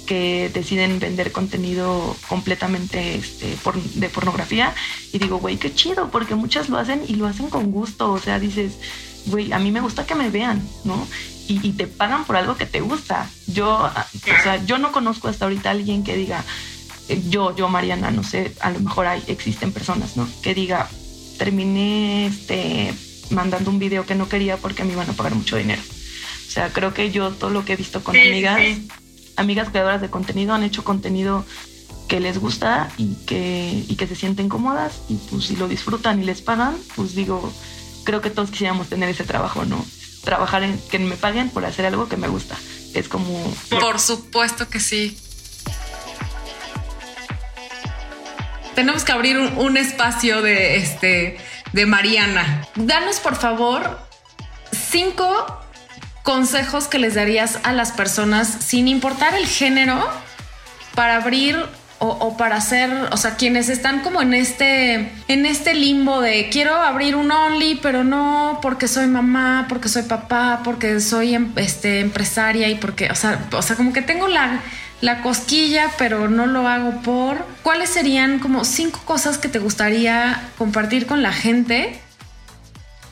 que 0.06 0.50
deciden 0.52 0.98
vender 0.98 1.32
contenido 1.32 2.16
completamente 2.28 3.14
este, 3.14 3.56
de 3.94 4.08
pornografía 4.08 4.74
y 5.12 5.18
digo, 5.18 5.38
güey, 5.38 5.56
qué 5.56 5.74
chido, 5.74 6.10
porque 6.10 6.34
muchas 6.34 6.68
lo 6.68 6.78
hacen 6.78 7.02
y 7.06 7.14
lo 7.14 7.26
hacen 7.26 7.48
con 7.48 7.70
gusto, 7.70 8.12
o 8.12 8.18
sea, 8.18 8.38
dices, 8.38 8.72
güey, 9.26 9.52
a 9.52 9.58
mí 9.58 9.70
me 9.70 9.80
gusta 9.80 10.04
que 10.06 10.14
me 10.14 10.30
vean, 10.30 10.62
¿no? 10.84 11.06
Y, 11.48 11.72
te 11.72 11.86
pagan 11.86 12.24
por 12.24 12.36
algo 12.36 12.56
que 12.56 12.64
te 12.64 12.80
gusta. 12.80 13.28
Yo, 13.46 13.68
o 13.68 14.42
sea, 14.42 14.64
yo 14.64 14.78
no 14.78 14.90
conozco 14.90 15.28
hasta 15.28 15.44
ahorita 15.44 15.68
a 15.68 15.72
alguien 15.72 16.02
que 16.02 16.16
diga, 16.16 16.42
eh, 17.08 17.20
yo, 17.28 17.54
yo, 17.54 17.68
Mariana, 17.68 18.10
no 18.10 18.22
sé, 18.22 18.54
a 18.60 18.70
lo 18.70 18.80
mejor 18.80 19.06
hay, 19.06 19.22
existen 19.26 19.70
personas, 19.70 20.16
¿no? 20.16 20.26
Que 20.40 20.54
diga, 20.54 20.88
terminé 21.36 22.26
este 22.26 22.94
mandando 23.32 23.70
un 23.70 23.78
video 23.78 24.06
que 24.06 24.14
no 24.14 24.28
quería 24.28 24.56
porque 24.56 24.84
me 24.84 24.92
iban 24.92 25.08
a 25.10 25.12
pagar 25.14 25.34
mucho 25.34 25.56
dinero. 25.56 25.82
O 26.46 26.50
sea, 26.50 26.72
creo 26.72 26.92
que 26.92 27.10
yo 27.10 27.30
todo 27.30 27.50
lo 27.50 27.64
que 27.64 27.72
he 27.72 27.76
visto 27.76 28.04
con 28.04 28.16
amigas, 28.16 28.60
amigas 29.36 29.70
creadoras 29.70 30.00
de 30.00 30.10
contenido 30.10 30.54
han 30.54 30.62
hecho 30.62 30.84
contenido 30.84 31.44
que 32.08 32.20
les 32.20 32.36
gusta 32.38 32.90
y 32.98 33.14
que, 33.24 33.84
y 33.88 33.96
que 33.96 34.06
se 34.06 34.14
sienten 34.14 34.50
cómodas 34.50 35.00
y 35.08 35.14
pues 35.30 35.46
si 35.46 35.56
lo 35.56 35.66
disfrutan 35.66 36.20
y 36.20 36.26
les 36.26 36.42
pagan, 36.42 36.76
pues 36.94 37.14
digo, 37.14 37.50
creo 38.04 38.20
que 38.20 38.28
todos 38.28 38.50
quisiéramos 38.50 38.88
tener 38.88 39.08
ese 39.08 39.24
trabajo, 39.24 39.64
¿no? 39.64 39.82
Trabajar 40.22 40.62
en 40.62 40.78
que 40.90 40.98
me 40.98 41.16
paguen 41.16 41.48
por 41.48 41.64
hacer 41.64 41.86
algo 41.86 42.08
que 42.08 42.18
me 42.18 42.28
gusta. 42.28 42.54
Es 42.92 43.08
como... 43.08 43.42
Por 43.70 43.98
supuesto 43.98 44.68
que 44.68 44.78
sí. 44.78 45.16
Tenemos 48.74 49.04
que 49.04 49.12
abrir 49.12 49.38
un, 49.38 49.56
un 49.56 49.76
espacio 49.78 50.42
de 50.42 50.76
este 50.76 51.38
de 51.72 51.86
Mariana. 51.86 52.66
Danos, 52.76 53.20
por 53.20 53.36
favor, 53.36 53.98
cinco 54.90 55.60
consejos 56.22 56.86
que 56.86 56.98
les 56.98 57.14
darías 57.14 57.58
a 57.64 57.72
las 57.72 57.92
personas, 57.92 58.48
sin 58.48 58.88
importar 58.88 59.34
el 59.34 59.46
género, 59.46 60.08
para 60.94 61.16
abrir 61.16 61.56
o, 62.04 62.36
para 62.36 62.56
hacer, 62.56 62.90
o 63.12 63.16
sea, 63.16 63.36
quienes 63.36 63.68
están 63.68 64.00
como 64.00 64.22
en 64.22 64.34
este, 64.34 65.12
en 65.28 65.46
este 65.46 65.72
limbo 65.72 66.20
de 66.20 66.48
quiero 66.48 66.74
abrir 66.74 67.14
un 67.14 67.30
Only, 67.30 67.76
pero 67.80 68.02
no 68.02 68.58
porque 68.60 68.88
soy 68.88 69.06
mamá, 69.06 69.66
porque 69.68 69.88
soy 69.88 70.02
papá, 70.02 70.62
porque 70.64 70.98
soy 70.98 71.36
em, 71.36 71.52
este, 71.54 72.00
empresaria 72.00 72.68
y 72.68 72.74
porque, 72.74 73.08
o 73.08 73.14
sea, 73.14 73.46
o 73.52 73.62
sea, 73.62 73.76
como 73.76 73.92
que 73.92 74.02
tengo 74.02 74.26
la 74.26 74.60
la 75.02 75.20
cosquilla, 75.20 75.90
pero 75.98 76.30
no 76.30 76.46
lo 76.46 76.66
hago 76.66 77.02
por. 77.02 77.44
¿Cuáles 77.62 77.90
serían 77.90 78.38
como 78.38 78.64
cinco 78.64 79.00
cosas 79.04 79.36
que 79.36 79.48
te 79.48 79.58
gustaría 79.58 80.48
compartir 80.56 81.06
con 81.06 81.22
la 81.22 81.32
gente 81.32 82.00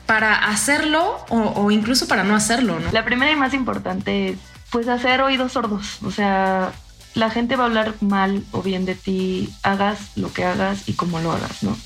para 0.05 0.47
hacerlo 0.47 1.23
o, 1.29 1.69
incluso 1.69 2.07
para 2.07 2.23
no 2.23 2.33
hacerlo? 2.33 2.79
¿no? 2.79 2.91
La 2.93 3.05
primera 3.05 3.31
y 3.31 3.35
más 3.35 3.53
importante 3.53 4.29
es 4.29 4.37
pues 4.71 4.87
hacer 4.87 5.21
oídos 5.21 5.51
sordos. 5.51 6.01
O 6.03 6.11
sea, 6.11 6.71
la 7.13 7.29
gente 7.29 7.57
va 7.57 7.65
a 7.65 7.67
hablar 7.67 7.93
mal 7.99 8.41
o 8.51 8.63
bien 8.63 8.85
de 8.85 8.95
ti, 8.95 9.53
hagas 9.61 9.99
lo 10.15 10.31
que 10.31 10.45
hagas 10.45 10.87
y 10.87 10.93
cómo 10.93 11.19
lo 11.19 11.33
hagas, 11.33 11.61
¿no? 11.61 11.77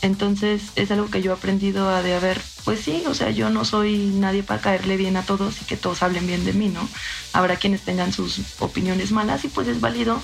Entonces 0.00 0.62
es 0.76 0.90
algo 0.90 1.10
que 1.10 1.22
yo 1.22 1.32
he 1.32 1.34
aprendido 1.34 1.88
a 1.88 2.02
de 2.02 2.14
haber, 2.14 2.40
pues 2.64 2.80
sí, 2.80 3.02
o 3.08 3.14
sea, 3.14 3.30
yo 3.30 3.50
no 3.50 3.64
soy 3.64 4.12
nadie 4.14 4.44
para 4.44 4.60
caerle 4.60 4.96
bien 4.96 5.16
a 5.16 5.22
todos 5.22 5.60
y 5.60 5.64
que 5.64 5.76
todos 5.76 6.02
hablen 6.02 6.26
bien 6.26 6.44
de 6.44 6.52
mí, 6.52 6.68
¿no? 6.68 6.88
Habrá 7.32 7.56
quienes 7.56 7.82
tengan 7.82 8.12
sus 8.12 8.40
opiniones 8.60 9.10
malas 9.10 9.44
y 9.44 9.48
pues 9.48 9.66
es 9.66 9.80
válido. 9.80 10.20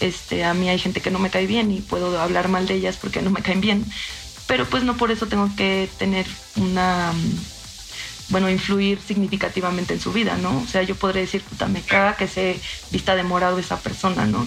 Este, 0.00 0.44
a 0.44 0.54
mí 0.54 0.68
hay 0.68 0.78
gente 0.78 1.00
que 1.00 1.12
no 1.12 1.20
me 1.20 1.30
cae 1.30 1.46
bien 1.46 1.70
y 1.70 1.80
puedo 1.80 2.20
hablar 2.20 2.48
mal 2.48 2.66
de 2.66 2.74
ellas 2.74 2.96
porque 3.00 3.22
no 3.22 3.30
me 3.30 3.42
caen 3.42 3.60
bien, 3.60 3.84
pero 4.48 4.66
pues 4.66 4.82
no 4.82 4.96
por 4.96 5.12
eso 5.12 5.26
tengo 5.26 5.48
que 5.56 5.88
tener 5.98 6.26
una 6.56 7.12
bueno, 8.28 8.48
influir 8.48 8.98
significativamente 9.06 9.94
en 9.94 10.00
su 10.00 10.12
vida, 10.12 10.38
¿no? 10.38 10.58
O 10.58 10.66
sea, 10.66 10.82
yo 10.82 10.96
podré 10.96 11.20
decir, 11.20 11.42
puta, 11.42 11.68
me 11.68 11.82
caga 11.82 12.16
que 12.16 12.26
se 12.26 12.58
vista 12.90 13.14
de 13.14 13.22
morado 13.22 13.58
esa 13.58 13.78
persona, 13.78 14.26
¿no? 14.26 14.46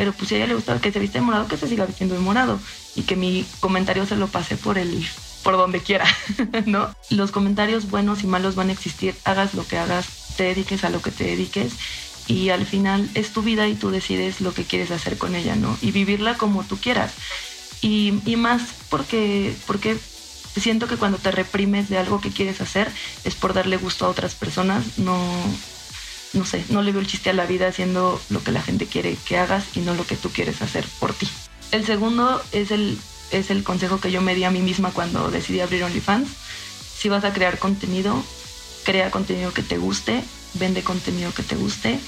Pero 0.00 0.14
pues 0.14 0.30
si 0.30 0.34
a 0.34 0.38
ella 0.38 0.46
le 0.46 0.54
gusta 0.54 0.80
que 0.80 0.90
se 0.90 0.98
vista 0.98 1.18
de 1.18 1.26
morado, 1.26 1.46
que 1.46 1.58
se 1.58 1.68
siga 1.68 1.84
vistiendo 1.84 2.14
de 2.14 2.22
morado 2.22 2.58
y 2.96 3.02
que 3.02 3.16
mi 3.16 3.44
comentario 3.60 4.06
se 4.06 4.16
lo 4.16 4.28
pase 4.28 4.56
por 4.56 4.78
el 4.78 5.06
por 5.42 5.58
donde 5.58 5.80
quiera, 5.80 6.06
¿no? 6.64 6.88
Los 7.10 7.32
comentarios 7.32 7.90
buenos 7.90 8.22
y 8.22 8.26
malos 8.26 8.54
van 8.54 8.70
a 8.70 8.72
existir, 8.72 9.14
hagas 9.24 9.52
lo 9.52 9.68
que 9.68 9.76
hagas, 9.76 10.06
te 10.38 10.44
dediques 10.44 10.84
a 10.84 10.88
lo 10.88 11.02
que 11.02 11.10
te 11.10 11.24
dediques 11.24 11.74
y 12.26 12.48
al 12.48 12.64
final 12.64 13.10
es 13.12 13.34
tu 13.34 13.42
vida 13.42 13.68
y 13.68 13.74
tú 13.74 13.90
decides 13.90 14.40
lo 14.40 14.54
que 14.54 14.64
quieres 14.64 14.90
hacer 14.90 15.18
con 15.18 15.34
ella, 15.34 15.54
¿no? 15.54 15.76
Y 15.82 15.90
vivirla 15.90 16.38
como 16.38 16.64
tú 16.64 16.78
quieras. 16.78 17.12
Y, 17.82 18.22
y 18.24 18.36
más 18.36 18.62
porque, 18.88 19.54
porque 19.66 19.98
siento 20.56 20.88
que 20.88 20.96
cuando 20.96 21.18
te 21.18 21.30
reprimes 21.30 21.90
de 21.90 21.98
algo 21.98 22.22
que 22.22 22.30
quieres 22.30 22.62
hacer 22.62 22.90
es 23.24 23.34
por 23.34 23.52
darle 23.52 23.76
gusto 23.76 24.06
a 24.06 24.08
otras 24.08 24.34
personas, 24.34 24.96
no, 24.96 25.20
no 26.32 26.44
sé, 26.44 26.64
no 26.68 26.82
le 26.82 26.92
veo 26.92 27.00
el 27.00 27.06
chiste 27.06 27.30
a 27.30 27.34
la 27.34 27.46
vida 27.46 27.68
haciendo 27.68 28.20
lo 28.30 28.42
que 28.42 28.52
la 28.52 28.62
gente 28.62 28.86
quiere 28.86 29.16
que 29.26 29.38
hagas 29.38 29.64
y 29.74 29.80
no 29.80 29.94
lo 29.94 30.06
que 30.06 30.16
tú 30.16 30.30
quieres 30.30 30.62
hacer 30.62 30.84
por 30.98 31.12
ti. 31.12 31.28
El 31.72 31.84
segundo 31.84 32.42
es 32.52 32.70
el, 32.70 32.98
es 33.30 33.50
el 33.50 33.62
consejo 33.62 34.00
que 34.00 34.10
yo 34.10 34.20
me 34.20 34.34
di 34.34 34.44
a 34.44 34.50
mí 34.50 34.60
misma 34.60 34.90
cuando 34.90 35.30
decidí 35.30 35.60
abrir 35.60 35.84
OnlyFans. 35.84 36.28
Si 36.96 37.08
vas 37.08 37.24
a 37.24 37.32
crear 37.32 37.58
contenido, 37.58 38.22
crea 38.84 39.10
contenido 39.10 39.52
que 39.52 39.62
te 39.62 39.78
guste, 39.78 40.22
vende 40.54 40.82
contenido 40.82 41.32
que 41.32 41.42
te 41.42 41.56
guste 41.56 41.98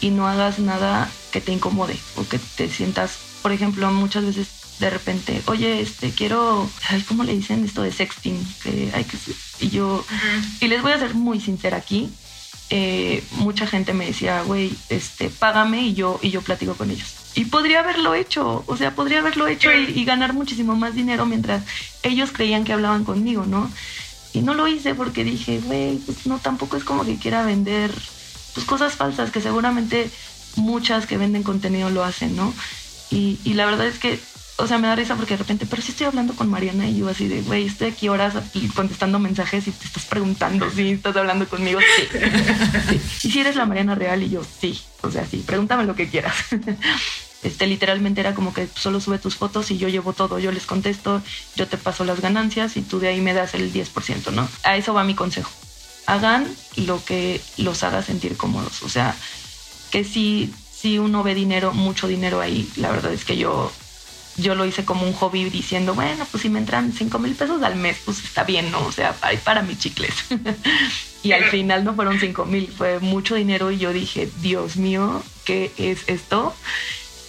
y 0.00 0.10
no 0.10 0.28
hagas 0.28 0.58
nada 0.58 1.10
que 1.32 1.40
te 1.40 1.52
incomode 1.52 1.96
o 2.16 2.26
que 2.26 2.38
te 2.38 2.68
sientas, 2.68 3.18
por 3.42 3.52
ejemplo, 3.52 3.90
muchas 3.90 4.24
veces 4.24 4.48
de 4.78 4.90
repente, 4.90 5.40
oye, 5.46 5.80
este, 5.80 6.10
quiero, 6.10 6.68
¿cómo 7.08 7.24
le 7.24 7.34
dicen 7.34 7.64
esto 7.64 7.82
de 7.82 7.92
sexting? 7.92 8.44
Que 8.62 8.90
hay 8.92 9.04
que, 9.04 9.16
y 9.60 9.70
yo, 9.70 10.04
y 10.60 10.68
les 10.68 10.82
voy 10.82 10.92
a 10.92 10.98
ser 10.98 11.14
muy 11.14 11.40
sincera 11.40 11.76
aquí, 11.76 12.10
eh, 12.70 13.22
mucha 13.32 13.66
gente 13.66 13.92
me 13.92 14.06
decía, 14.06 14.42
güey, 14.42 14.72
este, 14.88 15.28
págame 15.28 15.82
y 15.82 15.94
yo, 15.94 16.18
y 16.22 16.30
yo 16.30 16.42
platico 16.42 16.74
con 16.74 16.90
ellos. 16.90 17.14
Y 17.34 17.46
podría 17.46 17.80
haberlo 17.80 18.14
hecho, 18.14 18.64
o 18.66 18.76
sea, 18.76 18.94
podría 18.94 19.18
haberlo 19.18 19.48
hecho 19.48 19.72
y, 19.72 20.04
ganar 20.04 20.32
muchísimo 20.32 20.76
más 20.76 20.94
dinero 20.94 21.26
mientras 21.26 21.64
ellos 22.02 22.30
creían 22.32 22.64
que 22.64 22.72
hablaban 22.72 23.04
conmigo, 23.04 23.44
¿no? 23.44 23.70
Y 24.32 24.40
no 24.40 24.54
lo 24.54 24.68
hice 24.68 24.94
porque 24.94 25.24
dije, 25.24 25.60
güey, 25.60 25.96
pues 25.98 26.26
no, 26.26 26.38
tampoco 26.38 26.76
es 26.76 26.84
como 26.84 27.04
que 27.04 27.18
quiera 27.18 27.44
vender 27.44 27.92
pues, 28.54 28.64
cosas 28.66 28.94
falsas, 28.94 29.30
que 29.30 29.40
seguramente 29.40 30.10
muchas 30.56 31.06
que 31.06 31.18
venden 31.18 31.42
contenido 31.42 31.90
lo 31.90 32.04
hacen, 32.04 32.36
¿no? 32.36 32.54
Y, 33.10 33.38
la 33.54 33.66
verdad 33.66 33.86
es 33.86 33.98
que 33.98 34.18
o 34.56 34.66
sea, 34.68 34.78
me 34.78 34.86
da 34.86 34.94
risa 34.94 35.16
porque 35.16 35.34
de 35.34 35.38
repente, 35.38 35.66
pero 35.66 35.82
si 35.82 35.90
estoy 35.90 36.06
hablando 36.06 36.34
con 36.34 36.48
Mariana 36.48 36.88
y 36.88 36.98
yo 36.98 37.08
así 37.08 37.26
de, 37.26 37.42
güey, 37.42 37.66
estoy 37.66 37.88
aquí 37.88 38.08
horas 38.08 38.34
contestando 38.74 39.18
mensajes 39.18 39.66
y 39.66 39.72
te 39.72 39.86
estás 39.86 40.04
preguntando 40.04 40.70
si 40.70 40.90
estás 40.90 41.16
hablando 41.16 41.48
conmigo. 41.48 41.80
Sí. 41.80 43.00
Y 43.24 43.30
si 43.30 43.40
eres 43.40 43.56
la 43.56 43.66
Mariana 43.66 43.94
real 43.94 44.22
y 44.22 44.30
yo, 44.30 44.42
sí. 44.60 44.80
O 45.02 45.10
sea, 45.10 45.26
sí, 45.26 45.42
pregúntame 45.44 45.84
lo 45.84 45.94
que 45.94 46.08
quieras. 46.08 46.34
Este, 47.42 47.66
literalmente 47.66 48.22
era 48.22 48.34
como 48.34 48.54
que 48.54 48.66
solo 48.74 49.02
sube 49.02 49.18
tus 49.18 49.36
fotos 49.36 49.70
y 49.70 49.76
yo 49.76 49.90
llevo 49.90 50.14
todo, 50.14 50.38
yo 50.38 50.50
les 50.50 50.64
contesto, 50.64 51.20
yo 51.56 51.68
te 51.68 51.76
paso 51.76 52.06
las 52.06 52.22
ganancias 52.22 52.78
y 52.78 52.80
tú 52.80 53.00
de 53.00 53.08
ahí 53.08 53.20
me 53.20 53.34
das 53.34 53.52
el 53.52 53.70
10%, 53.70 54.32
¿no? 54.32 54.48
A 54.62 54.78
eso 54.78 54.94
va 54.94 55.04
mi 55.04 55.14
consejo. 55.14 55.50
Hagan 56.06 56.50
lo 56.76 57.04
que 57.04 57.42
los 57.58 57.82
haga 57.82 58.02
sentir 58.02 58.38
cómodos. 58.38 58.82
O 58.82 58.88
sea, 58.88 59.14
que 59.90 60.04
si, 60.04 60.54
si 60.72 60.98
uno 60.98 61.22
ve 61.22 61.34
dinero, 61.34 61.74
mucho 61.74 62.08
dinero 62.08 62.40
ahí, 62.40 62.66
la 62.76 62.90
verdad 62.90 63.12
es 63.12 63.26
que 63.26 63.36
yo 63.36 63.70
yo 64.36 64.54
lo 64.54 64.66
hice 64.66 64.84
como 64.84 65.06
un 65.06 65.12
hobby 65.12 65.44
diciendo, 65.50 65.94
bueno, 65.94 66.26
pues 66.30 66.42
si 66.42 66.48
me 66.48 66.58
entran 66.58 66.92
5 66.92 67.18
mil 67.18 67.34
pesos 67.34 67.62
al 67.62 67.76
mes, 67.76 67.98
pues 68.04 68.22
está 68.24 68.44
bien, 68.44 68.70
¿no? 68.70 68.84
O 68.84 68.92
sea, 68.92 69.12
para, 69.12 69.38
para 69.38 69.62
mis 69.62 69.78
chicles. 69.78 70.12
y 71.22 71.32
al 71.32 71.44
final 71.44 71.84
no 71.84 71.94
fueron 71.94 72.18
5 72.18 72.44
mil, 72.44 72.68
fue 72.68 73.00
mucho 73.00 73.34
dinero 73.34 73.70
y 73.70 73.78
yo 73.78 73.92
dije, 73.92 74.28
Dios 74.40 74.76
mío, 74.76 75.22
¿qué 75.44 75.72
es 75.76 76.04
esto? 76.08 76.54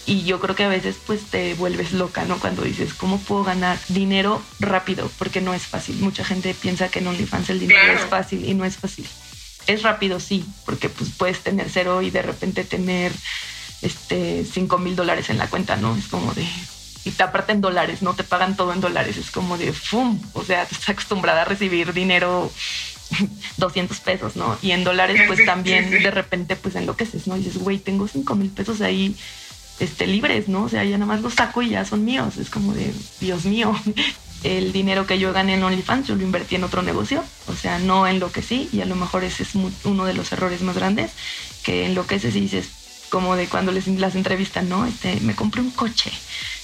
Y 0.08 0.24
yo 0.24 0.40
creo 0.40 0.56
que 0.56 0.64
a 0.64 0.70
veces 0.70 0.98
pues 1.06 1.24
te 1.24 1.56
vuelves 1.56 1.92
loca, 1.92 2.26
¿no? 2.26 2.40
Cuando 2.40 2.62
dices, 2.62 2.94
¿cómo 2.94 3.20
puedo 3.20 3.44
ganar 3.44 3.80
dinero 3.90 4.42
rápido? 4.60 5.10
Porque 5.18 5.42
no 5.42 5.54
es 5.54 5.64
fácil. 5.64 5.98
Mucha 5.98 6.24
gente 6.24 6.54
piensa 6.54 6.90
que 6.90 7.00
en 7.00 7.08
OnlyFans 7.08 7.50
el 7.50 7.60
dinero 7.60 7.92
es 7.94 8.02
fácil 8.02 8.46
y 8.46 8.54
no 8.54 8.66
es 8.66 8.78
fácil. 8.78 9.08
Es 9.66 9.82
rápido, 9.82 10.20
sí, 10.20 10.46
porque 10.66 10.90
pues 10.90 11.10
puedes 11.18 11.40
tener 11.40 11.70
cero 11.72 12.04
y 12.04 12.12
de 12.12 12.22
repente 12.22 12.64
tener 12.64 13.12
este 13.82 14.46
5 14.46 14.78
mil 14.78 14.96
dólares 14.96 15.32
en 15.32 15.40
la 15.40 15.48
cuenta, 15.48 15.76
¿no? 15.76 15.96
Es 15.96 16.08
como 16.08 16.32
de, 16.34 16.48
y 17.06 17.12
te 17.12 17.24
apartan 17.24 17.62
dólares, 17.62 18.02
no 18.02 18.16
te 18.16 18.24
pagan 18.24 18.58
todo 18.58 18.74
en 18.74 18.82
dólares. 18.82 19.16
Es 19.18 19.32
como 19.32 19.58
de 19.58 19.72
¡fum! 19.72 20.20
O 20.34 20.44
sea, 20.44 20.66
te 20.66 20.74
estás 20.76 20.90
acostumbrada 20.90 21.44
a 21.44 21.46
recibir 21.46 21.94
dinero 21.94 22.52
200 23.58 24.00
pesos, 24.00 24.36
¿no? 24.36 24.58
Y 24.62 24.72
en 24.72 24.84
dólares, 24.84 25.22
pues 25.28 25.46
también 25.46 25.90
de 25.90 26.12
repente, 26.12 26.56
pues 26.56 26.76
enloqueces, 26.76 27.28
¿no? 27.28 27.38
Y 27.38 27.44
dices, 27.44 27.60
güey, 27.60 27.78
tengo 27.78 28.08
5 28.08 28.36
mil 28.36 28.50
pesos 28.50 28.82
ahí 28.82 29.16
este, 29.80 30.08
libres, 30.08 30.48
¿no? 30.48 30.64
O 30.64 30.70
sea, 30.70 30.84
ya 30.84 30.98
nada 30.98 31.06
más 31.06 31.22
los 31.22 31.36
saco 31.36 31.62
y 31.62 31.70
ya 31.70 31.86
son 31.86 32.04
míos. 32.04 32.38
Es 32.38 32.50
como 32.50 32.74
de, 32.74 32.92
Dios 33.20 33.46
mío. 33.46 33.76
El 34.44 34.74
dinero 34.74 35.08
que 35.08 35.18
yo 35.18 35.34
gané 35.34 35.56
en 35.56 35.64
OnlyFans, 35.64 36.08
yo 36.08 36.16
lo 36.16 36.22
invertí 36.22 36.56
en 36.56 36.64
otro 36.64 36.84
negocio, 36.84 37.24
o 37.48 37.56
sea, 37.56 37.80
no 37.80 38.06
en 38.06 38.20
lo 38.20 38.32
que 38.32 38.44
sí, 38.44 38.70
y 38.72 38.82
a 38.82 38.86
lo 38.86 38.96
mejor 38.96 39.24
ese 39.24 39.42
es 39.42 39.56
uno 39.56 40.06
de 40.06 40.14
los 40.14 40.32
errores 40.34 40.62
más 40.62 40.76
grandes, 40.76 41.14
que 41.64 41.88
enloqueces 41.88 42.36
y 42.36 42.42
dices, 42.42 42.68
como 43.10 43.36
de 43.36 43.48
cuando 43.48 43.72
les 43.72 43.88
las 43.88 44.14
entrevistan, 44.14 44.70
¿no? 44.70 44.86
Este, 44.86 45.20
me 45.22 45.34
compré 45.34 45.62
un 45.62 45.72
coche, 45.72 46.12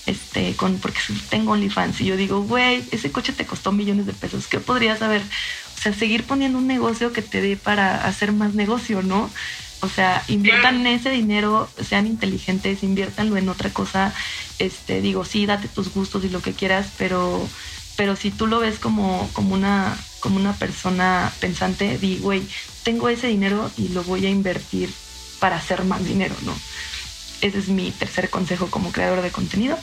este, 0.05 0.55
con, 0.55 0.77
porque 0.77 0.99
tengo 1.29 1.51
OnlyFans 1.51 2.01
y 2.01 2.05
yo 2.05 2.17
digo, 2.17 2.41
güey, 2.41 2.83
ese 2.91 3.11
coche 3.11 3.33
te 3.33 3.45
costó 3.45 3.71
millones 3.71 4.05
de 4.05 4.13
pesos, 4.13 4.47
¿qué 4.47 4.59
podrías 4.59 5.01
haber? 5.01 5.21
O 5.21 5.81
sea, 5.81 5.93
seguir 5.93 6.23
poniendo 6.23 6.57
un 6.57 6.67
negocio 6.67 7.11
que 7.11 7.21
te 7.21 7.41
dé 7.41 7.57
para 7.57 8.05
hacer 8.05 8.31
más 8.31 8.53
negocio, 8.53 9.01
¿no? 9.01 9.29
O 9.81 9.89
sea, 9.89 10.23
inviertan 10.27 10.85
ese 10.85 11.09
dinero, 11.09 11.67
sean 11.83 12.05
inteligentes, 12.05 12.83
inviértanlo 12.83 13.35
en 13.37 13.49
otra 13.49 13.71
cosa. 13.71 14.13
Este, 14.59 15.01
digo, 15.01 15.25
sí, 15.25 15.47
date 15.47 15.67
tus 15.67 15.91
gustos 15.91 16.23
y 16.23 16.29
lo 16.29 16.39
que 16.39 16.53
quieras, 16.53 16.89
pero, 16.99 17.47
pero 17.95 18.15
si 18.15 18.29
tú 18.29 18.45
lo 18.45 18.59
ves 18.59 18.77
como, 18.77 19.27
como, 19.33 19.55
una, 19.55 19.97
como 20.19 20.35
una 20.35 20.53
persona 20.53 21.33
pensante, 21.39 21.97
di, 21.97 22.19
güey, 22.19 22.43
tengo 22.83 23.09
ese 23.09 23.27
dinero 23.27 23.71
y 23.75 23.89
lo 23.89 24.03
voy 24.03 24.23
a 24.27 24.29
invertir 24.29 24.93
para 25.39 25.55
hacer 25.55 25.83
más 25.83 26.05
dinero, 26.05 26.35
¿no? 26.43 26.53
Ese 27.41 27.57
es 27.57 27.69
mi 27.69 27.89
tercer 27.89 28.29
consejo 28.29 28.69
como 28.69 28.91
creador 28.91 29.23
de 29.23 29.31
contenido. 29.31 29.79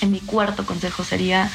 En 0.00 0.10
mi 0.10 0.20
cuarto 0.20 0.64
consejo 0.64 1.04
sería 1.04 1.50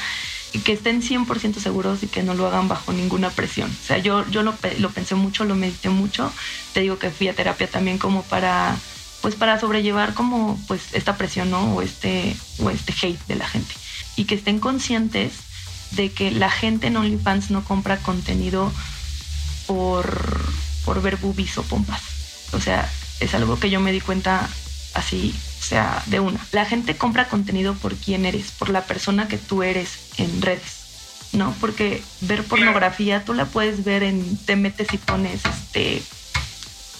que 0.60 0.74
estén 0.74 1.02
100% 1.02 1.58
seguros 1.58 2.02
y 2.02 2.06
que 2.06 2.22
no 2.22 2.34
lo 2.34 2.46
hagan 2.46 2.68
bajo 2.68 2.92
ninguna 2.92 3.30
presión. 3.30 3.70
O 3.70 3.86
sea, 3.86 3.98
yo, 3.98 4.28
yo 4.30 4.42
lo, 4.42 4.54
lo, 4.78 4.90
pensé 4.90 5.14
mucho, 5.14 5.44
lo 5.44 5.56
medité 5.56 5.88
mucho. 5.88 6.32
Te 6.72 6.80
digo 6.80 6.98
que 6.98 7.10
fui 7.10 7.28
a 7.28 7.34
terapia 7.34 7.68
también 7.68 7.98
como 7.98 8.22
para, 8.22 8.76
pues 9.20 9.34
para 9.34 9.58
sobrellevar 9.58 10.14
como 10.14 10.58
pues 10.68 10.94
esta 10.94 11.16
presión, 11.16 11.50
¿no? 11.50 11.74
O 11.74 11.82
este, 11.82 12.36
o 12.58 12.70
este 12.70 12.94
hate 13.02 13.26
de 13.26 13.34
la 13.34 13.48
gente. 13.48 13.74
Y 14.16 14.24
que 14.24 14.36
estén 14.36 14.60
conscientes 14.60 15.32
de 15.92 16.12
que 16.12 16.30
la 16.30 16.50
gente 16.50 16.86
en 16.86 16.96
OnlyFans 16.96 17.50
no 17.50 17.64
compra 17.64 17.98
contenido 17.98 18.72
por, 19.66 20.44
por 20.84 21.02
ver 21.02 21.16
boobies 21.16 21.58
o 21.58 21.62
pompas. 21.62 22.02
O 22.52 22.60
sea, 22.60 22.88
es 23.20 23.34
algo 23.34 23.58
que 23.58 23.70
yo 23.70 23.80
me 23.80 23.92
di 23.92 24.00
cuenta 24.00 24.48
así, 24.94 25.34
o 25.64 25.66
sea, 25.66 26.02
de 26.06 26.20
una. 26.20 26.38
La 26.52 26.66
gente 26.66 26.94
compra 26.96 27.28
contenido 27.28 27.72
por 27.74 27.94
quién 27.94 28.26
eres, 28.26 28.52
por 28.52 28.68
la 28.68 28.82
persona 28.82 29.28
que 29.28 29.38
tú 29.38 29.62
eres 29.62 30.10
en 30.18 30.42
redes. 30.42 30.84
¿no? 31.32 31.54
Porque 31.58 32.02
ver 32.20 32.44
pornografía 32.44 33.24
tú 33.24 33.32
la 33.32 33.46
puedes 33.46 33.82
ver 33.82 34.02
en, 34.02 34.36
te 34.44 34.56
metes 34.56 34.92
y 34.92 34.98
pones 34.98 35.40
este 35.44 36.02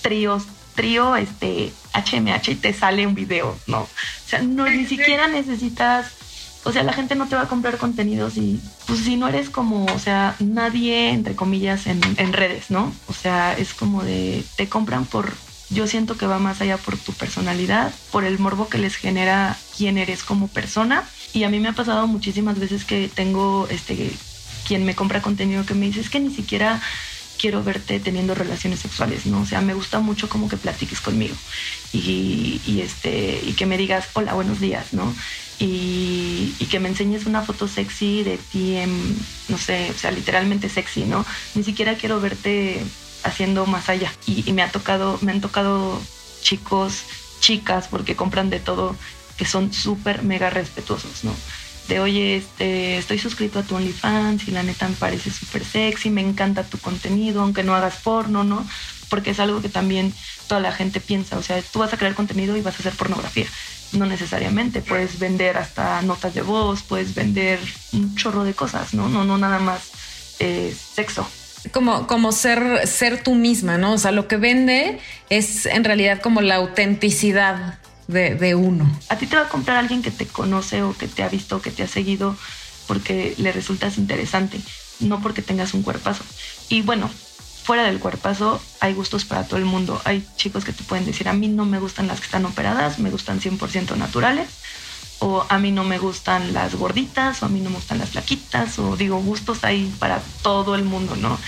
tríos, 0.01 0.45
trío, 0.75 1.15
este 1.15 1.73
HMH 1.93 2.53
y 2.53 2.55
te 2.57 2.73
sale 2.73 3.07
un 3.07 3.15
video, 3.15 3.57
¿no? 3.67 3.81
O 3.81 3.89
sea, 4.27 4.41
no, 4.43 4.69
ni 4.69 4.87
siquiera 4.87 5.29
necesitas, 5.29 6.07
o 6.65 6.73
sea, 6.73 6.83
la 6.83 6.95
gente 6.95 7.15
no 7.15 7.29
te 7.29 7.37
va 7.37 7.43
a 7.43 7.49
comprar 7.49 7.77
contenidos 7.77 8.39
y 8.39 8.61
pues 8.87 9.01
si 9.01 9.17
no 9.17 9.29
eres 9.29 9.51
como, 9.51 9.85
o 9.85 9.99
sea, 9.99 10.37
nadie, 10.41 11.11
entre 11.11 11.37
comillas, 11.37 11.87
en, 11.87 12.01
en 12.17 12.33
redes, 12.33 12.71
¿no? 12.71 12.93
O 13.09 13.13
sea, 13.13 13.57
es 13.57 13.75
como 13.75 14.03
de, 14.03 14.43
te 14.57 14.69
compran 14.69 15.05
por 15.05 15.33
yo 15.71 15.87
siento 15.87 16.17
que 16.17 16.27
va 16.27 16.39
más 16.39 16.61
allá 16.61 16.77
por 16.77 16.97
tu 16.97 17.13
personalidad, 17.13 17.93
por 18.13 18.25
el 18.25 18.39
morbo 18.39 18.69
que 18.69 18.79
les 18.79 18.97
genera 18.97 19.59
quién 19.77 19.99
eres 19.99 20.23
como 20.23 20.49
persona. 20.49 21.09
Y 21.33 21.45
a 21.45 21.49
mí 21.49 21.61
me 21.61 21.69
ha 21.69 21.73
pasado 21.73 22.07
muchísimas 22.07 22.59
veces 22.59 22.85
que 22.85 23.09
tengo 23.13 23.67
este 23.71 24.13
quien 24.67 24.85
me 24.85 24.95
compra 24.95 25.21
contenido 25.21 25.67
que 25.67 25.75
me 25.75 25.87
dice 25.87 26.01
es 26.01 26.09
que 26.09 26.21
ni 26.21 26.35
siquiera 26.35 26.81
quiero 27.39 27.63
verte 27.63 28.01
teniendo 28.01 28.35
relaciones 28.35 28.81
sexuales, 28.81 29.27
¿no? 29.27 29.43
O 29.43 29.47
sea, 29.47 29.61
me 29.61 29.75
gusta 29.75 30.01
mucho 30.01 30.29
como 30.29 30.49
que 30.49 30.57
platiques 30.57 31.01
conmigo 31.01 31.35
y, 31.93 32.81
este, 32.81 33.41
y 33.45 33.53
que 33.53 33.67
me 33.67 33.77
digas, 33.77 34.07
hola, 34.15 34.35
buenos 34.35 34.61
días, 34.61 34.93
¿no? 34.93 35.15
Y, 35.59 36.55
y, 36.59 36.67
que 36.67 36.81
me 36.81 36.89
enseñes 36.89 37.27
una 37.27 37.43
foto 37.43 37.69
sexy 37.69 38.23
de 38.23 38.39
ti, 38.39 38.77
en, 38.77 39.17
no 39.49 39.59
sé, 39.59 39.91
o 39.95 39.99
sea, 39.99 40.11
literalmente 40.11 40.69
sexy, 40.69 41.05
¿no? 41.05 41.25
Ni 41.55 41.63
siquiera 41.63 41.95
quiero 41.95 42.21
verte 42.21 42.83
haciendo 43.25 43.67
más 43.67 43.89
allá. 43.89 44.13
Y, 44.27 44.53
me 44.53 44.63
ha 44.63 44.71
tocado, 44.71 45.19
me 45.23 45.33
han 45.33 45.41
tocado 45.41 46.01
chicos, 46.43 47.03
chicas, 47.41 47.89
porque 47.89 48.15
compran 48.15 48.51
de 48.51 48.61
todo, 48.61 48.95
que 49.37 49.47
son 49.47 49.73
súper 49.73 50.23
mega 50.23 50.51
respetuosos, 50.51 51.25
¿no? 51.25 51.35
De 51.89 52.01
oye, 52.01 52.37
este, 52.37 52.97
estoy 52.97 53.19
suscrito 53.19 53.59
a 53.59 53.63
tu 53.63 53.75
OnlyFans 53.77 54.49
y 54.49 54.53
la 54.53 54.63
neta 54.63 54.89
me 54.89 54.95
parece 54.95 55.31
súper 55.31 55.65
sexy, 55.65 56.09
me 56.09 56.23
encanta 56.23 56.65
tu 56.65 56.79
contenido, 56.79 57.43
aunque 57.43 57.63
no 57.63 57.75
hagas 57.75 57.97
porno, 57.97 58.45
¿no? 58.45 58.65
Porque 59.11 59.31
es 59.31 59.41
algo 59.41 59.61
que 59.61 59.69
también 59.69 60.15
toda 60.47 60.61
la 60.61 60.73
gente 60.73 61.01
piensa, 61.01 61.37
o 61.37 61.43
sea, 61.43 61.61
tú 61.61 61.81
vas 61.81 61.93
a 61.93 61.97
crear 61.97 62.15
contenido 62.15 62.57
y 62.57 62.63
vas 62.63 62.77
a 62.77 62.79
hacer 62.79 62.95
pornografía. 62.95 63.47
No 63.93 64.07
necesariamente, 64.07 64.81
puedes 64.81 65.19
vender 65.19 65.57
hasta 65.57 66.01
notas 66.03 66.35
de 66.35 66.43
voz, 66.43 66.83
puedes 66.83 67.15
vender 67.15 67.61
un 67.93 68.17
chorro 68.17 68.45
de 68.45 68.55
cosas, 68.55 68.95
¿no? 68.95 69.09
No, 69.09 69.25
no 69.25 69.37
nada 69.39 69.59
más 69.59 69.83
eh, 70.41 70.75
sexo 70.95 71.29
como, 71.73 72.07
como 72.07 72.33
ser, 72.33 72.87
ser 72.87 73.23
tú 73.23 73.35
misma, 73.35 73.79
¿no? 73.79 73.93
O 73.93 73.99
sea, 73.99 74.13
lo 74.13 74.29
que 74.29 74.37
vende 74.37 74.99
es 75.31 75.67
en 75.67 75.85
realidad 75.85 76.21
como 76.21 76.41
la 76.41 76.57
autenticidad 76.57 77.79
de, 78.07 78.35
de, 78.35 78.55
uno. 78.55 78.91
A 79.09 79.17
ti 79.17 79.27
te 79.27 79.37
va 79.37 79.43
a 79.43 79.49
comprar 79.49 79.79
alguien 79.79 80.03
que 80.03 80.11
te 80.11 80.27
conoce 80.27 80.83
o 80.83 80.97
que 80.97 81.09
te 81.09 81.23
ha 81.23 81.29
visto 81.29 81.57
o 81.57 81.63
que 81.63 81.71
te 81.71 81.83
ha 81.83 81.89
seguido 81.89 82.37
porque 82.87 83.35
le 83.39 83.51
resultas 83.51 83.97
interesante, 83.97 84.61
no 85.01 85.23
porque 85.23 85.43
tengas 85.43 85.73
un 85.75 85.83
cuerpazo. 85.83 86.23
Y 86.69 86.83
bueno, 86.83 87.09
fuera 87.65 87.85
del 87.85 87.99
cuerpazo 87.99 88.61
hay 88.81 88.93
gustos 88.93 89.25
para 89.25 89.45
todo 89.45 89.59
el 89.59 89.65
mundo. 89.65 90.01
Hay 90.05 90.27
chicos 90.37 90.65
que 90.65 90.73
te 90.73 90.85
pueden 90.85 91.07
decir, 91.07 91.29
a 91.29 91.33
mí 91.33 91.49
no 91.49 91.65
me 91.65 91.79
gustan 91.79 92.07
las 92.07 92.21
que 92.21 92.27
están 92.27 92.45
operadas, 92.45 92.99
me 92.99 93.11
gustan 93.11 93.41
100% 93.41 93.97
naturales 93.97 94.49
o 95.25 95.47
a 95.49 95.59
mí 95.59 95.73
no 95.73 95.85
me 95.85 95.97
gustan 95.97 96.53
las 96.53 96.75
gorditas, 96.75 97.43
o 97.43 97.47
a 97.47 97.49
mí 97.49 97.61
no 97.61 97.71
me 97.71 97.77
gustan 97.77 97.97
las 97.97 98.11
flaquitas, 98.11 98.79
o 98.79 98.95
digo, 98.95 99.17
gustos 99.21 99.65
hay 99.65 99.91
para 99.99 100.21
todo 100.43 100.75
el 100.75 100.85
mundo, 100.85 101.17
¿no? 101.17 101.39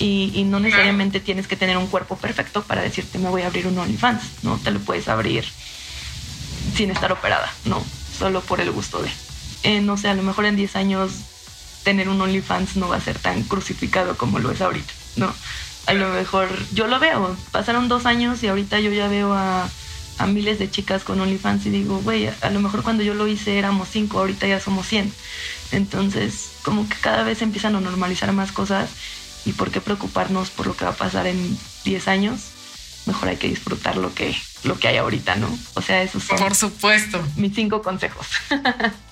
Y, 0.00 0.42
no 0.46 0.58
necesariamente 0.58 1.20
tienes 1.20 1.46
que 1.46 1.54
tener 1.54 1.76
un 1.76 1.86
cuerpo 1.86 2.16
perfecto 2.16 2.64
para 2.64 2.82
decirte 2.82 3.20
me 3.20 3.30
voy 3.30 3.42
a 3.42 3.46
abrir 3.46 3.68
un 3.68 3.78
OnlyFans, 3.78 4.42
¿no? 4.42 4.58
Te 4.58 4.72
lo 4.72 4.80
puedes 4.80 5.06
abrir 5.06 5.44
sin 6.74 6.90
estar 6.90 7.12
operada, 7.12 7.52
¿no? 7.66 7.84
Solo 8.18 8.40
por 8.40 8.60
el 8.60 8.72
gusto 8.72 9.00
de. 9.00 9.10
Eh, 9.62 9.80
no 9.80 9.96
sé, 9.96 10.08
a 10.08 10.14
lo 10.14 10.24
mejor 10.24 10.46
en 10.46 10.56
10 10.56 10.74
años 10.74 11.12
tener 11.84 12.08
un 12.08 12.20
OnlyFans 12.20 12.74
no 12.74 12.88
va 12.88 12.96
a 12.96 13.00
ser 13.00 13.20
tan 13.20 13.44
crucificado 13.44 14.16
como 14.16 14.40
lo 14.40 14.50
es 14.50 14.60
ahorita, 14.60 14.92
¿no? 15.14 15.32
A 15.86 15.94
lo 15.94 16.08
mejor 16.08 16.48
yo 16.72 16.88
lo 16.88 16.98
veo, 16.98 17.36
pasaron 17.52 17.86
dos 17.86 18.06
años 18.06 18.42
y 18.42 18.48
ahorita 18.48 18.80
yo 18.80 18.90
ya 18.90 19.06
veo 19.06 19.32
a 19.34 19.68
a 20.18 20.26
miles 20.26 20.58
de 20.58 20.70
chicas 20.70 21.04
con 21.04 21.20
OnlyFans 21.20 21.66
y 21.66 21.70
digo, 21.70 22.00
güey, 22.02 22.28
a 22.28 22.50
lo 22.50 22.60
mejor 22.60 22.82
cuando 22.82 23.02
yo 23.02 23.14
lo 23.14 23.26
hice 23.26 23.58
éramos 23.58 23.88
cinco, 23.90 24.18
ahorita 24.20 24.46
ya 24.46 24.60
somos 24.60 24.86
100. 24.86 25.12
Entonces, 25.72 26.52
como 26.62 26.88
que 26.88 26.96
cada 26.96 27.22
vez 27.24 27.42
empiezan 27.42 27.76
a 27.76 27.80
normalizar 27.80 28.32
más 28.32 28.52
cosas 28.52 28.90
y 29.44 29.52
por 29.52 29.70
qué 29.70 29.80
preocuparnos 29.80 30.50
por 30.50 30.66
lo 30.66 30.76
que 30.76 30.84
va 30.84 30.92
a 30.92 30.96
pasar 30.96 31.26
en 31.26 31.58
10 31.84 32.08
años. 32.08 32.40
Mejor 33.06 33.28
hay 33.28 33.36
que 33.36 33.48
disfrutar 33.48 33.96
lo 33.96 34.14
que, 34.14 34.34
lo 34.62 34.78
que 34.78 34.88
hay 34.88 34.96
ahorita, 34.96 35.36
¿no? 35.36 35.48
O 35.74 35.82
sea, 35.82 36.02
esos 36.02 36.22
son 36.24 36.38
por 36.38 36.54
supuesto 36.54 37.22
mis 37.36 37.54
cinco 37.54 37.82
consejos. 37.82 38.26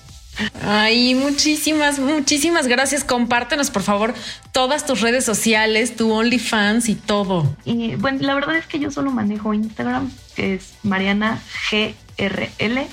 Ay, 0.61 1.15
muchísimas, 1.15 1.99
muchísimas 1.99 2.67
gracias. 2.67 3.03
Compártenos, 3.03 3.69
por 3.69 3.83
favor, 3.83 4.13
todas 4.51 4.85
tus 4.85 5.01
redes 5.01 5.25
sociales, 5.25 5.95
tu 5.95 6.11
OnlyFans 6.11 6.89
y 6.89 6.95
todo. 6.95 7.55
Y 7.65 7.95
bueno, 7.95 8.19
la 8.21 8.33
verdad 8.33 8.57
es 8.57 8.65
que 8.65 8.79
yo 8.79 8.91
solo 8.91 9.11
manejo 9.11 9.53
Instagram, 9.53 10.11
que 10.35 10.55
es 10.55 10.73
Mariana 10.83 11.41
GRL. 11.69 12.87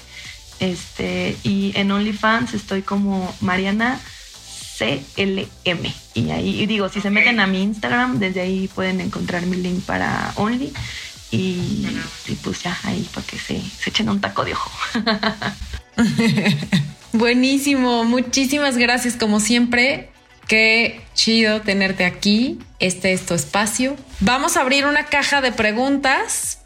Este, 0.60 1.36
y 1.42 1.72
en 1.76 1.90
OnlyFans 1.90 2.52
estoy 2.52 2.82
como 2.82 3.34
Mariana 3.40 3.98
CLM. 4.78 5.92
Y 6.14 6.30
ahí 6.30 6.66
digo, 6.66 6.88
si 6.88 7.00
se 7.00 7.10
meten 7.10 7.40
a 7.40 7.46
mi 7.46 7.62
Instagram, 7.62 8.18
desde 8.18 8.40
ahí 8.40 8.68
pueden 8.68 9.00
encontrar 9.00 9.46
mi 9.46 9.56
link 9.56 9.82
para 9.84 10.32
Only. 10.36 10.72
Y, 11.32 11.86
pues 12.42 12.62
ya 12.62 12.76
ahí 12.82 13.08
para 13.14 13.26
que 13.26 13.38
se, 13.38 13.60
se 13.60 13.90
echen 13.90 14.08
un 14.08 14.20
taco 14.20 14.44
de 14.44 14.52
ojo. 14.52 14.70
Buenísimo, 17.12 18.04
muchísimas 18.04 18.76
gracias 18.76 19.16
como 19.16 19.40
siempre. 19.40 20.10
Qué 20.46 21.00
chido 21.14 21.60
tenerte 21.60 22.04
aquí. 22.04 22.58
Este 22.78 23.12
es 23.12 23.26
tu 23.26 23.34
espacio. 23.34 23.96
Vamos 24.20 24.56
a 24.56 24.62
abrir 24.62 24.86
una 24.86 25.06
caja 25.06 25.40
de 25.40 25.52
preguntas 25.52 26.58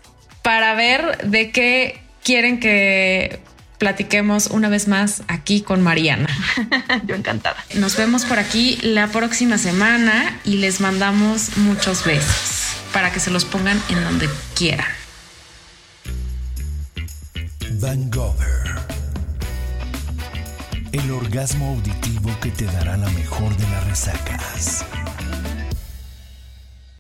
para 0.43 0.75
ver 0.75 1.19
de 1.29 1.51
qué 1.51 2.01
quieren 2.23 2.61
que 2.61 3.41
platiquemos 3.79 4.47
una 4.47 4.69
vez 4.69 4.89
más 4.89 5.23
aquí 5.29 5.61
con 5.61 5.83
Mariana. 5.83 6.29
Yo 7.07 7.15
encantada. 7.15 7.63
Nos 7.75 7.97
vemos 7.97 8.25
por 8.25 8.39
aquí 8.39 8.79
la 8.83 9.09
próxima 9.09 9.59
semana 9.59 10.41
y 10.45 10.57
les 10.57 10.81
mandamos 10.81 11.57
muchos 11.59 12.05
besos 12.05 12.77
para 12.93 13.13
que 13.13 13.21
se 13.21 13.31
los 13.31 13.45
pongan 13.45 13.81
en 13.91 14.03
donde 14.05 14.29
quieran. 14.55 14.87
Van 17.81 18.09
El 20.95 21.11
orgasmo 21.11 21.71
auditivo 21.71 22.31
que 22.41 22.53
te 22.53 22.67
dará 22.67 22.97
la 22.97 23.11
mejor 23.11 23.57
de 23.57 23.69
las 23.69 23.85
resacas. 23.89 24.87